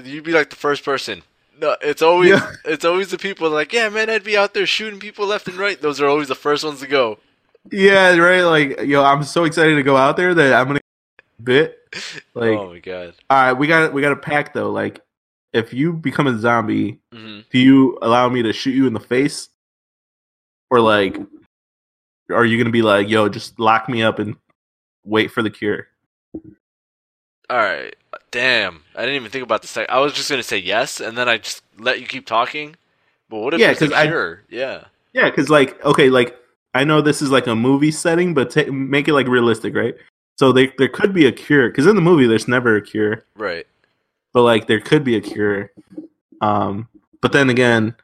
You'd 0.06 0.24
be 0.24 0.32
like 0.32 0.48
the 0.50 0.56
first 0.56 0.84
person. 0.84 1.22
No, 1.60 1.76
it's 1.82 2.02
always 2.02 2.30
Yeah. 2.30 2.52
it's 2.64 2.84
always 2.84 3.10
the 3.10 3.18
people 3.18 3.50
like, 3.50 3.72
yeah, 3.72 3.88
man, 3.88 4.08
I'd 4.08 4.24
be 4.24 4.36
out 4.36 4.54
there 4.54 4.66
shooting 4.66 5.00
people 5.00 5.26
left 5.26 5.48
and 5.48 5.56
right. 5.58 5.78
Those 5.80 6.00
are 6.00 6.06
always 6.06 6.28
the 6.28 6.34
first 6.34 6.64
ones 6.64 6.80
to 6.80 6.86
go. 6.86 7.18
Yeah, 7.70 8.16
right. 8.16 8.42
Like, 8.42 8.80
yo, 8.82 9.02
I'm 9.04 9.22
so 9.24 9.44
excited 9.44 9.74
to 9.76 9.82
go 9.82 9.96
out 9.96 10.16
there 10.16 10.34
that 10.34 10.52
I'm 10.54 10.66
gonna 10.66 10.80
get 10.80 11.44
bit. 11.44 11.74
Like, 12.34 12.58
oh 12.58 12.68
my 12.72 12.78
god. 12.80 13.14
all 13.30 13.36
right, 13.42 13.52
we 13.52 13.66
got 13.66 13.92
we 13.92 14.02
got 14.02 14.12
a 14.12 14.16
pack 14.16 14.52
though. 14.54 14.70
Like, 14.70 15.00
if 15.52 15.72
you 15.72 15.92
become 15.92 16.26
a 16.26 16.38
zombie, 16.38 16.98
hmm 17.12 17.40
do 17.50 17.58
you 17.58 17.98
allow 18.02 18.28
me 18.28 18.42
to 18.42 18.52
shoot 18.52 18.72
you 18.74 18.86
in 18.86 18.92
the 18.92 19.00
face, 19.00 19.48
or 20.70 20.80
like, 20.80 21.16
are 22.30 22.44
you 22.44 22.58
gonna 22.58 22.70
be 22.70 22.82
like, 22.82 23.08
yo, 23.08 23.28
just 23.28 23.58
lock 23.58 23.88
me 23.88 24.02
up 24.02 24.18
and 24.18 24.36
wait 25.04 25.30
for 25.32 25.42
the 25.42 25.50
cure? 25.50 25.88
All 27.50 27.56
right. 27.58 27.94
Damn, 28.30 28.82
I 28.94 29.00
didn't 29.00 29.16
even 29.16 29.30
think 29.30 29.44
about 29.44 29.62
the 29.62 29.68
sec. 29.68 29.88
I 29.88 30.00
was 30.00 30.12
just 30.12 30.28
gonna 30.30 30.42
say 30.42 30.58
yes, 30.58 31.00
and 31.00 31.16
then 31.16 31.28
I 31.28 31.38
just 31.38 31.62
let 31.78 32.00
you 32.00 32.06
keep 32.06 32.26
talking. 32.26 32.76
But 33.30 33.38
what 33.38 33.54
if 33.54 33.60
Yeah, 33.60 33.70
a 33.70 33.74
'cause 33.76 33.92
I- 33.92 34.06
cure? 34.06 34.42
Yeah. 34.50 34.84
Yeah, 35.14 35.30
because 35.30 35.48
like, 35.48 35.82
okay, 35.84 36.10
like 36.10 36.36
I 36.74 36.84
know 36.84 37.00
this 37.00 37.22
is 37.22 37.30
like 37.30 37.46
a 37.46 37.56
movie 37.56 37.90
setting, 37.90 38.34
but 38.34 38.50
ta 38.50 38.64
make 38.70 39.08
it 39.08 39.14
like 39.14 39.26
realistic, 39.26 39.74
right? 39.74 39.94
So 40.36 40.52
they, 40.52 40.72
there 40.78 40.88
could 40.88 41.12
be 41.12 41.26
a 41.26 41.32
cure 41.32 41.68
because 41.68 41.86
in 41.86 41.96
the 41.96 42.02
movie 42.02 42.26
there's 42.26 42.46
never 42.48 42.76
a 42.76 42.82
cure. 42.82 43.24
Right. 43.36 43.66
but 44.32 44.42
like 44.42 44.66
there 44.66 44.80
could 44.80 45.02
be 45.04 45.16
a 45.16 45.20
cure. 45.20 45.72
Um, 46.40 46.88
but 47.20 47.32
then 47.32 47.50
again, 47.50 47.94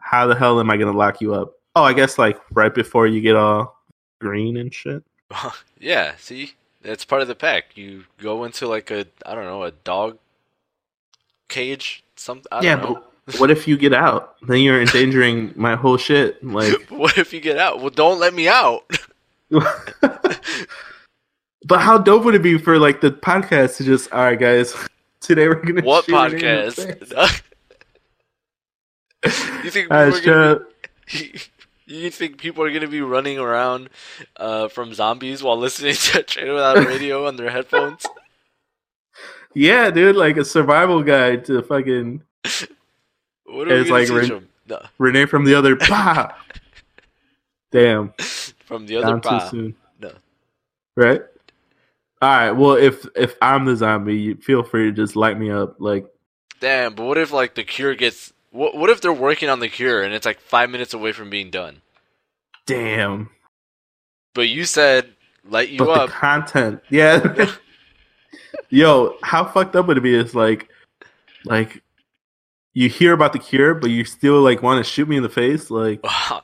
how 0.00 0.26
the 0.26 0.34
hell 0.34 0.60
am 0.60 0.70
I 0.70 0.76
gonna 0.76 0.96
lock 0.96 1.20
you 1.20 1.34
up? 1.34 1.52
Oh, 1.74 1.82
I 1.82 1.92
guess 1.92 2.18
like 2.18 2.40
right 2.52 2.74
before 2.74 3.06
you 3.06 3.20
get 3.20 3.36
all 3.36 3.76
green 4.20 4.56
and 4.56 4.72
shit. 4.72 5.02
yeah. 5.80 6.14
See, 6.16 6.52
that's 6.82 7.04
part 7.04 7.22
of 7.22 7.28
the 7.28 7.34
pack. 7.34 7.76
You 7.76 8.04
go 8.18 8.44
into 8.44 8.66
like 8.66 8.90
a 8.90 9.06
I 9.26 9.34
don't 9.34 9.44
know 9.44 9.64
a 9.64 9.72
dog 9.72 10.18
cage. 11.48 12.04
Some 12.16 12.42
I 12.50 12.56
don't 12.56 12.64
yeah, 12.64 12.74
know. 12.76 12.94
but 12.94 13.12
what 13.38 13.50
if 13.50 13.66
you 13.66 13.76
get 13.76 13.92
out? 13.92 14.36
Then 14.42 14.60
you're 14.60 14.80
endangering 14.80 15.52
my 15.56 15.74
whole 15.74 15.96
shit. 15.96 16.42
Like, 16.44 16.86
what 16.90 17.18
if 17.18 17.32
you 17.32 17.40
get 17.40 17.58
out? 17.58 17.80
Well, 17.80 17.90
don't 17.90 18.20
let 18.20 18.32
me 18.34 18.48
out. 18.48 18.88
but 19.50 20.40
how 21.70 21.98
dope 21.98 22.24
would 22.24 22.34
it 22.34 22.42
be 22.42 22.58
for 22.58 22.78
like 22.78 23.00
the 23.00 23.10
podcast 23.10 23.78
to 23.78 23.84
just 23.84 24.12
all 24.12 24.20
right, 24.20 24.38
guys? 24.38 24.74
Today 25.20 25.48
we're 25.48 25.56
gonna 25.56 25.82
what 25.82 26.04
shoot 26.04 26.14
an 26.14 26.34
alien 26.34 26.64
in 26.64 26.70
the 26.70 27.04
podcast? 27.14 27.42
you 29.64 29.70
think 29.70 29.90
right, 29.90 30.14
people 30.14 30.30
are 30.30 30.54
gonna 30.54 30.60
be, 31.12 31.40
you 31.86 32.10
think 32.10 32.38
people 32.38 32.62
are 32.62 32.70
gonna 32.70 32.86
be 32.86 33.00
running 33.00 33.38
around 33.38 33.88
uh, 34.36 34.68
from 34.68 34.94
zombies 34.94 35.42
while 35.42 35.56
listening 35.56 35.94
to 35.94 36.22
Train 36.22 36.52
Without 36.52 36.78
a 36.78 36.82
Radio 36.82 37.26
on 37.26 37.34
their 37.36 37.50
headphones? 37.50 38.06
Yeah, 39.52 39.90
dude, 39.90 40.14
like 40.14 40.36
a 40.36 40.44
survival 40.44 41.02
guide 41.02 41.46
to 41.46 41.60
fucking 41.62 42.22
What 43.46 43.68
are 43.68 43.76
It's 43.78 43.88
gonna 43.88 44.00
like 44.00 44.08
teach 44.08 44.30
Ren-? 44.30 44.48
No, 44.68 44.82
Renee 44.98 45.26
from 45.26 45.44
the 45.44 45.54
other. 45.54 45.76
Bah! 45.88 46.32
Damn. 47.72 48.12
from 48.64 48.86
the 48.86 48.96
other 48.96 49.18
Down 49.18 49.20
too 49.20 49.48
soon. 49.48 49.74
No. 50.00 50.12
Right. 50.96 51.22
All 52.22 52.28
right. 52.28 52.52
Well, 52.52 52.74
if 52.74 53.06
if 53.14 53.36
I'm 53.42 53.64
the 53.64 53.76
zombie, 53.76 54.16
you 54.16 54.34
feel 54.36 54.62
free 54.62 54.84
to 54.84 54.92
just 54.92 55.16
light 55.16 55.38
me 55.38 55.50
up. 55.50 55.76
Like, 55.78 56.06
Damn, 56.60 56.94
but 56.94 57.04
what 57.04 57.18
if 57.18 57.32
like 57.32 57.54
the 57.54 57.64
cure 57.64 57.94
gets? 57.94 58.32
What 58.50 58.76
what 58.76 58.90
if 58.90 59.00
they're 59.00 59.12
working 59.12 59.48
on 59.48 59.60
the 59.60 59.68
cure 59.68 60.02
and 60.02 60.14
it's 60.14 60.26
like 60.26 60.40
five 60.40 60.70
minutes 60.70 60.94
away 60.94 61.12
from 61.12 61.30
being 61.30 61.50
done? 61.50 61.82
damn. 62.66 63.30
But 64.34 64.48
you 64.48 64.64
said 64.64 65.14
light 65.48 65.70
you 65.70 65.78
but 65.78 65.88
up. 65.88 66.08
the 66.08 66.12
content, 66.12 66.82
yeah. 66.90 67.50
Yo, 68.68 69.16
how 69.22 69.44
fucked 69.44 69.76
up 69.76 69.86
would 69.86 69.96
it 69.96 70.02
be? 70.02 70.14
Is 70.14 70.34
like, 70.34 70.68
like, 71.44 71.82
you 72.76 72.90
hear 72.90 73.14
about 73.14 73.32
the 73.32 73.38
cure, 73.38 73.74
but 73.74 73.88
you 73.88 74.04
still 74.04 74.42
like 74.42 74.62
want 74.62 74.84
to 74.84 74.88
shoot 74.88 75.08
me 75.08 75.16
in 75.16 75.22
the 75.22 75.30
face. 75.30 75.70
Like, 75.70 75.98
I 76.04 76.42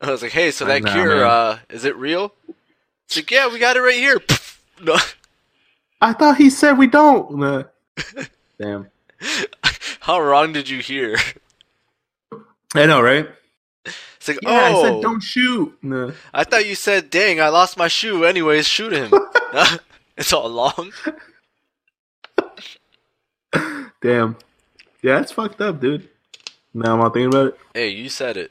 was 0.00 0.20
like, 0.20 0.32
hey, 0.32 0.50
so 0.50 0.64
that 0.64 0.82
nah, 0.82 0.92
cure, 0.92 1.24
uh, 1.24 1.60
is 1.70 1.84
it 1.84 1.94
real? 1.94 2.34
It's 3.06 3.14
like, 3.14 3.30
yeah, 3.30 3.46
we 3.46 3.60
got 3.60 3.76
it 3.76 3.80
right 3.80 3.94
here. 3.94 4.20
no. 4.82 4.96
I 6.00 6.14
thought 6.14 6.36
he 6.36 6.50
said 6.50 6.78
we 6.78 6.88
don't. 6.88 7.36
Nah. 7.36 7.62
Damn. 8.60 8.88
How 10.00 10.20
wrong 10.20 10.52
did 10.52 10.68
you 10.68 10.80
hear? 10.80 11.16
I 12.74 12.86
know, 12.86 13.00
right? 13.00 13.28
It's 13.84 14.26
like, 14.26 14.38
Yeah, 14.42 14.72
oh, 14.74 14.80
I 14.80 14.82
said 14.82 15.00
don't 15.00 15.20
shoot. 15.20 15.78
Nah. 15.80 16.10
I 16.34 16.42
thought 16.42 16.66
you 16.66 16.74
said, 16.74 17.08
dang, 17.08 17.40
I 17.40 17.50
lost 17.50 17.76
my 17.76 17.86
shoe. 17.86 18.24
Anyways, 18.24 18.66
shoot 18.66 18.92
him. 18.92 19.12
it's 20.16 20.32
all 20.32 20.48
long. 20.48 20.92
Damn. 24.00 24.36
Yeah, 25.02 25.20
it's 25.20 25.32
fucked 25.32 25.60
up, 25.60 25.80
dude. 25.80 26.08
Now 26.74 26.94
I'm 26.94 27.00
all 27.00 27.10
thinking 27.10 27.28
about 27.28 27.48
it. 27.48 27.58
Hey, 27.74 27.88
you 27.90 28.08
said 28.08 28.36
it. 28.36 28.50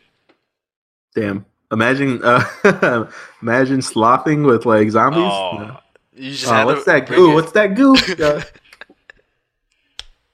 Damn. 1.16 1.46
Imagine, 1.72 2.20
uh, 2.24 3.08
imagine 3.42 3.80
slothing 3.82 4.46
with 4.46 4.66
like 4.66 4.90
zombies. 4.92 5.22
Oh, 5.24 5.58
No. 5.58 5.78
you 6.14 6.32
just 6.32 6.52
Oh, 6.52 6.66
what's 6.66 6.84
that 6.86 7.08
goo? 7.08 7.32
it- 7.32 7.34
What's 7.34 7.52
that 7.54 7.76
goo? 7.76 7.96
Uh, 8.20 8.42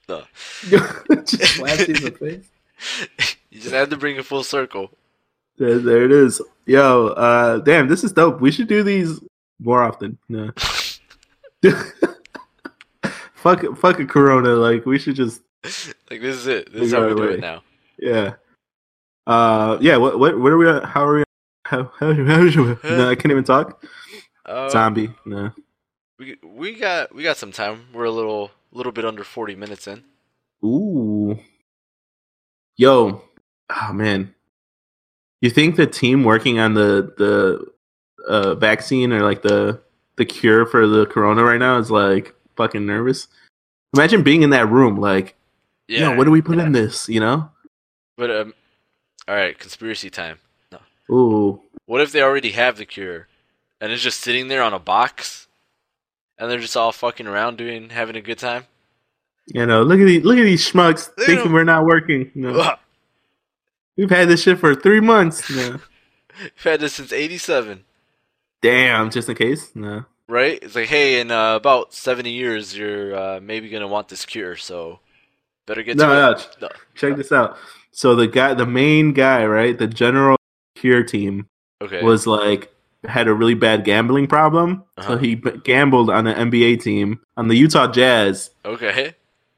No. 0.08 0.22
just 1.24 1.58
in 1.88 1.94
the 2.02 2.16
face. 2.18 3.36
you 3.50 3.60
just 3.60 3.72
had 3.74 3.90
to 3.90 3.96
bring 3.96 4.16
it 4.16 4.24
full 4.24 4.42
circle. 4.42 4.90
There, 5.58 5.78
there 5.78 6.04
it 6.04 6.12
is. 6.12 6.40
Yo, 6.66 7.08
uh, 7.08 7.58
damn, 7.58 7.88
this 7.88 8.02
is 8.04 8.12
dope. 8.12 8.40
We 8.40 8.50
should 8.50 8.68
do 8.68 8.82
these 8.82 9.20
more 9.60 9.82
often. 9.82 10.16
No. 10.28 10.50
fuck, 13.34 13.64
it- 13.64 13.76
fuck 13.78 13.98
a 14.00 14.06
Corona. 14.06 14.50
Like 14.54 14.86
we 14.86 14.98
should 14.98 15.14
just, 15.16 15.42
Like 16.10 16.22
this 16.22 16.36
is 16.36 16.46
it. 16.46 16.72
This 16.72 16.84
is 16.84 16.92
how 16.92 17.06
we 17.06 17.14
do 17.14 17.24
it 17.24 17.40
now. 17.40 17.62
yeah. 17.98 18.34
Uh, 19.26 19.76
yeah. 19.80 19.98
What, 19.98 20.18
what, 20.18 20.38
what 20.38 20.52
are 20.52 20.56
we? 20.56 20.68
At? 20.68 20.84
How 20.84 21.04
are 21.04 21.16
we? 21.16 21.24
How, 21.66 21.90
how, 21.98 22.14
how, 22.14 22.48
how, 22.48 22.76
no, 22.84 23.10
I 23.10 23.14
can't 23.14 23.30
even 23.30 23.44
talk. 23.44 23.84
Uh, 24.46 24.70
Zombie. 24.70 25.10
No. 25.26 25.52
we 26.18 26.36
we 26.42 26.74
got 26.74 27.14
we 27.14 27.22
got 27.22 27.36
some 27.36 27.52
time. 27.52 27.88
We're 27.92 28.04
a 28.04 28.10
little 28.10 28.50
little 28.72 28.92
bit 28.92 29.04
under 29.04 29.22
forty 29.22 29.54
minutes 29.54 29.86
in. 29.86 30.04
Ooh. 30.64 31.38
Yo. 32.78 33.22
Oh 33.68 33.92
man. 33.92 34.34
You 35.42 35.50
think 35.50 35.76
the 35.76 35.86
team 35.86 36.24
working 36.24 36.58
on 36.58 36.72
the 36.72 37.12
the 37.18 37.66
uh, 38.26 38.54
vaccine 38.54 39.12
or 39.12 39.20
like 39.20 39.42
the 39.42 39.80
the 40.16 40.24
cure 40.24 40.66
for 40.66 40.86
the 40.86 41.06
corona 41.06 41.44
right 41.44 41.58
now 41.58 41.78
is 41.78 41.90
like 41.90 42.34
fucking 42.56 42.86
nervous? 42.86 43.28
Imagine 43.94 44.22
being 44.22 44.42
in 44.42 44.50
that 44.50 44.68
room 44.68 44.96
like, 44.96 45.34
Yeah. 45.88 46.10
yo, 46.10 46.16
what 46.16 46.24
do 46.24 46.30
we 46.30 46.42
put 46.42 46.58
in 46.58 46.72
this, 46.72 47.08
you 47.08 47.18
know? 47.20 47.50
But 48.16 48.30
um, 48.30 48.54
all 49.26 49.34
right, 49.34 49.58
conspiracy 49.58 50.10
time. 50.10 50.38
No. 50.70 50.78
Ooh. 51.14 51.62
What 51.86 52.00
if 52.02 52.12
they 52.12 52.20
already 52.22 52.50
have 52.50 52.76
the 52.76 52.84
cure, 52.84 53.26
and 53.80 53.90
it's 53.90 54.02
just 54.02 54.20
sitting 54.20 54.48
there 54.48 54.62
on 54.62 54.74
a 54.74 54.78
box, 54.78 55.46
and 56.38 56.50
they're 56.50 56.58
just 56.60 56.76
all 56.76 56.92
fucking 56.92 57.26
around 57.26 57.56
doing 57.58 57.88
having 57.90 58.16
a 58.16 58.20
good 58.20 58.38
time? 58.38 58.64
You 59.46 59.64
know, 59.64 59.82
look 59.82 59.98
at 59.98 60.04
these 60.04 60.24
look 60.24 60.36
at 60.38 60.44
these 60.44 60.70
schmucks 60.70 61.14
They 61.16 61.24
thinking 61.24 61.44
don't- 61.46 61.54
we're 61.54 61.64
not 61.64 61.84
working. 61.86 62.30
You 62.34 62.42
know, 62.42 62.74
we've 63.96 64.10
had 64.10 64.28
this 64.28 64.42
shit 64.42 64.58
for 64.58 64.74
three 64.74 65.00
months. 65.00 65.48
No. 65.50 65.78
We've 66.40 66.62
had 66.72 66.78
this 66.78 66.94
since 66.94 67.12
'87, 67.12 67.84
Damn, 68.62 69.10
just 69.10 69.28
in 69.28 69.34
case. 69.34 69.74
No. 69.74 70.04
right? 70.28 70.56
It's 70.62 70.76
like, 70.76 70.86
hey, 70.86 71.18
in 71.20 71.32
uh, 71.32 71.56
about 71.56 71.92
70 71.92 72.30
years, 72.30 72.76
you're 72.78 73.16
uh, 73.16 73.40
maybe 73.40 73.68
gonna 73.68 73.88
want 73.88 74.06
this 74.08 74.24
cure, 74.24 74.54
so 74.54 75.00
better 75.68 75.82
get 75.84 75.96
No, 75.96 76.08
no. 76.08 76.38
No. 76.60 76.68
check 76.96 77.16
this 77.16 77.30
out. 77.30 77.56
So 77.92 78.14
the 78.16 78.26
guy, 78.26 78.54
the 78.54 78.66
main 78.66 79.12
guy, 79.12 79.44
right, 79.46 79.78
the 79.78 79.86
general 79.86 80.36
cure 80.74 81.02
team 81.04 81.46
Okay. 81.82 82.02
was 82.02 82.26
like 82.26 82.72
had 83.06 83.28
a 83.28 83.34
really 83.34 83.54
bad 83.54 83.84
gambling 83.84 84.26
problem, 84.26 84.82
Uh-huh. 84.96 85.08
so 85.12 85.16
he 85.18 85.36
b- 85.36 85.52
gambled 85.62 86.10
on 86.10 86.26
an 86.26 86.50
NBA 86.50 86.82
team 86.82 87.20
on 87.36 87.46
the 87.48 87.54
Utah 87.56 87.86
Jazz. 87.90 88.50
okay. 88.64 89.14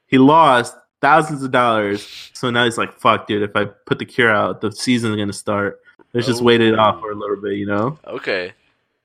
He 0.08 0.18
lost 0.18 0.76
thousands 1.00 1.42
of 1.42 1.50
dollars, 1.50 2.06
so 2.34 2.50
now 2.50 2.64
he's 2.64 2.76
like, 2.76 2.92
"Fuck, 3.00 3.26
dude! 3.26 3.42
If 3.42 3.56
I 3.56 3.64
put 3.64 3.98
the 3.98 4.04
cure 4.04 4.30
out, 4.30 4.60
the 4.60 4.70
season's 4.72 5.16
gonna 5.16 5.32
start. 5.32 5.80
Let's 6.12 6.26
just 6.26 6.42
wait 6.42 6.60
it 6.60 6.74
Oh. 6.74 6.80
off 6.82 7.00
for 7.00 7.12
a 7.12 7.14
little 7.14 7.36
bit, 7.36 7.54
you 7.54 7.66
know. 7.66 7.98
Okay. 8.06 8.52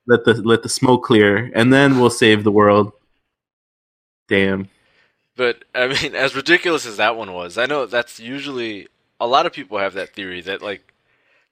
Let 0.08 0.26
the 0.26 0.34
let 0.42 0.64
the 0.64 0.70
smoke 0.70 1.04
clear, 1.04 1.52
and 1.56 1.72
then 1.72 2.00
we'll 2.00 2.10
save 2.10 2.44
the 2.44 2.52
world." 2.52 2.92
Damn. 4.28 4.68
But 5.36 5.66
I 5.74 5.88
mean, 6.02 6.16
as 6.16 6.36
ridiculous 6.36 6.86
as 6.86 6.98
that 6.98 7.16
one 7.16 7.34
was, 7.34 7.58
I 7.58 7.66
know 7.66 7.86
that's 7.86 8.20
usually 8.20 8.88
a 9.20 9.28
lot 9.28 9.46
of 9.46 9.54
people 9.54 9.78
have 9.78 9.94
that 9.94 10.14
theory 10.14 10.42
that 10.42 10.62
like 10.62 10.94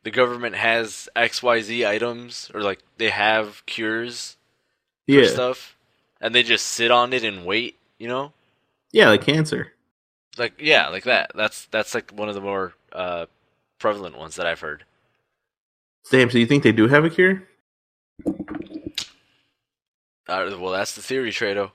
the 0.03 0.11
government 0.11 0.55
has 0.55 1.09
X 1.15 1.43
Y 1.43 1.61
Z 1.61 1.85
items 1.85 2.51
or 2.53 2.61
like 2.61 2.81
they 2.97 3.09
have 3.11 3.65
cures 3.65 4.37
for 5.09 5.23
Yeah, 5.23 5.23
stuff, 5.23 5.77
and 6.21 6.35
they 6.35 6.43
just 6.43 6.67
sit 6.67 6.91
on 6.91 7.13
it 7.13 7.23
and 7.25 7.45
wait. 7.45 7.77
You 7.99 8.09
know, 8.09 8.33
yeah, 8.91 9.09
like 9.09 9.21
cancer. 9.21 9.73
like 10.37 10.53
yeah, 10.59 10.89
like 10.89 11.03
that. 11.03 11.31
That's 11.35 11.65
that's 11.65 11.93
like 11.93 12.11
one 12.11 12.29
of 12.29 12.35
the 12.35 12.41
more 12.41 12.73
uh, 12.91 13.25
prevalent 13.79 14.17
ones 14.17 14.35
that 14.35 14.45
I've 14.45 14.59
heard. 14.61 14.85
Damn. 16.11 16.29
So 16.29 16.37
you 16.37 16.45
think 16.45 16.63
they 16.63 16.71
do 16.71 16.87
have 16.87 17.03
a 17.05 17.09
cure? 17.09 17.43
Uh, 20.27 20.55
well, 20.59 20.71
that's 20.71 20.95
the 20.95 21.01
theory, 21.01 21.31
Trado. 21.31 21.71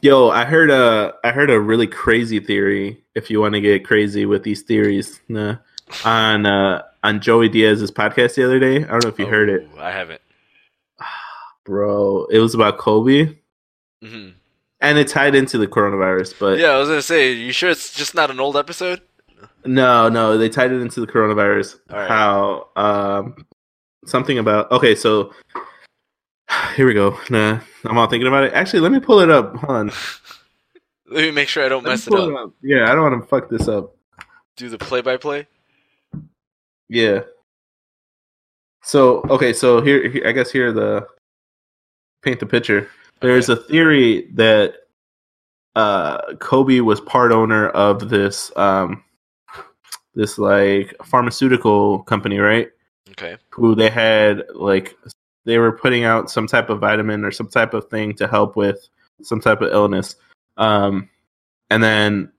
Yo, 0.00 0.28
I 0.30 0.44
heard 0.44 0.70
a 0.70 1.14
I 1.24 1.30
heard 1.30 1.50
a 1.50 1.60
really 1.60 1.86
crazy 1.86 2.40
theory. 2.40 3.02
If 3.14 3.30
you 3.30 3.40
want 3.40 3.54
to 3.54 3.60
get 3.60 3.84
crazy 3.84 4.24
with 4.26 4.42
these 4.42 4.62
theories, 4.62 5.20
nah, 5.28 5.56
on 6.04 6.46
uh, 6.46 6.82
on 7.04 7.20
Joey 7.20 7.48
Diaz's 7.48 7.90
podcast 7.90 8.34
the 8.34 8.44
other 8.44 8.58
day. 8.58 8.76
I 8.84 8.88
don't 8.88 9.02
know 9.04 9.10
if 9.10 9.18
you 9.18 9.26
heard 9.26 9.48
it, 9.50 9.68
Oh, 9.76 9.80
I 9.80 9.90
haven't. 9.90 10.22
bro. 11.64 12.24
It 12.30 12.38
was 12.38 12.54
about 12.54 12.78
Kobe, 12.78 13.36
hmm 14.02 14.28
and 14.80 14.96
it 14.96 15.08
tied 15.08 15.34
into 15.34 15.58
the 15.58 15.66
coronavirus. 15.66 16.34
But 16.38 16.58
Yeah, 16.58 16.68
I 16.68 16.78
was 16.78 16.88
gonna 16.88 17.02
say, 17.02 17.32
you 17.32 17.52
sure 17.52 17.68
it's 17.70 17.92
just 17.94 18.14
not 18.14 18.30
an 18.30 18.40
old 18.40 18.56
episode? 18.56 19.02
no, 19.66 20.08
no, 20.08 20.38
they 20.38 20.48
tied 20.48 20.72
it 20.72 20.80
into 20.80 21.00
the 21.00 21.06
coronavirus. 21.06 21.78
Right. 21.90 22.08
How 22.08 22.68
um 22.76 23.44
something 24.06 24.38
about 24.38 24.70
okay, 24.72 24.94
so 24.94 25.32
here 26.78 26.86
we 26.86 26.94
go. 26.94 27.18
Nah, 27.28 27.58
I'm 27.86 27.98
all 27.98 28.06
thinking 28.06 28.28
about 28.28 28.44
it. 28.44 28.52
Actually, 28.54 28.78
let 28.78 28.92
me 28.92 29.00
pull 29.00 29.18
it 29.18 29.28
up. 29.28 29.56
Hold 29.56 29.76
on. 29.76 29.92
Let 31.10 31.22
me 31.22 31.30
make 31.32 31.48
sure 31.48 31.64
I 31.64 31.68
don't 31.68 31.82
Let 31.82 31.88
me 31.88 31.92
mess 31.94 32.06
it 32.06 32.10
pull 32.10 32.36
up. 32.36 32.52
Yeah, 32.62 32.84
I 32.84 32.94
don't 32.94 33.10
want 33.10 33.20
to 33.20 33.26
fuck 33.26 33.48
this 33.48 33.66
up. 33.66 33.96
Do 34.56 34.68
the 34.68 34.78
play-by-play. 34.78 35.48
Yeah. 36.88 37.22
So 38.82 39.22
okay, 39.30 39.52
so 39.54 39.80
here, 39.80 40.08
here 40.08 40.28
I 40.28 40.32
guess 40.32 40.52
here 40.52 40.70
the 40.70 41.08
paint 42.22 42.38
the 42.40 42.46
picture. 42.46 42.88
There's 43.20 43.48
a 43.48 43.56
theory 43.56 44.28
that 44.34 44.74
uh 45.74 46.34
Kobe 46.34 46.80
was 46.80 47.00
part 47.00 47.32
owner 47.32 47.70
of 47.70 48.10
this 48.10 48.52
um 48.56 49.02
this 50.14 50.38
like 50.38 50.94
pharmaceutical 51.04 52.00
company, 52.00 52.38
right? 52.38 52.70
Okay. 53.12 53.36
Who 53.50 53.74
they 53.74 53.88
had 53.88 54.44
like 54.54 54.94
they 55.48 55.58
were 55.58 55.72
putting 55.72 56.04
out 56.04 56.30
some 56.30 56.46
type 56.46 56.68
of 56.70 56.78
vitamin 56.78 57.24
or 57.24 57.30
some 57.32 57.48
type 57.48 57.72
of 57.74 57.88
thing 57.88 58.14
to 58.14 58.28
help 58.28 58.54
with 58.54 58.88
some 59.22 59.40
type 59.40 59.62
of 59.62 59.72
illness. 59.72 60.14
Um 60.58 61.08
and 61.70 61.82
then 61.82 62.30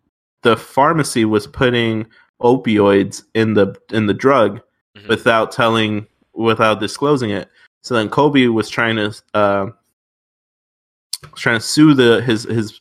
the 0.43 0.55
pharmacy 0.55 1.25
was 1.25 1.47
putting 1.47 2.05
opioids 2.41 3.23
in 3.33 3.53
the 3.55 3.75
in 3.91 4.05
the 4.07 4.13
drug 4.13 4.61
Mhm. 4.97 5.07
without 5.09 5.51
telling 5.51 6.07
without 6.33 6.79
disclosing 6.79 7.31
it. 7.31 7.49
So 7.83 7.95
then 7.95 8.09
Kobe 8.09 8.45
was 8.47 8.69
trying 8.69 8.95
to 8.97 9.13
uh, 9.33 9.67
trying 11.35 11.59
to 11.59 11.65
sue 11.65 11.93
the 11.93 12.21
his 12.21 12.43
his 12.43 12.79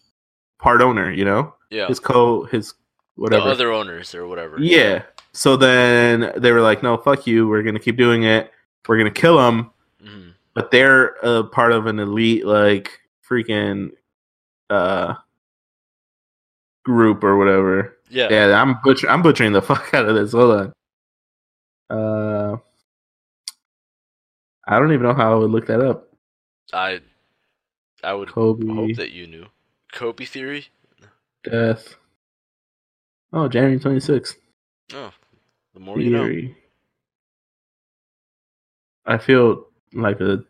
part 0.59 0.81
owner, 0.83 1.11
you 1.11 1.25
know, 1.25 1.55
Yeah. 1.71 1.87
his 1.89 2.01
co 2.01 2.45
his 2.45 2.73
The 3.17 3.23
whatever. 3.23 3.49
other 3.49 3.73
owners 3.73 4.15
or 4.15 4.27
whatever. 4.27 4.57
yeah. 4.61 5.03
So 5.33 5.57
then 5.57 6.33
they 6.37 6.53
were 6.53 6.61
like, 6.63 6.83
"No, 6.83 6.97
fuck 6.97 7.27
you. 7.27 7.49
We're 7.49 7.63
gonna 7.63 7.79
keep 7.81 7.97
doing 7.97 8.23
it. 8.25 8.51
We're 8.89 8.99
gonna 8.99 9.11
kill 9.11 9.39
him." 9.47 9.71
Mhm. 10.03 10.35
But 10.55 10.71
they're 10.71 11.17
a 11.23 11.45
part 11.45 11.73
of 11.73 11.87
an 11.87 11.99
elite 11.99 12.45
like 12.47 13.01
freaking 13.29 13.91
uh 14.71 15.15
group 16.85 17.23
or 17.25 17.37
whatever. 17.37 17.99
Yeah. 18.11 18.29
Yeah, 18.31 18.61
I'm 18.61 18.79
butcher 18.83 19.09
I'm 19.09 19.23
butchering 19.23 19.53
the 19.53 19.63
fuck 19.71 19.93
out 19.95 20.09
of 20.09 20.15
this. 20.15 20.33
Hold 20.33 20.73
on. 21.91 21.97
Uh 21.99 22.57
I 24.67 24.79
don't 24.79 24.93
even 24.93 25.05
know 25.05 25.15
how 25.15 25.33
I 25.33 25.37
would 25.37 25.51
look 25.51 25.67
that 25.67 25.81
up. 25.81 26.09
I 26.73 27.01
I 28.05 28.13
would 28.15 28.29
Kobe 28.29 28.67
hope 28.67 28.97
that 28.97 29.13
you 29.13 29.27
knew. 29.27 29.47
Kobe 29.93 30.25
theory? 30.25 30.67
death. 31.45 31.97
Oh, 33.33 33.49
January 33.49 33.79
26th. 33.79 34.37
Oh. 34.93 35.13
The 35.75 35.81
more 35.81 35.99
you 36.01 36.11
know. 36.11 36.23
Theory. 36.25 36.57
I 39.07 39.17
feel 39.19 39.68
like 39.93 40.21
a 40.21 40.45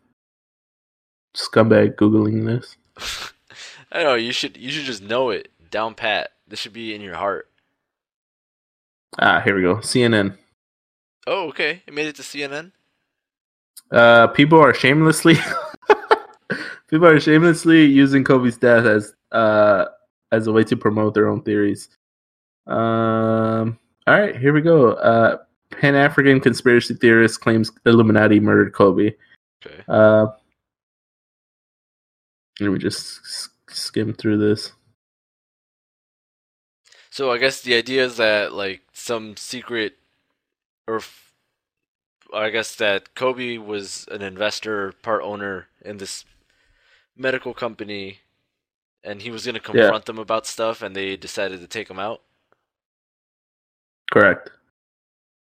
scumbag 1.35 1.95
googling 1.95 2.45
this. 2.45 2.77
I 3.91 4.03
know, 4.03 4.15
you 4.15 4.31
should 4.31 4.57
you 4.57 4.69
should 4.69 4.85
just 4.85 5.03
know 5.03 5.29
it 5.29 5.49
down 5.71 5.95
pat. 5.95 6.31
This 6.47 6.59
should 6.59 6.73
be 6.73 6.93
in 6.93 7.01
your 7.01 7.15
heart. 7.15 7.49
Ah, 9.19 9.41
here 9.41 9.55
we 9.55 9.61
go. 9.61 9.75
CNN. 9.77 10.37
Oh, 11.27 11.47
okay. 11.49 11.81
It 11.87 11.93
made 11.93 12.07
it 12.07 12.15
to 12.15 12.21
CNN. 12.21 12.71
Uh, 13.91 14.27
people 14.27 14.59
are 14.59 14.73
shamelessly 14.73 15.35
people 16.89 17.07
are 17.07 17.19
shamelessly 17.19 17.85
using 17.85 18.23
Kobe's 18.23 18.57
death 18.57 18.85
as 18.85 19.13
uh 19.31 19.85
as 20.31 20.47
a 20.47 20.51
way 20.51 20.63
to 20.63 20.77
promote 20.77 21.13
their 21.15 21.27
own 21.27 21.41
theories. 21.41 21.89
Um, 22.67 23.79
all 24.05 24.19
right, 24.19 24.35
here 24.35 24.53
we 24.53 24.61
go. 24.61 24.93
Uh, 24.93 25.37
Pan 25.71 25.95
African 25.95 26.39
conspiracy 26.39 26.93
theorist 26.93 27.41
claims 27.41 27.71
Illuminati 27.85 28.39
murdered 28.39 28.73
Kobe. 28.73 29.13
Okay. 29.65 29.83
Uh, 29.87 30.27
let 32.59 32.71
me 32.71 32.79
just 32.79 33.49
skim 33.69 34.13
through 34.13 34.37
this. 34.37 34.73
So 37.09 37.31
I 37.31 37.37
guess 37.37 37.61
the 37.61 37.75
idea 37.75 38.05
is 38.05 38.17
that 38.17 38.53
like 38.53 38.81
some 38.93 39.35
secret, 39.37 39.97
or 40.87 40.97
f- 40.97 41.33
I 42.33 42.49
guess 42.49 42.75
that 42.75 43.15
Kobe 43.15 43.57
was 43.57 44.07
an 44.11 44.21
investor, 44.21 44.93
part 45.01 45.23
owner 45.23 45.67
in 45.83 45.97
this 45.97 46.25
medical 47.17 47.53
company, 47.53 48.19
and 49.03 49.21
he 49.21 49.31
was 49.31 49.45
going 49.45 49.55
to 49.55 49.59
confront 49.61 50.05
them 50.05 50.19
about 50.19 50.45
stuff, 50.47 50.81
and 50.81 50.95
they 50.95 51.17
decided 51.17 51.59
to 51.61 51.67
take 51.67 51.89
him 51.89 51.99
out. 51.99 52.21
Correct. 54.11 54.51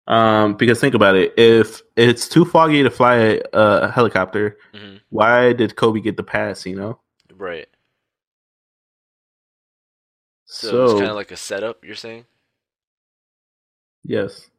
Um, 0.07 0.55
because 0.55 0.79
think 0.81 0.95
about 0.95 1.15
it. 1.15 1.33
If 1.37 1.81
it's 1.95 2.27
too 2.27 2.45
foggy 2.45 2.83
to 2.83 2.89
fly 2.91 3.15
a, 3.15 3.41
a 3.53 3.91
helicopter, 3.91 4.57
hmm 4.73 4.97
why 5.09 5.53
did 5.53 5.75
Kobe 5.75 6.01
get 6.01 6.17
the 6.17 6.23
pass? 6.23 6.65
You 6.65 6.75
know. 6.75 6.99
Right. 7.35 7.67
So, 10.45 10.69
So, 10.69 10.83
it's 10.83 10.93
kind 10.93 11.09
of 11.09 11.15
like 11.15 11.31
a 11.31 11.37
setup. 11.37 11.83
You're 11.85 11.95
saying? 11.95 12.25
yes. 14.03 14.49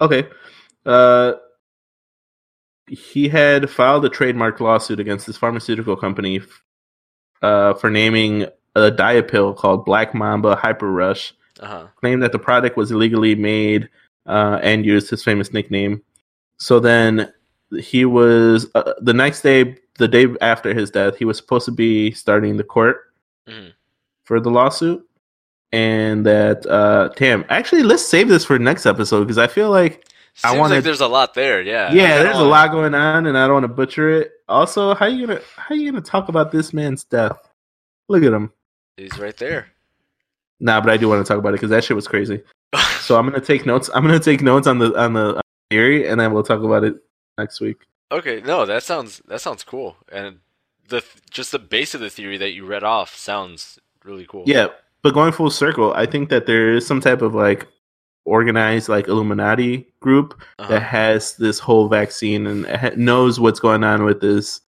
Okay. 0.00 0.28
Uh, 0.84 1.34
he 2.88 3.28
had 3.28 3.68
filed 3.68 4.04
a 4.04 4.08
trademark 4.08 4.60
lawsuit 4.60 5.00
against 5.00 5.26
this 5.26 5.36
pharmaceutical 5.36 5.96
company 5.96 6.40
uh, 7.42 7.74
for 7.74 7.90
naming 7.90 8.46
a 8.76 8.90
diet 8.90 9.28
pill 9.28 9.52
called 9.54 9.84
Black 9.84 10.14
Mamba 10.14 10.54
Hyper 10.56 10.90
Rush. 10.92 11.34
Uh 11.58 11.66
huh. 11.66 11.86
claimed 11.96 12.22
that 12.22 12.32
the 12.32 12.38
product 12.38 12.76
was 12.76 12.90
illegally 12.90 13.34
made 13.34 13.88
uh, 14.26 14.60
and 14.62 14.84
used 14.84 15.08
his 15.08 15.24
famous 15.24 15.54
nickname. 15.54 16.02
So 16.58 16.78
then 16.80 17.32
he 17.80 18.04
was 18.04 18.66
uh, 18.74 18.92
the 19.00 19.14
next 19.14 19.40
day, 19.40 19.76
the 19.98 20.06
day 20.06 20.26
after 20.42 20.74
his 20.74 20.90
death, 20.90 21.16
he 21.16 21.24
was 21.24 21.38
supposed 21.38 21.64
to 21.64 21.72
be 21.72 22.10
starting 22.12 22.58
the 22.58 22.64
court 22.64 22.98
Mhm. 23.48 23.72
for 24.24 24.38
the 24.38 24.50
lawsuit. 24.50 25.02
And 25.72 26.26
that, 26.26 26.66
uh, 26.66 27.08
damn, 27.16 27.44
actually, 27.48 27.82
let's 27.82 28.06
save 28.06 28.28
this 28.28 28.44
for 28.44 28.58
next 28.58 28.84
episode 28.86 29.20
because 29.24 29.38
I 29.38 29.46
feel 29.46 29.70
like, 29.70 30.06
I 30.44 30.50
Seems 30.50 30.60
wanted- 30.60 30.74
like 30.76 30.84
there's 30.84 31.00
a 31.00 31.08
lot 31.08 31.32
there. 31.32 31.62
Yeah. 31.62 31.90
yeah, 31.92 32.22
there's 32.22 32.36
a 32.36 32.44
lot 32.44 32.70
going 32.70 32.94
on, 32.94 33.24
and 33.26 33.36
I 33.38 33.46
don't 33.46 33.54
want 33.54 33.64
to 33.64 33.68
butcher 33.68 34.10
it. 34.10 34.32
Also, 34.48 34.94
how 34.94 35.06
you 35.06 35.26
gonna 35.26 35.40
how 35.56 35.74
you 35.74 35.90
gonna 35.90 36.04
talk 36.04 36.28
about 36.28 36.52
this 36.52 36.74
man's 36.74 37.02
death? 37.04 37.38
Look 38.08 38.22
at 38.22 38.32
him. 38.34 38.52
He's 38.96 39.18
right 39.18 39.36
there. 39.36 39.68
Nah, 40.60 40.80
but 40.80 40.90
I 40.90 40.96
do 40.96 41.08
want 41.08 41.24
to 41.24 41.30
talk 41.30 41.38
about 41.38 41.50
it 41.50 41.52
because 41.56 41.70
that 41.70 41.84
shit 41.84 41.96
was 41.96 42.08
crazy. 42.08 42.42
So 43.00 43.16
I'm 43.16 43.24
gonna 43.24 43.40
take 43.40 43.64
notes. 43.64 43.88
I'm 43.94 44.02
gonna 44.04 44.18
take 44.18 44.42
notes 44.42 44.66
on 44.66 44.80
the 44.80 44.92
on 45.00 45.12
the 45.12 45.40
theory, 45.70 46.08
and 46.08 46.18
then 46.20 46.32
we'll 46.32 46.42
talk 46.42 46.60
about 46.60 46.82
it 46.82 46.96
next 47.38 47.60
week. 47.60 47.76
Okay, 48.10 48.40
no, 48.44 48.66
that 48.66 48.82
sounds 48.82 49.22
that 49.28 49.40
sounds 49.40 49.62
cool, 49.62 49.96
and 50.10 50.40
the 50.88 51.04
just 51.30 51.52
the 51.52 51.60
base 51.60 51.94
of 51.94 52.00
the 52.00 52.10
theory 52.10 52.36
that 52.38 52.50
you 52.52 52.66
read 52.66 52.82
off 52.82 53.14
sounds 53.14 53.78
really 54.04 54.26
cool. 54.26 54.42
Yeah, 54.44 54.68
but 55.02 55.14
going 55.14 55.30
full 55.30 55.50
circle, 55.50 55.92
I 55.94 56.04
think 56.04 56.30
that 56.30 56.46
there 56.46 56.74
is 56.74 56.84
some 56.84 57.00
type 57.00 57.22
of 57.22 57.32
like 57.32 57.68
organized 58.24 58.88
like 58.88 59.06
Illuminati 59.06 59.86
group 60.00 60.34
Uh-huh. 60.58 60.68
that 60.68 60.82
has 60.82 61.36
this 61.36 61.60
whole 61.60 61.86
vaccine 61.88 62.48
and 62.48 62.96
knows 62.96 63.38
what's 63.38 63.60
going 63.60 63.84
on 63.84 64.02
with 64.04 64.20
this 64.20 64.62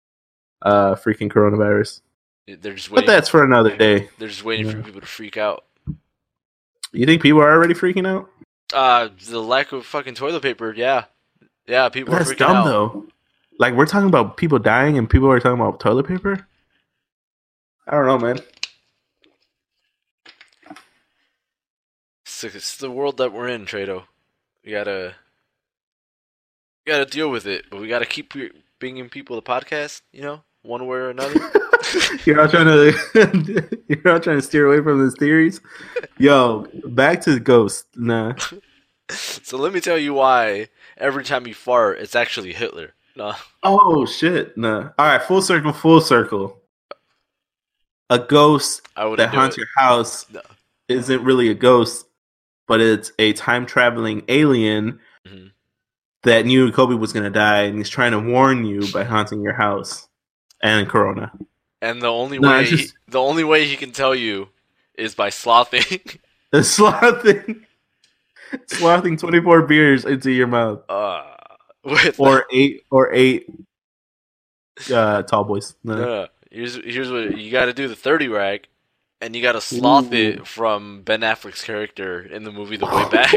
uh 0.62 0.94
freaking 0.94 1.28
coronavirus. 1.30 2.02
They're 2.56 2.74
just 2.74 2.90
But 2.90 3.04
that's 3.06 3.28
for 3.28 3.44
another 3.44 3.76
day. 3.76 4.08
they're 4.18 4.28
just 4.28 4.44
waiting 4.44 4.70
for 4.70 4.82
people 4.82 5.00
to 5.02 5.06
freak 5.06 5.36
out. 5.36 5.64
You 6.92 7.04
think 7.04 7.20
people 7.20 7.42
are 7.42 7.52
already 7.52 7.74
freaking 7.74 8.06
out? 8.06 8.30
Uh, 8.72 9.08
the 9.28 9.40
lack 9.40 9.72
of 9.72 9.84
fucking 9.84 10.14
toilet 10.14 10.42
paper. 10.42 10.72
Yeah, 10.74 11.04
yeah, 11.66 11.88
people 11.90 12.14
are 12.14 12.18
That's 12.18 12.30
freaking 12.32 12.38
dumb 12.38 12.56
out. 12.56 12.64
though. 12.64 13.06
like 13.58 13.74
we're 13.74 13.86
talking 13.86 14.08
about 14.08 14.38
people 14.38 14.58
dying 14.58 14.96
and 14.96 15.08
people 15.10 15.30
are 15.30 15.38
talking 15.40 15.60
about 15.60 15.78
toilet 15.80 16.06
paper. 16.08 16.46
I 17.86 17.92
don't 17.92 18.06
know, 18.06 18.18
man. 18.18 18.38
It's, 22.24 22.44
it's 22.44 22.76
the 22.76 22.90
world 22.90 23.16
that 23.18 23.32
we're 23.32 23.48
in, 23.48 23.66
Trado. 23.66 24.04
We 24.64 24.72
gotta, 24.72 25.14
we 26.86 26.92
gotta 26.92 27.06
deal 27.06 27.30
with 27.30 27.46
it, 27.46 27.66
but 27.70 27.80
we 27.80 27.88
gotta 27.88 28.06
keep 28.06 28.32
bringing 28.78 29.08
people 29.08 29.36
the 29.36 29.42
podcast. 29.42 30.02
You 30.12 30.22
know, 30.22 30.42
one 30.62 30.86
way 30.86 30.98
or 30.98 31.10
another. 31.10 31.34
you're 32.24 32.36
not 32.36 32.50
trying 32.50 32.66
to 32.66 33.78
you're 33.88 34.02
not 34.04 34.22
trying 34.22 34.36
to 34.36 34.42
steer 34.42 34.66
away 34.66 34.82
from 34.82 34.98
those 34.98 35.14
theories. 35.18 35.60
Yo, 36.18 36.66
back 36.84 37.20
to 37.22 37.32
the 37.34 37.40
ghost. 37.40 37.86
Nah. 37.96 38.34
so 39.10 39.56
let 39.56 39.72
me 39.72 39.80
tell 39.80 39.98
you 39.98 40.14
why 40.14 40.68
every 40.96 41.24
time 41.24 41.46
you 41.46 41.54
fart, 41.54 41.98
it's 42.00 42.14
actually 42.16 42.52
Hitler. 42.52 42.94
No. 43.16 43.34
Oh 43.62 44.06
shit. 44.06 44.56
Nah. 44.56 44.90
All 44.98 45.06
right, 45.06 45.22
full 45.22 45.42
circle, 45.42 45.72
full 45.72 46.00
circle. 46.00 46.60
A 48.10 48.18
ghost 48.18 48.82
that 48.96 49.28
haunts 49.34 49.56
it. 49.56 49.60
your 49.60 49.68
house 49.76 50.24
No. 50.30 50.40
isn't 50.88 51.22
really 51.22 51.50
a 51.50 51.54
ghost, 51.54 52.06
but 52.66 52.80
it's 52.80 53.12
a 53.18 53.32
time 53.34 53.66
traveling 53.66 54.22
alien 54.28 55.00
Mhm. 55.26 55.50
that 56.22 56.46
knew 56.46 56.72
Kobe 56.72 56.94
was 56.94 57.12
gonna 57.12 57.28
die 57.30 57.62
and 57.64 57.76
he's 57.76 57.90
trying 57.90 58.12
to 58.12 58.18
warn 58.18 58.64
you 58.64 58.90
by 58.92 59.04
haunting 59.04 59.42
your 59.42 59.52
house 59.54 60.08
and 60.62 60.88
Corona. 60.88 61.32
And 61.80 62.02
the 62.02 62.08
only 62.08 62.38
No, 62.38 62.50
way, 62.50 62.62
it's 62.62 62.70
he, 62.70 62.76
just- 62.76 62.94
the 63.08 63.20
only 63.20 63.44
way 63.44 63.66
he 63.66 63.76
can 63.76 63.92
tell 63.92 64.14
you 64.14 64.48
is 64.94 65.14
by 65.14 65.30
slothing. 65.30 66.00
Slothing, 66.62 67.66
slothing 68.68 69.18
twenty 69.18 69.40
four 69.42 69.62
beers 69.66 70.06
into 70.06 70.30
your 70.30 70.46
mouth, 70.46 70.80
uh, 70.88 71.24
with 71.84 72.18
or 72.18 72.46
eight, 72.52 72.84
or 72.90 73.12
eight 73.12 73.46
uh, 74.92 75.22
tall 75.24 75.44
boys. 75.44 75.74
No. 75.84 76.22
Uh, 76.22 76.26
here's 76.50 76.76
here's 76.76 77.10
what 77.10 77.36
you 77.36 77.50
got 77.50 77.66
to 77.66 77.74
do: 77.74 77.86
the 77.86 77.94
thirty 77.94 78.28
rag, 78.28 78.66
and 79.20 79.36
you 79.36 79.42
got 79.42 79.52
to 79.52 79.60
sloth 79.60 80.10
Ooh. 80.12 80.16
it 80.16 80.46
from 80.46 81.02
Ben 81.02 81.20
Affleck's 81.20 81.62
character 81.62 82.22
in 82.22 82.44
the 82.44 82.50
movie 82.50 82.78
The 82.78 82.86
Way 82.86 83.08
Back. 83.12 83.34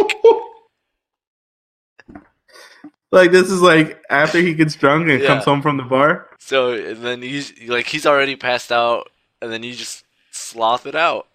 Like 3.12 3.32
this 3.32 3.49
is 3.49 3.62
like 3.62 4.01
after 4.09 4.39
he 4.39 4.53
gets 4.53 4.76
drunk 4.76 5.09
and 5.09 5.22
Yeah. 5.22 5.28
comes 5.28 5.45
home 5.45 5.62
from 5.62 5.78
the 5.78 5.84
bar. 5.84 6.28
so 6.39 6.74
and 6.74 6.97
then 7.03 7.22
he's 7.22 7.53
like 7.68 7.88
he's 7.88 8.05
already 8.05 8.36
passed 8.36 8.72
out, 8.72 9.09
and 9.41 9.51
then 9.51 9.64
you 9.64 9.74
just 9.74 10.03
sloth 10.32 10.86
it 10.86 10.95
out. 10.95 11.28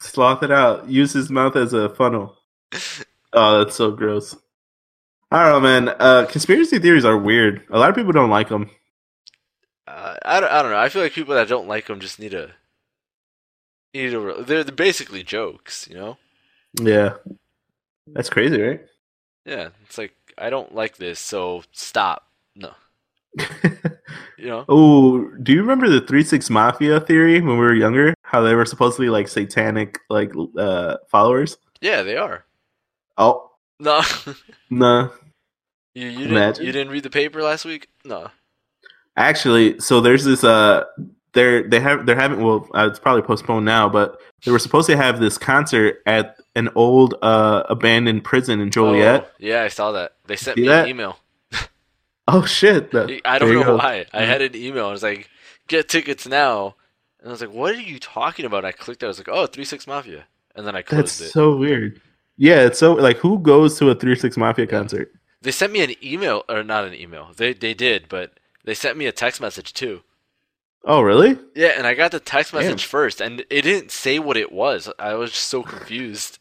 Sloth 0.00 0.42
it 0.42 0.50
out. 0.50 0.88
Use 0.88 1.12
his 1.12 1.30
mouth 1.30 1.56
as 1.56 1.72
a 1.72 1.88
funnel. 1.88 2.36
Oh, 3.34 3.58
that's 3.62 3.76
so 3.76 3.90
gross. 3.90 4.34
I 5.30 5.44
don't 5.44 5.52
know, 5.62 5.68
man. 5.68 5.94
Uh, 6.00 6.24
conspiracy 6.30 6.78
theories 6.78 7.04
are 7.04 7.18
weird. 7.18 7.62
A 7.68 7.78
lot 7.78 7.90
of 7.90 7.94
people 7.94 8.12
don't 8.12 8.30
like 8.30 8.48
them. 8.48 8.70
Uh, 9.86 10.16
I 10.24 10.40
don't, 10.40 10.50
I 10.50 10.62
don't 10.62 10.70
know. 10.70 10.78
I 10.78 10.88
feel 10.88 11.02
like 11.02 11.12
people 11.12 11.34
that 11.34 11.46
don't 11.46 11.68
like 11.68 11.86
them 11.88 12.00
just 12.00 12.18
need 12.18 12.30
to 12.30 12.50
need 13.92 14.12
to. 14.12 14.42
They're, 14.46 14.64
they're 14.64 14.74
basically 14.74 15.22
jokes, 15.22 15.86
you 15.90 15.96
know. 15.96 16.16
Yeah, 16.80 17.16
that's 18.06 18.30
crazy, 18.30 18.60
right? 18.62 18.80
Yeah, 19.44 19.68
it's 19.84 19.98
like 19.98 20.14
I 20.38 20.50
don't 20.50 20.74
like 20.74 20.96
this, 20.96 21.18
so 21.20 21.62
stop. 21.72 22.26
No, 22.54 22.72
you 24.38 24.46
know. 24.46 24.64
oh, 24.68 25.28
do 25.42 25.52
you 25.52 25.60
remember 25.60 25.88
the 25.88 26.00
Three 26.00 26.22
Six 26.24 26.48
Mafia 26.50 27.00
theory 27.00 27.40
when 27.40 27.52
we 27.58 27.64
were 27.64 27.74
younger? 27.74 28.14
How 28.22 28.40
they 28.42 28.54
were 28.54 28.64
supposedly 28.66 29.08
like 29.08 29.28
satanic, 29.28 29.98
like 30.08 30.32
uh, 30.56 30.96
followers. 31.08 31.58
Yeah, 31.80 32.02
they 32.02 32.16
are. 32.16 32.44
Oh, 33.16 33.50
No, 33.80 34.02
no. 34.70 35.10
you 35.94 36.08
you 36.08 36.28
didn't 36.28 36.58
you 36.60 36.72
didn't 36.72 36.92
read 36.92 37.02
the 37.04 37.10
paper 37.10 37.42
last 37.42 37.64
week. 37.64 37.88
No. 38.04 38.28
Actually, 39.16 39.78
so 39.80 40.00
there's 40.00 40.24
this. 40.24 40.44
Uh, 40.44 40.84
they're 41.32 41.68
they 41.68 41.80
have 41.80 42.06
they're 42.06 42.16
having. 42.16 42.42
Well, 42.42 42.68
uh, 42.74 42.88
it's 42.90 42.98
probably 42.98 43.22
postponed 43.22 43.66
now, 43.66 43.88
but 43.88 44.20
they 44.44 44.50
were 44.52 44.58
supposed 44.58 44.88
to 44.88 44.96
have 44.96 45.20
this 45.20 45.36
concert 45.38 45.98
at 46.06 46.36
an 46.58 46.68
old 46.74 47.14
uh, 47.22 47.62
abandoned 47.68 48.24
prison 48.24 48.60
in 48.60 48.70
Joliet. 48.70 49.24
Oh, 49.26 49.30
yeah, 49.38 49.62
I 49.62 49.68
saw 49.68 49.92
that. 49.92 50.16
They 50.26 50.36
sent 50.36 50.56
See 50.56 50.62
me 50.62 50.68
that? 50.68 50.84
an 50.84 50.90
email. 50.90 51.18
Oh, 52.30 52.44
shit! 52.44 52.90
That- 52.90 53.20
I 53.24 53.38
don't 53.38 53.54
know 53.54 53.64
go. 53.64 53.76
why. 53.78 54.04
I 54.12 54.24
had 54.26 54.42
an 54.42 54.54
email. 54.54 54.88
It 54.88 54.92
was 54.92 55.02
like, 55.02 55.30
get 55.66 55.88
tickets 55.88 56.26
now. 56.28 56.74
And 57.20 57.28
I 57.28 57.30
was 57.30 57.40
like, 57.40 57.52
what 57.52 57.74
are 57.74 57.80
you 57.80 57.98
talking 57.98 58.44
about? 58.44 58.64
I 58.66 58.72
clicked 58.72 59.02
it. 59.02 59.06
I 59.06 59.08
was 59.08 59.18
like, 59.18 59.28
oh, 59.30 59.46
3 59.46 59.64
6 59.64 59.86
Mafia. 59.86 60.24
And 60.54 60.66
then 60.66 60.76
I 60.76 60.82
closed 60.82 61.04
That's 61.04 61.20
it. 61.22 61.30
so 61.30 61.56
weird. 61.56 62.00
Yeah, 62.36 62.66
it's 62.66 62.78
so 62.78 62.92
like 62.92 63.16
who 63.16 63.38
goes 63.38 63.78
to 63.78 63.90
a 63.90 63.94
Three 63.94 64.14
Six 64.14 64.36
Mafia 64.36 64.64
Yeah. 64.66 64.70
concert? 64.70 65.12
They 65.40 65.50
sent 65.52 65.72
me 65.72 65.82
an 65.82 65.94
email, 66.04 66.44
or 66.48 66.62
not 66.62 66.84
an 66.84 66.94
email. 66.94 67.30
They 67.36 67.52
they 67.52 67.74
did, 67.74 68.08
but 68.08 68.38
they 68.64 68.74
sent 68.74 68.96
me 68.98 69.06
a 69.06 69.12
text 69.12 69.40
message 69.40 69.72
too. 69.72 70.02
Oh, 70.84 71.00
really? 71.00 71.36
Yeah, 71.56 71.72
and 71.76 71.86
I 71.86 71.94
got 71.94 72.12
the 72.12 72.20
text 72.20 72.52
Damn. 72.52 72.62
message 72.62 72.84
first, 72.84 73.20
and 73.20 73.40
it 73.50 73.62
didn't 73.62 73.90
say 73.90 74.18
what 74.20 74.36
it 74.36 74.52
was. 74.52 74.88
I 74.98 75.14
was 75.14 75.30
just 75.32 75.48
so 75.48 75.62
confused. 75.62 76.37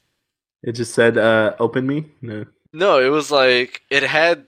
It 0.68 0.74
just 0.74 0.94
said 0.94 1.18
uh, 1.18 1.56
"Open 1.60 1.88
me." 1.88 2.06
No. 2.22 2.46
No, 2.74 3.00
it 3.00 3.08
was 3.10 3.32
like 3.32 3.82
it 3.90 4.04
had 4.04 4.46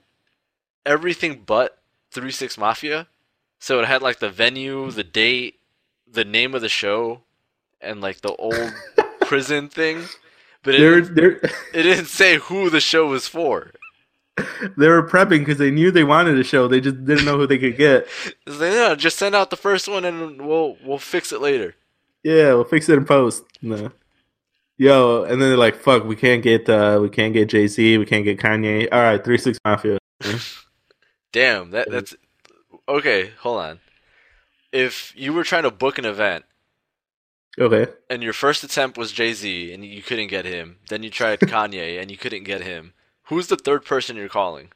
everything 0.86 1.42
but 1.46 1.78
Three 2.12 2.30
Six 2.30 2.58
Mafia. 2.58 3.08
So 3.58 3.80
it 3.80 3.86
had 3.86 4.02
like 4.02 4.20
the 4.20 4.30
venue, 4.30 4.90
the 4.90 5.04
date, 5.04 5.60
the 6.10 6.24
name 6.24 6.54
of 6.54 6.60
the 6.62 6.68
show, 6.68 7.22
and 7.80 8.00
like 8.02 8.20
the 8.20 8.34
old 8.36 8.72
prison 9.22 9.68
thing. 9.70 10.04
But 10.62 10.74
it 10.76 10.78
They're 10.78 11.00
didn't, 11.00 11.14
they're 11.14 11.32
it 11.74 11.82
didn't 11.84 12.06
say 12.06 12.36
who 12.38 12.70
the 12.70 12.80
show 12.80 13.06
was 13.08 13.26
for. 13.26 13.72
they 14.76 14.88
were 14.88 15.08
prepping 15.08 15.40
because 15.40 15.58
they 15.58 15.70
knew 15.70 15.90
they 15.90 16.04
wanted 16.04 16.38
a 16.38 16.44
show. 16.44 16.68
They 16.68 16.80
just 16.80 17.04
didn't 17.04 17.24
know 17.24 17.38
who 17.38 17.46
they 17.46 17.58
could 17.58 17.76
get. 17.78 18.06
It's 18.46 18.58
like, 18.60 18.72
no, 18.72 18.94
just 18.96 19.18
send 19.18 19.34
out 19.34 19.50
the 19.50 19.56
first 19.56 19.88
one 19.88 20.04
and 20.04 20.46
we'll 20.46 20.76
we'll 20.84 20.98
fix 20.98 21.32
it 21.32 21.40
later. 21.40 21.76
Yeah, 22.22 22.54
we'll 22.54 22.64
fix 22.64 22.88
it 22.88 22.98
in 22.98 23.04
post. 23.06 23.44
No. 23.62 23.90
Yo, 24.80 25.24
and 25.24 25.32
then 25.32 25.50
they're 25.50 25.58
like, 25.58 25.76
"Fuck, 25.76 26.04
we 26.04 26.16
can't 26.16 26.42
get 26.42 26.66
uh, 26.66 26.98
we 27.02 27.10
can't 27.10 27.34
get 27.34 27.50
Jay 27.50 27.66
Z, 27.66 27.98
we 27.98 28.06
can't 28.06 28.24
get 28.24 28.38
Kanye. 28.38 28.88
All 28.90 29.02
right, 29.02 29.22
Three 29.22 29.36
Six 29.36 29.58
Mafia. 29.62 29.98
Damn, 31.32 31.70
that 31.72 31.90
that's 31.90 32.14
okay. 32.88 33.30
Hold 33.40 33.60
on. 33.60 33.80
If 34.72 35.12
you 35.14 35.34
were 35.34 35.44
trying 35.44 35.64
to 35.64 35.70
book 35.70 35.98
an 35.98 36.06
event 36.06 36.46
Okay, 37.58 37.92
and 38.08 38.22
your 38.22 38.32
first 38.32 38.64
attempt 38.64 38.96
was 38.96 39.12
Jay 39.12 39.34
Z 39.34 39.70
and 39.70 39.84
you 39.84 40.00
couldn't 40.00 40.28
get 40.28 40.46
him, 40.46 40.78
then 40.88 41.02
you 41.02 41.10
tried 41.10 41.40
Kanye 41.40 42.00
and 42.00 42.10
you 42.10 42.16
couldn't 42.16 42.44
get 42.44 42.62
him, 42.62 42.94
who's 43.24 43.48
the 43.48 43.56
third 43.56 43.84
person 43.84 44.16
you're 44.16 44.30
calling? 44.30 44.70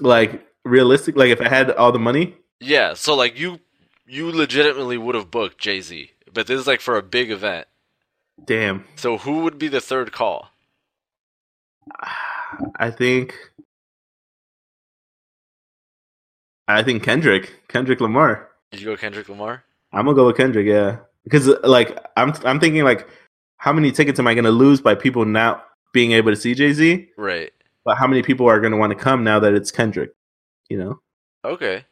like 0.00 0.46
realistic. 0.64 1.14
Like 1.14 1.28
if 1.28 1.42
I 1.42 1.48
had 1.50 1.70
all 1.72 1.92
the 1.92 1.98
money, 1.98 2.36
Yeah, 2.58 2.94
so 2.94 3.14
like 3.14 3.38
you 3.38 3.60
you 4.06 4.32
legitimately 4.32 4.96
would 4.96 5.14
have 5.14 5.30
booked 5.30 5.58
Jay 5.58 5.82
Z, 5.82 6.10
but 6.32 6.46
this 6.46 6.60
is 6.60 6.66
like 6.66 6.80
for 6.80 6.96
a 6.96 7.02
big 7.02 7.30
event. 7.30 7.66
damn. 8.44 8.84
So 8.96 9.18
who 9.18 9.40
would 9.42 9.58
be 9.58 9.68
the 9.68 9.80
third 9.80 10.12
call? 10.12 10.48
I 12.76 12.90
think. 12.90 13.34
I 16.68 16.82
think 16.82 17.02
Kendrick, 17.02 17.54
Kendrick 17.68 18.00
Lamar. 18.00 18.48
Did 18.70 18.80
you 18.80 18.86
go 18.86 18.96
Kendrick 18.96 19.28
Lamar? 19.28 19.64
I'm 19.92 20.04
gonna 20.06 20.14
go 20.14 20.26
with 20.26 20.36
Kendrick, 20.36 20.66
yeah, 20.66 20.98
because 21.24 21.48
like 21.64 21.98
I'm 22.16 22.32
I'm 22.44 22.60
thinking 22.60 22.84
like, 22.84 23.06
how 23.58 23.72
many 23.72 23.92
tickets 23.92 24.18
am 24.18 24.26
I 24.26 24.34
gonna 24.34 24.50
lose 24.50 24.80
by 24.80 24.94
people 24.94 25.24
not 25.24 25.66
being 25.92 26.12
able 26.12 26.30
to 26.32 26.36
see 26.36 26.54
Jay 26.54 26.72
Z? 26.72 27.08
Right. 27.18 27.52
But 27.84 27.98
how 27.98 28.06
many 28.06 28.22
people 28.22 28.48
are 28.48 28.60
gonna 28.60 28.76
want 28.78 28.96
to 28.96 28.98
come 28.98 29.24
now 29.24 29.38
that 29.40 29.52
it's 29.54 29.70
Kendrick? 29.70 30.12
You 30.70 30.78
know? 30.78 31.00
Okay. 31.44 31.84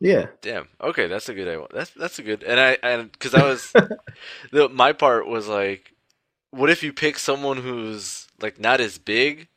Yeah. 0.00 0.26
Damn. 0.42 0.68
Okay, 0.80 1.06
that's 1.06 1.28
a 1.28 1.34
good 1.34 1.48
idea. 1.48 1.66
That's 1.72 1.90
that's 1.90 2.18
a 2.18 2.22
good. 2.22 2.42
And 2.42 2.60
I 2.60 2.78
and 2.82 3.10
because 3.10 3.34
I 3.34 3.44
was, 3.44 3.72
the 4.52 4.68
my 4.68 4.92
part 4.92 5.26
was 5.26 5.48
like, 5.48 5.92
what 6.50 6.70
if 6.70 6.82
you 6.82 6.92
pick 6.92 7.18
someone 7.18 7.56
who's 7.58 8.26
like 8.40 8.60
not 8.60 8.80
as 8.80 8.98
big? 8.98 9.48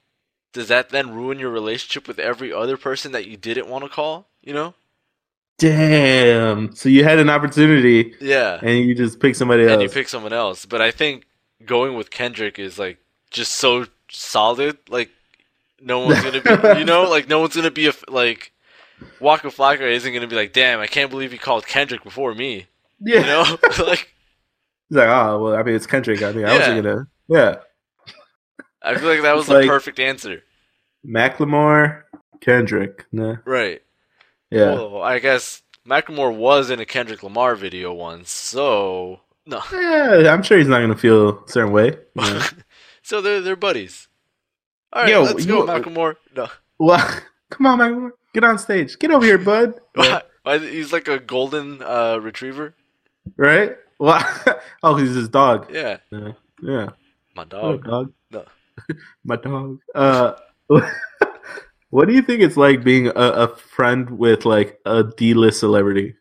Does 0.54 0.70
that 0.70 0.90
then 0.90 1.14
ruin 1.14 1.38
your 1.40 1.52
relationship 1.52 2.08
with 2.08 2.18
every 2.20 2.52
other 2.52 2.78
person 2.78 3.12
that 3.12 3.28
you 3.28 3.38
didn't 3.38 3.68
want 3.68 3.84
to 3.84 3.90
call? 3.90 4.28
You 4.42 4.54
know? 4.54 4.74
Damn. 5.60 6.74
So 6.74 6.90
you 6.90 7.04
had 7.04 7.20
an 7.20 7.30
opportunity 7.30 8.16
Yeah. 8.22 8.60
and 8.62 8.80
you 8.88 8.96
just 8.96 9.20
pick 9.20 9.36
somebody 9.36 9.64
else. 9.64 9.74
And 9.74 9.82
you 9.82 9.90
pick 9.90 10.08
someone 10.10 10.34
else, 10.34 10.66
but 10.66 10.82
I 10.82 10.90
think 10.92 11.26
going 11.66 11.96
with 11.96 12.10
Kendrick 12.10 12.58
is 12.58 12.80
like 12.80 12.98
just 13.30 13.52
so 13.54 13.86
solid. 14.10 14.78
Like 14.90 15.10
no 15.82 16.00
one's 16.00 16.24
gonna 16.24 16.42
be, 16.42 16.50
you 16.80 16.86
know, 16.86 17.10
like 17.10 17.28
no 17.28 17.40
one's 17.42 17.56
gonna 17.56 17.72
be 17.72 17.88
a 17.88 17.94
like. 18.08 18.54
Waka 19.20 19.48
Flocka 19.48 19.82
isn't 19.82 20.14
gonna 20.14 20.28
be 20.28 20.36
like, 20.36 20.54
damn, 20.54 20.80
I 20.80 20.88
can't 20.88 21.10
believe 21.12 21.32
he 21.32 21.38
called 21.38 21.66
Kendrick 21.68 22.04
before 22.04 22.34
me. 22.34 22.68
yeah. 23.00 23.20
You 23.20 23.26
know, 23.26 23.58
like 23.86 24.14
He's 24.90 24.98
like, 24.98 25.08
oh 25.10 25.44
well, 25.44 25.56
I 25.56 25.64
mean, 25.64 25.76
it's 25.76 25.86
Kendrick. 25.88 26.22
I 26.24 26.32
mean, 26.32 26.46
I 26.46 26.58
was 26.58 26.68
Yeah. 26.68 26.76
gonna, 26.82 27.08
yeah, 27.28 27.56
I 28.82 28.96
feel 28.98 29.10
like 29.10 29.22
that 29.22 29.36
was 29.36 29.44
It's 29.46 29.50
the 29.54 29.60
like- 29.60 29.68
perfect 29.68 30.00
answer. 30.00 30.42
Macklemore, 31.06 32.04
Kendrick. 32.42 33.06
Nah, 33.12 33.38
Right. 33.46 33.82
yeah. 34.50 34.74
Well, 34.74 35.02
I 35.02 35.20
guess 35.20 35.62
Macklemore 35.88 36.36
was 36.36 36.70
in 36.70 36.80
a 36.80 36.86
Kendrick 36.86 37.24
Lamar 37.24 37.56
video 37.56 37.94
once, 37.94 38.32
so 38.32 39.22
no. 39.46 39.62
Yeah, 39.72 40.34
I'm 40.34 40.44
sure 40.44 40.58
he's 40.58 40.68
not 40.68 40.82
gonna 40.82 40.98
feel 40.98 41.44
a 41.46 41.50
certain 41.52 41.72
way. 41.72 41.98
so 43.02 43.22
they're 43.22 43.42
they're 43.42 43.56
buddies. 43.56 44.08
All 44.92 45.04
right, 45.04 45.12
Yo, 45.12 45.22
let's 45.22 45.46
go, 45.46 45.60
you- 45.64 45.68
Macklemore. 45.70 46.16
No. 46.36 46.48
Come 47.52 47.66
on, 47.66 47.78
man. 47.78 48.12
Get 48.34 48.44
on 48.44 48.58
stage. 48.60 48.98
Get 49.00 49.12
over 49.12 49.26
here, 49.26 49.38
bud. 49.38 49.80
Why- 49.96 50.22
why- 50.44 50.60
He's 50.60 50.92
like 50.94 51.08
a 51.08 51.20
golden 51.20 51.82
uh, 51.84 52.18
retriever. 52.22 52.74
Right? 53.38 53.76
What? 53.98 54.62
oh, 54.84 54.96
he's 54.96 55.14
his 55.16 55.30
dog. 55.30 55.70
Yeah, 55.72 55.98
Yeah. 56.12 56.32
Yeah. 56.62 56.90
my 57.36 57.44
Oh, 57.44 57.78
dog. 57.78 57.84
dog. 57.84 58.14
No. 58.32 58.46
My 59.26 59.36
dog. 59.36 59.80
Uh, 59.94 60.34
what 61.90 62.08
do 62.08 62.14
you 62.14 62.22
think 62.22 62.42
it's 62.42 62.56
like 62.58 62.84
being 62.84 63.08
a, 63.08 63.12
a 63.14 63.56
friend 63.58 64.10
with 64.18 64.46
like 64.46 64.80
a 64.86 65.04
D-list 65.04 65.60
celebrity? 65.60 66.16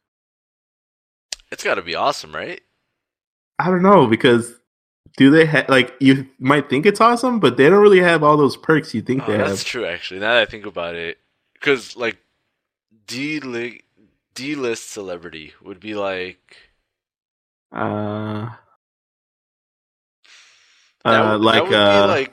It's 1.52 1.62
got 1.62 1.76
to 1.76 1.82
be 1.82 1.94
awesome, 1.94 2.34
right? 2.34 2.60
I 3.58 3.70
don't 3.70 3.82
know 3.82 4.06
because 4.06 4.52
do 5.16 5.30
they 5.30 5.46
have 5.46 5.68
like 5.68 5.94
you 6.00 6.26
might 6.38 6.68
think 6.68 6.84
it's 6.86 7.00
awesome, 7.00 7.38
but 7.40 7.56
they 7.56 7.68
don't 7.70 7.82
really 7.82 8.00
have 8.00 8.22
all 8.22 8.36
those 8.36 8.56
perks 8.56 8.92
you 8.94 9.02
think 9.02 9.22
Oh, 9.22 9.26
they 9.26 9.32
that's 9.38 9.48
have. 9.48 9.56
That's 9.58 9.64
true, 9.64 9.86
actually. 9.86 10.20
Now 10.20 10.34
that 10.34 10.42
I 10.42 10.44
think 10.50 10.66
about 10.66 10.94
it, 10.94 11.18
because 11.58 11.96
like 11.96 12.18
D 13.06 13.40
li- 13.40 13.82
D 14.34 14.54
list 14.54 14.90
celebrity 14.90 15.52
would 15.62 15.80
be 15.80 15.94
like 15.94 16.56
Uh, 17.72 18.48
that 21.04 21.24
uh, 21.24 21.38
like 21.38 21.54
that 21.54 21.64
would 21.64 21.74
uh, 21.74 22.06
be 22.06 22.12
like 22.12 22.32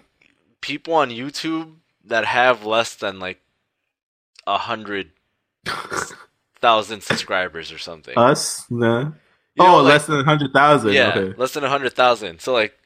people 0.62 0.94
on 0.94 1.10
YouTube 1.10 1.76
that 2.06 2.26
have 2.26 2.66
less 2.66 2.96
than 2.96 3.20
like 3.20 3.42
a 4.48 4.58
hundred 4.58 5.12
thousand 6.60 7.02
subscribers 7.02 7.72
or 7.72 7.78
something. 7.78 8.18
us. 8.18 8.66
No. 8.70 9.14
You 9.56 9.64
know, 9.64 9.76
oh, 9.80 9.84
like- 9.84 9.94
less 9.94 10.06
than 10.08 10.20
a 10.20 10.24
hundred 10.24 10.52
thousand. 10.54 10.94
yeah, 10.94 11.10
Okay. 11.16 11.34
less 11.38 11.54
than 11.54 11.64
a 11.64 11.70
hundred 11.70 11.94
thousand. 11.94 12.42
So 12.42 12.54
like 12.54 12.78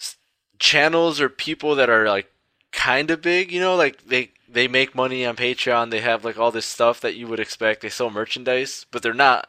s- 0.00 0.16
channels 0.58 1.20
or 1.20 1.28
people 1.28 1.76
that 1.76 1.88
are 1.90 2.08
like 2.08 2.30
kind 2.72 3.10
of 3.10 3.22
big, 3.22 3.52
you 3.52 3.60
know, 3.60 3.76
like 3.76 4.04
they 4.06 4.30
they 4.48 4.68
make 4.68 4.94
money 4.94 5.24
on 5.26 5.36
Patreon. 5.36 5.90
They 5.90 6.00
have 6.00 6.24
like 6.24 6.38
all 6.38 6.50
this 6.50 6.66
stuff 6.66 7.00
that 7.00 7.16
you 7.16 7.26
would 7.28 7.40
expect. 7.40 7.80
They 7.82 7.88
sell 7.88 8.10
merchandise, 8.10 8.86
but 8.90 9.02
they're 9.02 9.14
not 9.14 9.48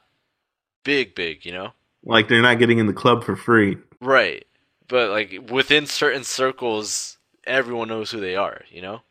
big, 0.83 1.15
big, 1.15 1.45
you 1.45 1.51
know. 1.51 1.73
Like 2.03 2.27
they're 2.27 2.41
not 2.41 2.59
getting 2.59 2.79
in 2.79 2.87
the 2.87 2.93
club 2.93 3.23
for 3.23 3.35
free. 3.35 3.77
Right. 3.99 4.45
But 4.87 5.09
like 5.09 5.49
within 5.49 5.85
certain 5.85 6.23
circles, 6.23 7.17
everyone 7.45 7.89
knows 7.89 8.11
who 8.11 8.19
they 8.19 8.35
are, 8.35 8.61
you 8.69 8.81
know. 8.81 9.01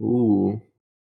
Ooh. 0.00 0.62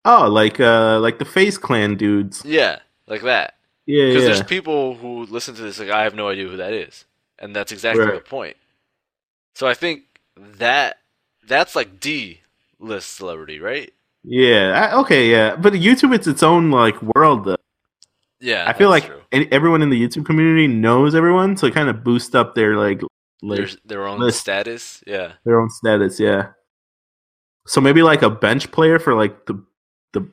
Oh, 0.04 0.28
like 0.28 0.60
uh, 0.60 1.00
like 1.00 1.18
the 1.18 1.24
FaZe 1.24 1.58
Clan 1.58 1.96
dudes. 1.96 2.42
Yeah, 2.44 2.78
like 3.06 3.22
that. 3.22 3.54
Yeah, 3.86 4.06
Because 4.06 4.22
yeah. 4.22 4.28
there's 4.28 4.42
people 4.42 4.94
who 4.94 5.26
listen 5.26 5.54
to 5.56 5.62
this 5.62 5.78
like 5.78 5.90
I 5.90 6.04
have 6.04 6.14
no 6.14 6.28
idea 6.28 6.48
who 6.48 6.56
that 6.56 6.72
is, 6.72 7.04
and 7.38 7.54
that's 7.54 7.72
exactly 7.72 8.04
Right. 8.04 8.14
the 8.14 8.20
point. 8.30 8.56
So 9.54 9.66
I 9.66 9.74
think 9.74 10.04
that 10.36 10.98
that's 11.46 11.74
like 11.76 11.98
D 12.00 12.40
list 12.78 13.14
celebrity, 13.16 13.58
right? 13.58 13.92
Yeah. 14.26 14.90
I, 14.92 14.98
okay. 15.00 15.30
Yeah. 15.30 15.56
But 15.56 15.74
YouTube, 15.74 16.14
it's 16.14 16.26
its 16.26 16.42
own 16.42 16.70
like 16.70 17.00
world. 17.02 17.44
Though. 17.44 17.56
Yeah, 18.40 18.64
I 18.68 18.72
feel 18.74 18.90
like 18.90 19.06
true. 19.06 19.46
everyone 19.50 19.80
in 19.82 19.88
the 19.88 20.00
YouTube 20.00 20.26
community 20.26 20.66
knows 20.66 21.14
everyone, 21.14 21.56
so 21.56 21.66
it 21.66 21.72
kind 21.74 21.88
of 21.88 22.04
boosts 22.04 22.34
up 22.34 22.54
their 22.54 22.76
like, 22.76 23.00
like 23.42 23.58
their 23.58 23.68
their 23.86 24.06
own 24.06 24.20
list. 24.20 24.40
status. 24.40 25.02
Yeah, 25.06 25.32
their 25.46 25.58
own 25.58 25.70
status. 25.70 26.20
Yeah. 26.20 26.48
So 27.66 27.80
maybe 27.80 28.02
like 28.02 28.22
a 28.22 28.28
bench 28.30 28.70
player 28.72 28.98
for 28.98 29.14
like 29.14 29.46
the 29.46 29.64
the 30.12 30.28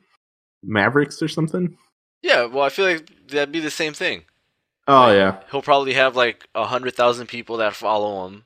Mavericks 0.62 1.22
or 1.22 1.28
something. 1.28 1.76
yeah. 2.22 2.44
Well, 2.44 2.64
I 2.64 2.68
feel 2.68 2.84
like 2.84 3.08
that'd 3.28 3.52
be 3.52 3.60
the 3.60 3.70
same 3.70 3.94
thing. 3.94 4.24
Oh 4.86 5.04
Like, 5.06 5.14
yeah. 5.16 5.40
he'll 5.50 5.62
probably 5.62 5.94
have 5.94 6.14
like 6.14 6.46
a 6.54 6.66
hundred 6.66 6.94
thousand 6.94 7.28
people 7.28 7.56
that 7.56 7.74
follow 7.74 8.26
him, 8.26 8.44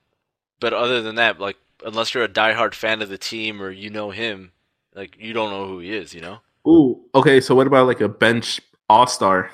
but 0.61 0.73
other 0.73 1.03
than 1.03 1.17
that, 1.17 1.41
like 1.41 1.57
unless 1.85 2.15
you're 2.15 2.23
a 2.25 2.29
diehard 2.29 2.75
fan 2.75 3.03
of 3.03 3.09
the 3.09 3.19
team 3.19 3.61
or 3.61 3.71
you 3.73 3.91
know 3.91 4.11
him, 4.11 4.53
like 4.99 5.17
you 5.19 5.33
don't 5.33 5.51
know 5.51 5.67
who 5.67 5.79
he 5.79 5.95
is. 5.95 6.13
You 6.15 6.21
know. 6.21 6.39
Ooh. 6.67 7.01
Okay. 7.15 7.41
So 7.41 7.55
what 7.55 7.67
about 7.67 7.87
like 7.87 8.01
a 8.01 8.09
bench 8.09 8.61
all 8.89 9.07
star, 9.07 9.51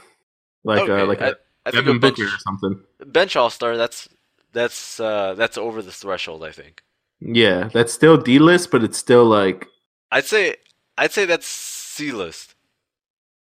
like 0.64 0.88
Okay, 0.88 1.02
uh, 1.02 1.06
like 1.06 1.20
I, 1.22 1.28
a 1.28 1.34
I 1.66 1.70
Devin 1.70 1.96
a 1.96 1.98
bench, 1.98 2.16
Booker 2.16 2.28
or 2.28 2.38
something? 2.38 2.80
bench 3.06 3.36
all 3.36 3.50
star. 3.50 3.76
That's 3.76 4.08
that's 4.52 4.98
uh 5.00 5.34
that's 5.34 5.58
over 5.58 5.82
the 5.82 5.92
threshold. 5.92 6.42
I 6.44 6.50
think. 6.52 6.82
Yeah, 7.20 7.68
that's 7.72 7.92
still 7.92 8.16
D 8.16 8.38
list, 8.38 8.70
but 8.70 8.82
it's 8.84 8.98
still 8.98 9.24
like. 9.24 9.68
I'd 10.10 10.24
say 10.26 10.56
I'd 10.98 11.12
say 11.12 11.24
that's 11.24 11.46
C 11.46 12.12
list. 12.12 12.54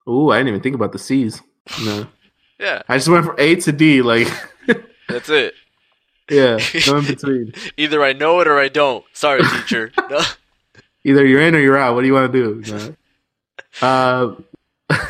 Ooh, 0.08 0.32
I 0.32 0.38
didn't 0.38 0.50
even 0.50 0.62
think 0.62 0.76
about 0.76 0.92
the 0.92 1.00
C's. 1.00 1.42
No, 1.86 2.08
Yeah, 2.60 2.82
I 2.90 2.98
just 2.98 3.08
went 3.10 3.26
from 3.26 3.36
A 3.40 3.56
to 3.56 3.72
D. 3.72 4.02
Like, 4.02 4.28
that's 5.10 5.30
it. 5.30 5.54
yeah, 6.30 6.58
no 6.88 6.98
in 6.98 7.06
between. 7.16 7.54
Either 7.78 8.04
I 8.04 8.14
know 8.14 8.40
it 8.42 8.48
or 8.48 8.58
I 8.60 8.68
don't. 8.70 9.04
Sorry, 9.14 9.42
teacher. 9.44 9.92
Either 11.04 11.26
you're 11.26 11.42
in 11.42 11.56
or 11.56 11.60
you're 11.60 11.78
out. 11.78 11.96
What 11.96 12.02
do 12.02 12.08
you 12.08 12.14
want 12.14 12.32
to 12.32 12.62
do? 12.62 12.96
Uh, 13.82 14.36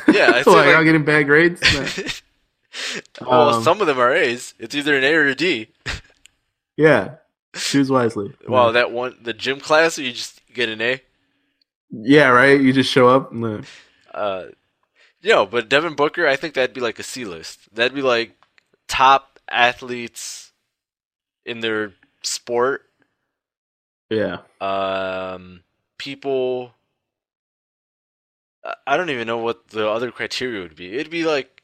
Yeah, 0.08 0.42
say, 0.42 0.52
like, 0.52 0.66
like- 0.68 0.76
I'm 0.76 0.86
getting 0.86 1.04
bad 1.06 1.24
grades. 1.28 1.62
No. 3.22 3.28
well, 3.30 3.50
Um, 3.56 3.64
some 3.64 3.82
of 3.82 3.88
them 3.88 4.00
are 4.00 4.12
A's. 4.12 4.56
It's 4.58 4.74
either 4.74 4.98
an 4.98 5.04
A 5.04 5.14
or 5.14 5.28
a 5.28 5.36
D. 5.36 5.68
Yeah, 6.76 7.16
choose 7.56 7.92
wisely. 7.92 8.34
Wow, 8.48 8.72
that 8.72 8.92
one 8.92 9.16
the 9.22 9.32
gym 9.34 9.60
class, 9.60 10.00
you 10.00 10.12
just 10.12 10.42
get 10.52 10.70
an 10.70 10.82
A. 10.82 11.00
Yeah, 11.92 12.30
right. 12.30 12.60
You 12.60 12.74
just 12.74 12.90
show 12.92 13.08
up. 13.10 13.32
No. 13.32 13.62
Uh, 14.12 14.46
yo, 15.22 15.46
but 15.46 15.70
Devin 15.70 15.94
Booker, 15.94 16.28
I 16.28 16.36
think 16.36 16.56
that'd 16.56 16.74
be 16.74 16.82
like 16.82 16.98
a 16.98 17.04
C 17.04 17.26
list. 17.26 17.60
That'd 17.76 17.94
be 17.94 18.02
like 18.02 18.36
top 18.88 19.40
athletes 19.48 20.52
in 21.46 21.60
their 21.60 21.94
sport. 22.24 22.86
Yeah. 24.10 24.38
Um, 24.60 25.62
people. 26.04 26.74
I- 28.88 28.98
don't 28.98 29.10
even 29.10 29.28
know 29.28 29.38
what 29.38 29.70
the 29.70 29.88
other 29.90 30.12
criteria 30.12 30.62
would 30.62 30.76
be. 30.76 30.94
It'd 30.94 31.10
be 31.10 31.24
like 31.26 31.62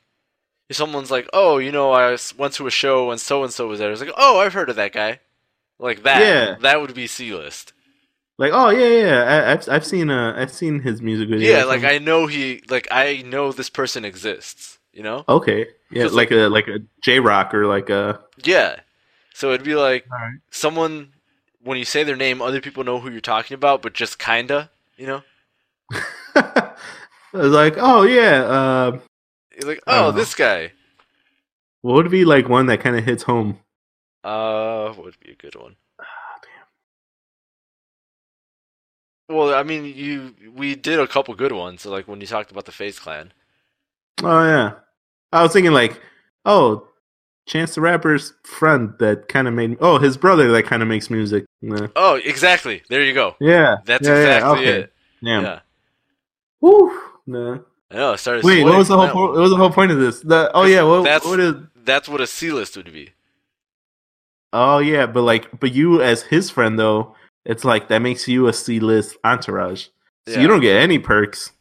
if 0.70 0.76
someone's 0.76 1.10
like, 1.12 1.28
"Oh, 1.34 1.58
you 1.58 1.72
know, 1.72 1.92
I 1.92 2.18
went 2.38 2.54
to 2.56 2.68
a 2.68 2.72
show 2.72 3.12
and 3.12 3.20
so 3.20 3.44
and 3.44 3.52
so 3.54 3.68
was 3.68 3.80
there." 3.80 3.92
It's 3.92 4.02
like, 4.02 4.12
"Oh, 4.18 4.40
I've 4.40 4.54
heard 4.54 4.70
of 4.70 4.76
that 4.76 4.94
guy." 4.94 5.20
Like 5.80 6.04
that. 6.04 6.22
Yeah. 6.22 6.56
That 6.62 6.82
would 6.82 6.94
be 6.94 7.08
C 7.08 7.34
list. 7.34 7.74
Like, 8.38 8.52
oh 8.54 8.70
yeah, 8.70 8.88
yeah. 9.06 9.24
I, 9.24 9.52
I've 9.54 9.70
I've 9.70 9.86
seen 9.86 10.10
uh 10.10 10.34
I've 10.36 10.52
seen 10.52 10.80
his 10.82 11.02
music 11.02 11.30
video. 11.30 11.58
Yeah, 11.58 11.64
like 11.66 11.84
I 11.84 11.98
know 12.00 12.28
he 12.28 12.62
like 12.70 12.88
I 12.92 13.22
know 13.26 13.52
this 13.52 13.70
person 13.70 14.04
exists, 14.06 14.78
you 14.94 15.04
know? 15.04 15.24
Okay. 15.28 15.68
Yeah, 15.92 16.04
'Cause, 16.04 16.14
like 16.14 16.32
a 16.32 16.48
like 16.48 16.68
a 16.68 16.80
Jay 17.02 17.20
Rock 17.20 17.54
or 17.54 17.66
like 17.66 17.90
a. 17.90 18.20
Yeah. 18.44 18.80
So 19.34 19.52
it'd 19.54 19.66
be 19.66 19.76
like 19.76 20.06
Alright. 20.12 20.40
someone 20.52 21.14
when 21.62 21.78
you 21.78 21.86
say 21.86 22.04
their 22.04 22.16
name, 22.16 22.42
other 22.42 22.62
people 22.62 22.84
know 22.84 23.00
who 23.00 23.12
you're 23.12 23.22
talking 23.22 23.56
about, 23.56 23.82
but 23.82 23.94
just 23.94 24.20
kinda, 24.20 24.70
you 24.98 25.08
know? 25.08 25.22
I 26.36 26.74
was 27.34 27.52
like, 27.52 27.76
oh 27.78 28.04
yeah. 28.04 28.44
Uh, 28.44 29.00
You're 29.60 29.70
like, 29.70 29.82
oh, 29.88 30.12
this 30.12 30.36
guy. 30.36 30.72
what 31.82 31.96
would 31.96 32.12
be 32.12 32.26
like 32.26 32.48
one 32.50 32.68
that 32.68 32.82
kind 32.82 32.96
of 32.96 33.04
hits 33.04 33.24
home? 33.24 33.60
Uh, 34.24 34.90
what 34.94 35.06
would 35.06 35.20
be 35.20 35.32
a 35.32 35.36
good 35.36 35.56
one? 35.56 35.76
Well, 39.30 39.54
I 39.54 39.62
mean, 39.62 39.86
you 39.86 40.34
we 40.56 40.76
did 40.76 41.00
a 41.00 41.08
couple 41.08 41.36
good 41.36 41.52
ones. 41.52 41.84
So 41.84 41.92
like 41.92 42.08
when 42.08 42.20
you 42.20 42.26
talked 42.28 42.52
about 42.52 42.66
the 42.66 42.72
FaZe 42.72 43.00
Clan. 43.00 43.32
Oh 44.24 44.44
yeah. 44.44 44.74
I 45.32 45.44
was 45.44 45.54
thinking 45.54 45.72
like, 45.72 46.02
oh, 46.46 46.88
Chance 47.50 47.74
the 47.74 47.82
Rapper's 47.82 48.34
friend 48.44 48.94
that 49.00 49.28
kind 49.28 49.48
of 49.48 49.56
made. 49.56 49.76
Oh, 49.82 49.98
his 49.98 50.18
brother 50.18 50.52
that 50.52 50.68
kind 50.68 50.84
of 50.84 50.88
makes 50.88 51.10
music. 51.10 51.46
Nah. 51.64 51.88
Oh, 51.96 52.14
exactly. 52.14 52.84
There 52.90 53.04
you 53.04 53.16
go. 53.16 53.36
Yeah. 53.40 53.78
That's 53.86 54.08
yeah, 54.08 54.14
yeah, 54.14 54.36
exactly 54.36 54.68
okay. 54.68 54.80
it. 54.82 54.94
Damn. 55.24 55.44
Yeah. 55.44 55.60
Woo. 56.62 57.02
Nah. 57.26 57.40
Oh, 57.40 57.66
I 57.90 57.96
know. 57.96 58.14
I 58.14 58.16
started. 58.18 58.44
Wait, 58.44 58.64
what 58.64 58.78
was 58.78 58.88
the 58.88 58.96
whole 58.98 59.10
po- 59.10 59.32
what 59.32 59.42
was 59.42 59.50
the 59.50 59.58
whole 59.58 59.72
point 59.72 59.92
of 59.92 59.98
this? 59.98 60.22
The, 60.22 60.52
oh 60.54 60.66
yeah, 60.66 60.84
what, 60.84 61.04
That's- 61.06 61.26
what 61.26 61.40
is? 61.40 61.56
That's 61.84 62.08
what 62.08 62.22
a 62.22 62.28
C 62.28 62.52
list 62.52 62.78
would 62.78 62.94
be. 62.94 63.14
Oh 64.54 64.78
yeah, 64.78 65.08
but 65.08 65.24
like, 65.24 65.60
but 65.60 65.74
you 65.74 66.04
as 66.04 66.22
his 66.22 66.52
friend 66.52 66.78
though, 66.78 67.16
it's 67.46 67.66
like 67.66 67.88
that 67.88 68.00
makes 68.00 68.28
you 68.28 68.48
a 68.48 68.54
C 68.54 68.80
list 68.80 69.18
entourage. 69.24 69.88
So 70.28 70.36
Yeah. 70.36 70.42
you 70.42 70.48
don't 70.48 70.62
get 70.62 70.80
any 70.80 71.00
perks. 71.00 71.52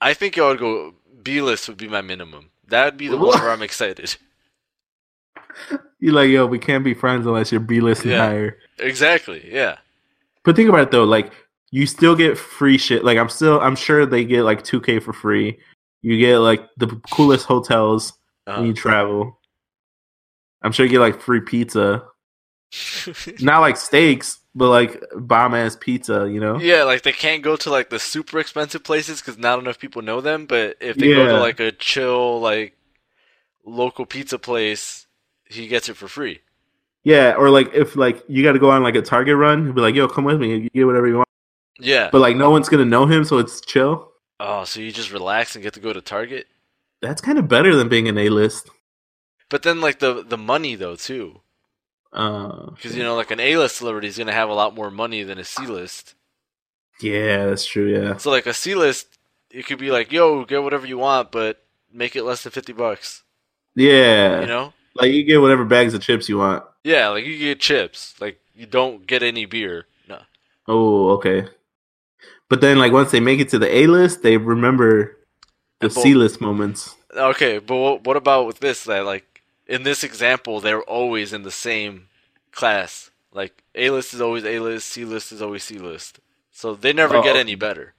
I 0.00 0.12
think 0.14 0.36
I 0.38 0.48
would 0.48 0.58
go 0.58 0.94
B 1.22 1.40
list 1.40 1.68
would 1.68 1.76
be 1.76 1.86
my 1.86 2.00
minimum. 2.00 2.50
That 2.66 2.84
would 2.86 2.96
be 2.96 3.06
the 3.06 3.16
one 3.16 3.38
where 3.40 3.50
I'm 3.50 3.62
excited. 3.62 4.16
You're 6.00 6.14
like, 6.14 6.30
yo, 6.30 6.46
we 6.46 6.58
can't 6.58 6.84
be 6.84 6.94
friends 6.94 7.26
unless 7.26 7.50
you're 7.50 7.60
B 7.60 7.80
list 7.80 8.02
and 8.02 8.12
Yeah. 8.12 8.26
higher. 8.26 8.58
Exactly. 8.78 9.48
Yeah. 9.52 9.78
But 10.44 10.54
think 10.56 10.68
about 10.68 10.82
it 10.82 10.90
though, 10.92 11.04
like 11.04 11.32
you 11.70 11.86
still 11.86 12.14
get 12.14 12.38
free 12.38 12.78
shit. 12.78 13.04
Like 13.04 13.18
I'm 13.18 13.28
still, 13.28 13.60
I'm 13.60 13.74
sure 13.76 14.06
they 14.06 14.24
get 14.24 14.44
like 14.44 14.62
2K 14.62 15.02
for 15.02 15.12
free. 15.12 15.58
You 16.02 16.16
get 16.18 16.38
like 16.38 16.68
the 16.76 16.86
coolest 17.10 17.46
hotels 17.46 18.12
Uh-huh. 18.46 18.60
when 18.60 18.68
you 18.68 18.74
travel. 18.74 19.40
I'm 20.62 20.70
sure 20.72 20.86
you 20.86 20.90
get 20.92 21.00
like 21.00 21.20
free 21.20 21.40
pizza, 21.40 22.04
not 23.40 23.60
like 23.60 23.76
steaks, 23.76 24.38
but 24.54 24.68
like 24.70 25.02
bomb 25.16 25.54
ass 25.54 25.76
pizza. 25.80 26.28
You 26.30 26.38
know? 26.40 26.58
yeah, 26.60 26.84
like 26.84 27.02
they 27.02 27.12
can't 27.12 27.42
go 27.42 27.56
to 27.56 27.70
like 27.70 27.90
the 27.90 27.98
super 27.98 28.38
expensive 28.38 28.84
places 28.84 29.20
because 29.20 29.36
not 29.38 29.58
enough 29.58 29.78
people 29.80 30.02
know 30.02 30.20
them. 30.20 30.46
But 30.46 30.76
if 30.80 30.96
they 30.96 31.08
go 31.08 31.26
to 31.26 31.38
like 31.40 31.58
a 31.60 31.72
chill 31.72 32.40
like 32.40 32.76
local 33.64 34.06
pizza 34.06 34.38
place, 34.38 35.06
he 35.48 35.66
gets 35.68 35.88
it 35.88 35.96
for 35.96 36.08
free. 36.08 36.40
Yeah, 37.04 37.34
or 37.38 37.48
like 37.50 37.72
if 37.74 37.96
like 37.96 38.22
you 38.28 38.42
got 38.42 38.52
to 38.52 38.58
go 38.58 38.70
on 38.70 38.82
like 38.82 38.94
a 38.96 39.02
Target 39.02 39.36
run, 39.36 39.66
you'd 39.66 39.74
be 39.74 39.80
like, 39.80 39.94
"Yo, 39.94 40.08
come 40.08 40.24
with 40.24 40.40
me. 40.40 40.56
You 40.56 40.70
get 40.70 40.84
whatever 40.84 41.06
you 41.08 41.16
want." 41.16 41.28
Yeah. 41.80 42.08
but 42.10 42.20
like 42.20 42.36
no 42.36 42.50
one's 42.50 42.68
gonna 42.68 42.84
know 42.84 43.06
him, 43.06 43.24
so 43.24 43.38
it's 43.38 43.60
chill. 43.60 44.10
oh, 44.40 44.64
so 44.64 44.80
you 44.80 44.90
just 44.92 45.12
relax 45.12 45.54
and 45.54 45.62
get 45.62 45.74
to 45.74 45.80
go 45.80 45.92
to 45.92 46.00
Target? 46.00 46.46
That's 47.00 47.20
kind 47.20 47.38
of 47.38 47.46
better 47.48 47.76
than 47.76 47.88
being 47.88 48.08
an 48.08 48.18
A 48.18 48.28
list. 48.28 48.68
But 49.48 49.62
then 49.62 49.80
like 49.80 50.00
the 50.00 50.22
the 50.24 50.36
money 50.36 50.74
though 50.74 50.96
too, 50.96 51.40
Uh, 52.12 52.70
because 52.70 52.96
you 52.96 53.02
know 53.04 53.14
like 53.14 53.30
an 53.30 53.38
A-list 53.40 53.76
celebrity 53.76 54.08
is 54.08 54.18
gonna 54.18 54.32
have 54.32 54.48
a 54.50 54.54
lot 54.54 54.74
more 54.74 54.90
money 54.90 55.22
than 55.22 55.38
a 55.38 55.44
C-list. 55.44 56.14
yeah, 57.00 57.46
that's 57.46 57.64
true. 57.64 57.86
Yeah, 57.94 58.16
So 58.16 58.30
like 58.30 58.46
a 58.46 58.52
C-list, 58.54 59.06
it 59.50 59.64
could 59.66 59.78
be 59.78 59.90
like, 59.92 60.10
yo, 60.12 60.44
get 60.44 60.62
whatever 60.64 60.86
you 60.86 60.98
want, 60.98 61.30
but 61.30 61.62
make 61.92 62.16
it 62.16 62.24
less 62.24 62.42
than 62.42 62.50
fifty 62.52 62.72
bucks. 62.72 63.22
yeah. 63.76 64.40
You 64.40 64.46
know? 64.46 64.72
Like 64.98 65.12
you 65.12 65.22
get 65.24 65.40
whatever 65.40 65.64
bags 65.64 65.94
of 65.94 66.02
chips 66.02 66.28
you 66.28 66.38
want. 66.38 66.64
Yeah, 66.84 67.08
like 67.08 67.24
you 67.24 67.38
get 67.38 67.60
chips. 67.60 68.14
Like 68.20 68.40
you 68.54 68.66
don't 68.66 69.06
get 69.06 69.22
any 69.22 69.46
beer. 69.46 69.86
No. 70.08 70.20
Oh, 70.66 71.10
okay. 71.12 71.48
But 72.48 72.60
then, 72.60 72.78
like 72.78 72.92
once 72.92 73.10
they 73.10 73.20
make 73.20 73.40
it 73.40 73.50
to 73.50 73.58
the 73.58 73.72
A 73.74 73.86
list, 73.86 74.22
they 74.22 74.36
remember 74.38 75.18
the 75.80 75.90
C 75.90 76.14
list 76.14 76.40
moments. 76.40 76.96
Okay, 77.14 77.58
but 77.58 77.76
what, 77.76 78.04
what 78.04 78.16
about 78.16 78.46
with 78.46 78.60
this? 78.60 78.84
That 78.84 79.04
like 79.04 79.42
in 79.66 79.82
this 79.82 80.02
example, 80.04 80.60
they're 80.60 80.82
always 80.82 81.32
in 81.32 81.42
the 81.42 81.50
same 81.50 82.08
class. 82.52 83.10
Like 83.32 83.62
A 83.74 83.90
list 83.90 84.14
is 84.14 84.20
always 84.20 84.44
A 84.44 84.58
list, 84.60 84.88
C 84.88 85.04
list 85.04 85.32
is 85.32 85.42
always 85.42 85.64
C 85.64 85.78
list. 85.78 86.20
So 86.50 86.74
they 86.74 86.92
never 86.92 87.16
Oh, 87.16 87.22
get 87.22 87.36
any 87.36 87.54
better. 87.54 87.94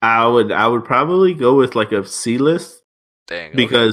I 0.00 0.26
would, 0.26 0.50
I 0.52 0.66
would 0.66 0.84
probably 0.84 1.34
go 1.34 1.56
with 1.56 1.74
like 1.76 1.92
a 1.92 2.04
C 2.06 2.38
list 2.38 2.82
Dang. 3.26 3.54
okay. 3.58 3.92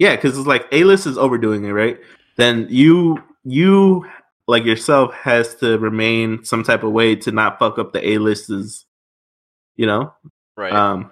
Yeah, 0.00 0.16
because 0.16 0.36
it's 0.36 0.46
like 0.46 0.66
A 0.72 0.82
list 0.84 1.06
is 1.06 1.18
overdoing 1.18 1.64
it, 1.64 1.72
right? 1.72 2.00
Then 2.36 2.66
you, 2.70 3.22
you 3.44 4.06
like 4.48 4.64
yourself 4.64 5.12
has 5.14 5.54
to 5.56 5.78
remain 5.78 6.42
some 6.42 6.64
type 6.64 6.82
of 6.82 6.90
way 6.90 7.14
to 7.16 7.30
not 7.30 7.58
fuck 7.58 7.78
up 7.78 7.92
the 7.92 8.08
A 8.08 8.18
list's, 8.18 8.86
you 9.76 9.86
know, 9.86 10.12
right. 10.56 10.72
Um, 10.72 11.10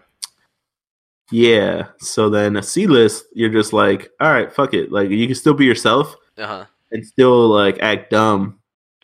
yeah. 1.30 1.88
So 1.98 2.30
then 2.30 2.56
a 2.56 2.62
C 2.62 2.86
list, 2.86 3.26
you're 3.34 3.50
just 3.50 3.74
like, 3.74 4.10
all 4.20 4.32
right, 4.32 4.50
fuck 4.50 4.72
it. 4.72 4.90
Like 4.90 5.10
you 5.10 5.26
can 5.26 5.36
still 5.36 5.52
be 5.52 5.66
yourself 5.66 6.16
uh 6.38 6.46
huh. 6.46 6.64
and 6.90 7.06
still 7.06 7.46
like 7.48 7.78
act 7.80 8.10
dumb, 8.10 8.58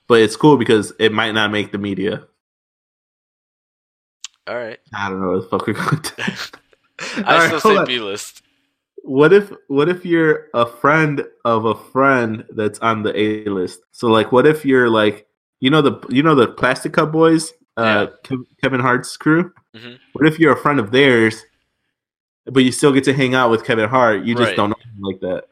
but 0.08 0.22
it's 0.22 0.34
cool 0.34 0.56
because 0.56 0.94
it 0.98 1.12
might 1.12 1.32
not 1.32 1.52
make 1.52 1.72
the 1.72 1.78
media. 1.78 2.26
All 4.46 4.56
right. 4.56 4.78
I 4.94 5.10
don't 5.10 5.20
know 5.20 5.32
what 5.32 5.42
the 5.42 5.48
fuck 5.48 5.66
we're 5.66 5.74
going 5.74 6.00
to. 6.00 6.48
I 7.26 7.46
still 7.48 7.60
hold 7.60 7.86
say. 7.86 7.96
B 7.96 8.00
list. 8.00 8.43
What 9.06 9.34
if 9.34 9.52
what 9.68 9.90
if 9.90 10.04
you're 10.06 10.46
a 10.54 10.64
friend 10.64 11.24
of 11.44 11.66
a 11.66 11.74
friend 11.74 12.44
that's 12.50 12.78
on 12.78 13.02
the 13.02 13.14
A 13.18 13.44
list? 13.50 13.80
So 13.92 14.08
like, 14.08 14.32
what 14.32 14.46
if 14.46 14.64
you're 14.64 14.88
like, 14.88 15.26
you 15.60 15.68
know 15.68 15.82
the 15.82 16.00
you 16.08 16.22
know 16.22 16.34
the 16.34 16.48
Plastic 16.48 16.94
Cup 16.94 17.12
Boys, 17.12 17.52
uh, 17.76 18.06
Kev- 18.24 18.46
Kevin 18.62 18.80
Hart's 18.80 19.14
crew. 19.18 19.52
Mhm. 19.76 19.98
What 20.14 20.26
if 20.26 20.38
you're 20.38 20.54
a 20.54 20.56
friend 20.56 20.80
of 20.80 20.90
theirs, 20.90 21.44
but 22.46 22.64
you 22.64 22.72
still 22.72 22.92
get 22.92 23.04
to 23.04 23.12
hang 23.12 23.34
out 23.34 23.50
with 23.50 23.64
Kevin 23.66 23.90
Hart? 23.90 24.24
You 24.24 24.34
just 24.34 24.48
Right. 24.48 24.56
don't 24.56 24.70
know 24.70 24.76
him 24.82 25.00
like 25.02 25.20
that. 25.20 25.44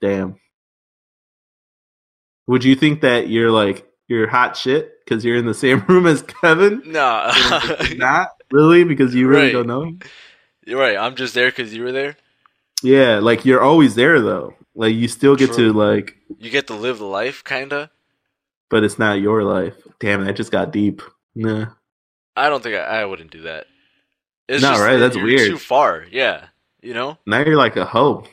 Damn. 0.00 0.36
Would 2.46 2.64
you 2.64 2.74
think 2.76 3.00
that 3.00 3.28
you're 3.28 3.50
like 3.50 3.84
you're 4.06 4.28
hot 4.28 4.56
shit 4.56 5.04
because 5.04 5.24
you're 5.24 5.36
in 5.36 5.46
the 5.46 5.54
same 5.64 5.80
room 5.88 6.06
as 6.06 6.22
Kevin? 6.22 6.82
No. 6.86 7.32
Not 7.96 8.28
really 8.52 8.84
because 8.84 9.12
you 9.14 9.26
really 9.26 9.46
Right. 9.46 9.52
don't 9.52 9.66
know 9.66 9.82
him. 9.82 9.98
You're 10.66 10.78
right. 10.80 10.96
I'm 10.96 11.16
just 11.16 11.34
there 11.34 11.50
because 11.50 11.74
you 11.74 11.82
were 11.82 11.92
there. 11.92 12.16
Yeah, 12.82 13.18
like 13.18 13.44
you're 13.44 13.60
always 13.62 13.94
there 13.94 14.20
though. 14.20 14.54
Like 14.74 14.94
you 14.94 15.08
still 15.08 15.34
get 15.36 15.52
True. 15.52 15.72
to 15.72 15.78
like, 15.78 16.16
You 16.38 16.50
get 16.50 16.66
to 16.68 16.74
live 16.74 16.98
the 16.98 17.04
life, 17.06 17.42
kinda. 17.44 17.90
but 18.70 18.84
it's 18.84 18.98
not 18.98 19.20
your 19.20 19.42
life. 19.42 19.74
Damn, 19.98 20.24
that 20.24 20.36
just 20.36 20.52
got 20.52 20.70
deep. 20.72 21.02
Nah. 21.34 21.66
I 22.36 22.48
don't 22.48 22.62
think 22.62 22.76
I, 22.76 23.00
I 23.00 23.04
wouldn't 23.04 23.32
do 23.32 23.42
that. 23.42 23.66
It's 24.48 24.62
No, 24.62 24.70
just 24.70 24.80
right? 24.82 24.92
that 24.96 25.12
That's 25.14 25.16
weird. 25.16 25.48
Too 25.50 25.58
far. 25.58 26.04
Yeah. 26.10 26.46
You 26.80 26.94
know. 26.94 27.18
Now 27.26 27.40
you're 27.40 27.56
like 27.56 27.76
a 27.76 27.84
hoe. 27.84 28.24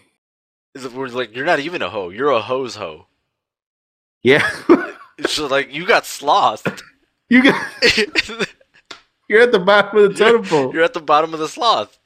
Is 0.76 0.86
it- 0.86 0.94
We're 0.94 1.08
like 1.08 1.36
you're 1.36 1.46
not 1.46 1.60
even 1.60 1.82
a 1.82 1.90
hoe. 1.90 2.10
You're 2.10 2.30
a 2.32 2.42
hose 2.42 2.76
hoe. 2.76 3.08
Yeah. 4.24 4.48
It's 5.18 5.38
just 5.38 5.50
like 5.50 5.74
you 5.74 5.86
got 5.88 6.06
slothed. 6.06 6.84
you 7.30 7.42
got 7.42 7.56
you're 9.30 9.42
at 9.42 9.54
the 9.54 9.60
bottom 9.60 9.98
of 10.04 10.10
the 10.12 10.20
totem 10.20 10.44
pole. 10.44 10.74
You're 10.74 10.84
at 10.84 10.94
the 10.94 11.00
bottom 11.00 11.34
of 11.34 11.40
the 11.40 11.48
sloth. 11.48 11.98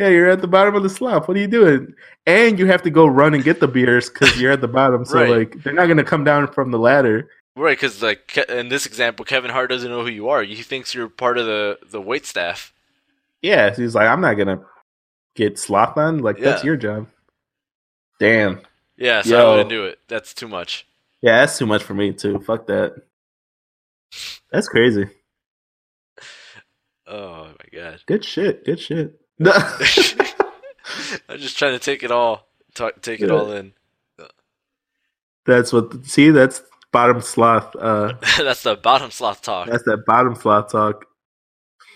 Yeah, 0.00 0.08
you're 0.08 0.30
at 0.30 0.40
the 0.40 0.48
bottom 0.48 0.74
of 0.74 0.82
the 0.82 0.88
slop. 0.88 1.28
What 1.28 1.36
are 1.36 1.40
you 1.40 1.46
doing? 1.46 1.92
And 2.26 2.58
you 2.58 2.64
have 2.64 2.80
to 2.84 2.90
go 2.90 3.04
run 3.06 3.34
and 3.34 3.44
get 3.44 3.60
the 3.60 3.68
beers 3.68 4.08
because 4.08 4.40
you're 4.40 4.50
at 4.50 4.62
the 4.62 4.66
bottom. 4.68 5.04
So 5.04 5.18
Right. 5.20 5.28
like 5.30 5.62
they're 5.62 5.74
not 5.74 5.88
gonna 5.88 6.04
come 6.04 6.24
down 6.24 6.50
from 6.50 6.70
the 6.70 6.78
ladder. 6.78 7.28
Right, 7.54 7.76
because 7.76 8.02
like 8.02 8.34
in 8.48 8.70
this 8.70 8.86
example, 8.86 9.26
Kevin 9.26 9.50
Hart 9.50 9.68
doesn't 9.68 9.90
know 9.90 10.00
who 10.00 10.08
you 10.08 10.30
are. 10.30 10.42
He 10.42 10.62
thinks 10.62 10.94
you're 10.94 11.10
part 11.10 11.36
of 11.36 11.44
the 11.44 11.78
the 11.90 12.00
wait 12.00 12.24
staff. 12.24 12.72
Yeah, 13.42 13.70
so 13.74 13.82
he's 13.82 13.94
like, 13.94 14.08
I'm 14.08 14.22
not 14.22 14.38
gonna 14.38 14.62
get 15.34 15.58
sloth 15.58 15.98
on. 15.98 16.20
Like 16.20 16.38
that's 16.38 16.64
your 16.64 16.78
job. 16.78 17.06
Damn. 18.18 18.62
Yeah, 18.96 19.20
so 19.20 19.36
I 19.36 19.42
Yo. 19.42 19.50
wouldn't 19.50 19.68
do 19.68 19.84
it. 19.84 19.98
That's 20.08 20.32
too 20.32 20.48
much. 20.48 20.86
Yeah, 21.20 21.40
that's 21.40 21.58
too 21.58 21.66
much 21.66 21.82
for 21.82 21.92
me 21.92 22.14
too. 22.14 22.38
Fuck 22.38 22.68
that. 22.68 22.94
That's 24.50 24.66
crazy. 24.66 25.08
Oh 27.06 27.48
my 27.48 27.78
god. 27.78 28.00
Good 28.06 28.24
shit. 28.24 28.64
Good 28.64 28.80
shit. 28.80 29.20
No. 29.40 29.52
I'm 31.28 31.38
just 31.38 31.58
trying 31.58 31.72
to 31.72 31.78
take 31.78 32.02
it 32.02 32.10
all, 32.10 32.46
ta- 32.74 32.90
take 33.02 33.20
it 33.20 33.28
Yeah. 33.28 33.34
all 33.34 33.50
in. 33.52 33.72
that's 35.46 35.72
what. 35.72 36.04
See, 36.04 36.30
that's 36.30 36.62
bottom 36.92 37.20
sloth. 37.20 37.74
Uh, 37.76 38.12
That's 38.38 38.62
the 38.62 38.76
bottom 38.76 39.10
sloth 39.10 39.42
talk. 39.42 39.68
that's 39.68 39.84
that 39.84 40.04
bottom 40.06 40.34
sloth 40.34 40.70
talk. 40.70 41.06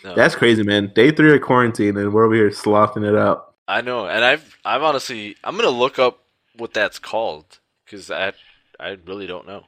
No, 0.05 0.15
That's 0.15 0.35
crazy, 0.35 0.63
man. 0.63 0.93
Day 0.95 1.11
three 1.11 1.35
of 1.35 1.41
quarantine, 1.43 1.97
and 1.97 2.13
we're 2.13 2.25
over 2.25 2.35
here 2.35 2.51
slothing 2.51 3.05
it 3.05 3.17
out. 3.17 3.55
I 3.67 3.81
know, 3.81 4.07
and 4.07 4.25
I've 4.25 4.57
I've 4.65 4.83
honestly 4.83 5.37
I'm 5.45 5.57
gonna 5.57 5.71
look 5.71 5.99
up 5.99 6.19
what 6.57 6.73
that's 6.75 6.99
called 6.99 7.59
because 7.85 8.11
I 8.11 8.33
I 8.79 8.99
really 9.07 9.27
don't 9.27 9.47
know. 9.47 9.65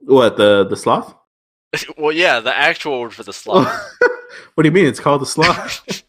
What 0.00 0.36
the 0.36 0.64
the 0.64 0.76
sloth? 0.76 1.14
well, 1.98 2.12
yeah, 2.12 2.40
the 2.40 2.56
actual 2.56 3.00
word 3.00 3.12
for 3.14 3.22
the 3.22 3.32
sloth. 3.32 3.68
what 4.54 4.62
do 4.64 4.68
you 4.68 4.72
mean? 4.72 4.86
It's 4.86 5.00
called 5.00 5.20
the 5.22 5.26
sloth. 5.26 6.02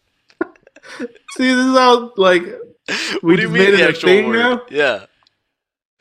See, 1.36 1.54
this 1.54 1.66
is 1.66 1.76
all 1.76 2.12
like. 2.16 2.44
We 3.22 3.34
what 3.34 3.36
do 3.36 3.42
you 3.42 3.48
just 3.48 3.52
mean 3.52 3.64
made 3.64 3.74
it 3.74 3.78
the 3.78 3.84
a 3.84 3.88
actual 3.88 4.08
thing 4.08 4.26
word? 4.28 4.36
now? 4.36 4.62
Yeah. 4.70 5.06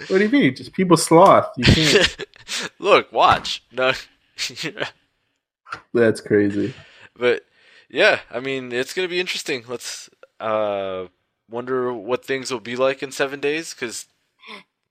What 0.08 0.20
do 0.20 0.24
you 0.24 0.30
mean? 0.30 0.56
Just 0.56 0.74
people 0.74 0.98
sloth. 0.98 1.52
You 1.58 1.64
can't. 1.66 2.26
Look, 2.80 3.12
watch. 3.12 3.64
No. 3.72 3.94
that's 5.94 6.22
crazy. 6.22 6.74
but 7.18 7.46
yeah, 7.90 8.20
I 8.30 8.40
mean, 8.40 8.72
it's 8.72 8.94
gonna 8.94 9.08
be 9.08 9.20
interesting. 9.20 9.64
Let's 9.68 10.10
uh 10.40 11.06
wonder 11.50 11.92
what 11.94 12.24
things 12.26 12.52
will 12.52 12.60
be 12.60 12.76
like 12.76 13.02
in 13.02 13.12
seven 13.12 13.40
days 13.40 13.74
because 13.74 14.06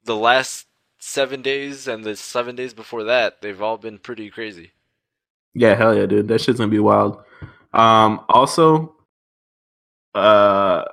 the 0.05 0.17
last 0.17 0.67
seven 0.99 1.43
days 1.43 1.87
and 1.87 2.03
the 2.05 2.17
seven 2.17 2.57
days 2.57 2.75
before 2.75 3.05
that, 3.05 3.41
they've 3.43 3.63
all 3.63 3.77
been 3.79 3.99
pretty 3.99 4.31
crazy. 4.31 4.73
Yeah, 5.55 5.75
hell 5.75 5.97
yeah, 5.97 6.07
dude. 6.07 6.29
That 6.29 6.41
shit's 6.41 6.59
gonna 6.59 6.71
be 6.71 6.81
wild. 6.81 7.23
Um, 7.73 8.21
also, 8.29 8.94
uh, 10.15 10.85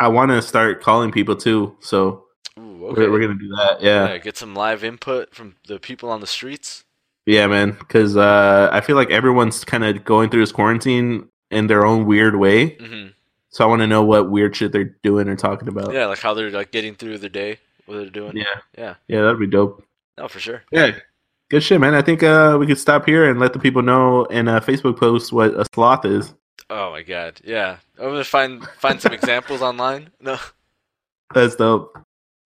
I 0.00 0.08
want 0.08 0.30
to 0.30 0.40
start 0.42 0.82
calling 0.82 1.10
people 1.10 1.36
too. 1.36 1.76
So 1.80 2.24
Ooh, 2.58 2.86
okay. 2.88 3.02
we're, 3.02 3.12
we're 3.12 3.20
gonna 3.20 3.38
do 3.38 3.48
that. 3.48 3.78
Yeah, 3.80 4.08
yeah, 4.08 4.18
get 4.18 4.36
some 4.36 4.54
live 4.54 4.84
input 4.84 5.34
from 5.34 5.56
the 5.66 5.78
people 5.78 6.10
on 6.10 6.20
the 6.20 6.26
streets. 6.26 6.84
yeah, 7.26 7.46
man. 7.46 7.72
Because 7.72 8.16
uh, 8.16 8.68
I 8.72 8.80
feel 8.80 8.96
like 8.96 9.10
everyone's 9.10 9.64
kind 9.64 9.84
of 9.84 10.04
going 10.04 10.30
through 10.30 10.40
this 10.40 10.52
quarantine 10.52 11.28
in 11.50 11.66
their 11.66 11.84
own 11.84 12.06
weird 12.06 12.36
way. 12.36 12.76
hmm 12.76 13.08
So 13.50 13.64
I 13.64 13.66
want 13.68 13.80
to 13.80 13.86
know 13.86 14.02
what 14.04 14.30
weird 14.30 14.54
shit 14.54 14.72
they're 14.72 14.96
doing 15.02 15.28
or 15.28 15.36
talking 15.36 15.68
about. 15.68 15.92
Yeah, 15.92 16.06
like 16.06 16.18
how 16.20 16.34
they're 16.34 16.50
like 16.50 16.70
getting 16.70 16.94
through 16.94 17.18
their 17.18 17.30
day, 17.30 17.58
what 17.86 17.96
they're 17.96 18.10
doing. 18.10 18.36
yeah, 18.36 18.44
Yeah. 18.76 18.94
yeah. 19.08 19.22
That'd 19.22 19.40
be 19.40 19.46
dope. 19.46 19.84
No, 20.16 20.28
for 20.28 20.40
sure. 20.40 20.62
Yeah. 20.70 20.92
Good 21.50 21.62
shit, 21.62 21.80
man. 21.80 21.94
I 21.94 22.02
think 22.02 22.22
uh, 22.22 22.56
we 22.60 22.66
could 22.66 22.76
stop 22.78 23.06
here 23.06 23.30
and 23.30 23.40
let 23.40 23.54
the 23.54 23.58
people 23.58 23.80
know 23.80 24.26
in 24.26 24.48
a 24.48 24.60
Facebook 24.60 24.98
post 24.98 25.32
what 25.32 25.54
a 25.58 25.64
sloth 25.72 26.04
is. 26.04 26.34
Oh 26.70 26.90
my 26.90 27.02
god. 27.02 27.40
Yeah. 27.44 27.76
I'm 27.98 28.06
gonna 28.06 28.24
find 28.24 28.64
find 28.78 29.00
some 29.00 29.12
examples 29.12 29.62
online. 29.62 30.10
No. 30.20 30.38
That's 31.34 31.56
dope. 31.56 31.96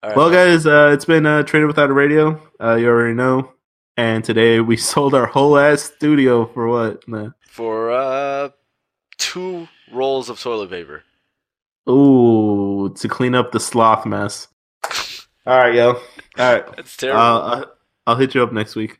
Right, 0.03 0.15
Well, 0.15 0.29
man. 0.29 0.49
guys, 0.49 0.65
uh, 0.67 0.91
it's 0.93 1.05
been 1.05 1.25
uh, 1.25 1.43
Trader 1.43 1.67
Without 1.67 1.89
a 1.89 1.93
Radio. 1.93 2.41
Uh, 2.61 2.75
you 2.75 2.87
already 2.87 3.13
know. 3.13 3.53
And 3.95 4.23
today 4.23 4.59
we 4.69 4.75
sold 4.77 5.13
our 5.13 5.25
whole 5.25 5.57
ass 5.57 5.83
studio 5.83 6.45
for 6.47 6.67
what? 6.67 7.07
Nah. 7.07 7.29
for 7.47 7.91
uh 7.91 8.49
two 9.17 9.67
rolls 9.91 10.29
of 10.29 10.39
toilet 10.39 10.69
paper. 10.69 11.03
Ooh, 11.89 12.93
to 12.97 13.07
clean 13.09 13.35
up 13.35 13.51
the 13.51 13.59
sloth 13.59 14.05
mess. 14.05 14.47
All 15.45 15.57
right, 15.57 15.75
yo. 15.75 15.93
All 16.37 16.53
right. 16.53 16.75
That's 16.75 16.95
terrible. 16.97 17.19
Uh, 17.21 17.65
I'll 18.07 18.15
hit 18.15 18.33
you 18.35 18.41
up 18.43 18.51
next 18.53 18.75
week. 18.75 18.99